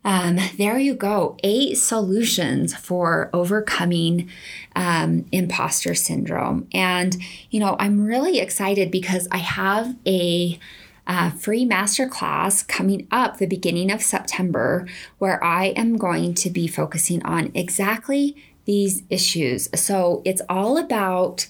um, 0.05 0.39
there 0.57 0.79
you 0.79 0.95
go. 0.95 1.37
Eight 1.45 1.79
solutions 1.79 2.75
for 2.75 3.31
overcoming 3.33 4.29
um, 4.75 5.27
imposter 5.31 5.95
syndrome. 5.95 6.67
And, 6.73 7.17
you 7.51 7.61
know, 7.61 7.77
I'm 7.79 8.05
really 8.05 8.41
excited 8.41 8.91
because 8.91 9.29
I 9.31 9.39
have 9.39 9.97
a 10.07 10.59
uh, 11.07 11.31
free 11.31 11.65
masterclass 11.65 12.67
coming 12.67 13.07
up 13.11 13.39
the 13.39 13.47
beginning 13.47 13.91
of 13.91 14.03
September 14.03 14.87
where 15.19 15.43
I 15.43 15.67
am 15.67 15.97
going 15.99 16.35
to 16.35 16.51
be 16.51 16.67
focusing 16.67 17.25
on 17.25 17.51
exactly 17.55 18.37
these 18.65 19.03
issues. 19.11 19.69
So 19.75 20.23
it's 20.25 20.43
all 20.49 20.79
about 20.79 21.49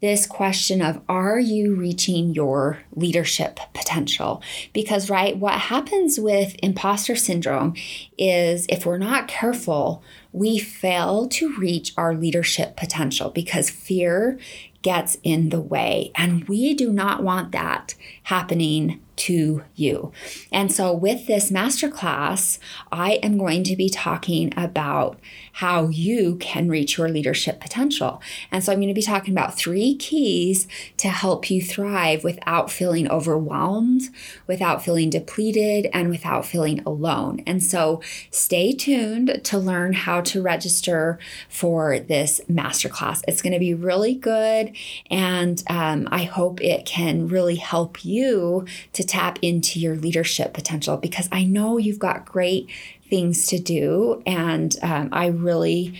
this 0.00 0.26
question 0.26 0.80
of 0.80 1.00
are 1.08 1.40
you 1.40 1.74
reaching 1.74 2.32
your 2.32 2.78
leadership 2.94 3.58
potential? 3.74 4.40
Because, 4.72 5.10
right, 5.10 5.36
what 5.36 5.54
happens 5.54 6.20
with 6.20 6.56
imposter 6.62 7.16
syndrome 7.16 7.74
is 8.16 8.66
if 8.68 8.86
we're 8.86 8.98
not 8.98 9.26
careful, 9.26 10.02
we 10.32 10.58
fail 10.58 11.26
to 11.28 11.56
reach 11.56 11.92
our 11.96 12.14
leadership 12.14 12.76
potential 12.76 13.30
because 13.30 13.70
fear 13.70 14.38
gets 14.82 15.16
in 15.24 15.48
the 15.48 15.60
way. 15.60 16.12
And 16.14 16.48
we 16.48 16.74
do 16.74 16.92
not 16.92 17.24
want 17.24 17.50
that 17.52 17.94
happening 18.24 19.00
to 19.18 19.64
you. 19.74 20.12
And 20.52 20.72
so, 20.72 20.92
with 20.92 21.26
this 21.26 21.50
masterclass, 21.50 22.58
I 22.92 23.14
am 23.14 23.36
going 23.36 23.64
to 23.64 23.76
be 23.76 23.88
talking 23.88 24.52
about 24.56 25.18
how 25.54 25.88
you 25.88 26.36
can 26.36 26.68
reach 26.68 26.96
your 26.96 27.08
leadership 27.08 27.60
potential. 27.60 28.22
And 28.52 28.62
so, 28.62 28.72
I'm 28.72 28.78
going 28.78 28.88
to 28.88 28.94
be 28.94 29.02
talking 29.02 29.34
about 29.34 29.56
three 29.56 29.96
keys 29.96 30.68
to 30.98 31.08
help 31.08 31.50
you 31.50 31.60
thrive 31.60 32.22
without 32.22 32.70
feeling 32.70 33.10
overwhelmed, 33.10 34.02
without 34.46 34.84
feeling 34.84 35.10
depleted, 35.10 35.88
and 35.92 36.10
without 36.10 36.46
feeling 36.46 36.80
alone. 36.86 37.42
And 37.46 37.62
so, 37.62 38.00
stay 38.30 38.72
tuned 38.72 39.40
to 39.44 39.58
learn 39.58 39.94
how 39.94 40.20
to 40.22 40.40
register 40.40 41.18
for 41.48 41.98
this 41.98 42.40
masterclass. 42.48 43.22
It's 43.26 43.42
going 43.42 43.52
to 43.52 43.58
be 43.58 43.74
really 43.74 44.14
good, 44.14 44.72
and 45.10 45.62
um, 45.68 46.08
I 46.12 46.22
hope 46.24 46.62
it 46.62 46.86
can 46.86 47.26
really 47.26 47.56
help 47.56 48.04
you 48.04 48.64
to 48.92 49.07
tap 49.08 49.38
into 49.42 49.80
your 49.80 49.96
leadership 49.96 50.54
potential 50.54 50.96
because 50.96 51.28
I 51.32 51.44
know 51.44 51.78
you've 51.78 51.98
got 51.98 52.26
great 52.26 52.68
things 53.08 53.46
to 53.48 53.58
do. 53.58 54.22
And 54.26 54.76
um, 54.82 55.08
I 55.12 55.28
really 55.28 55.98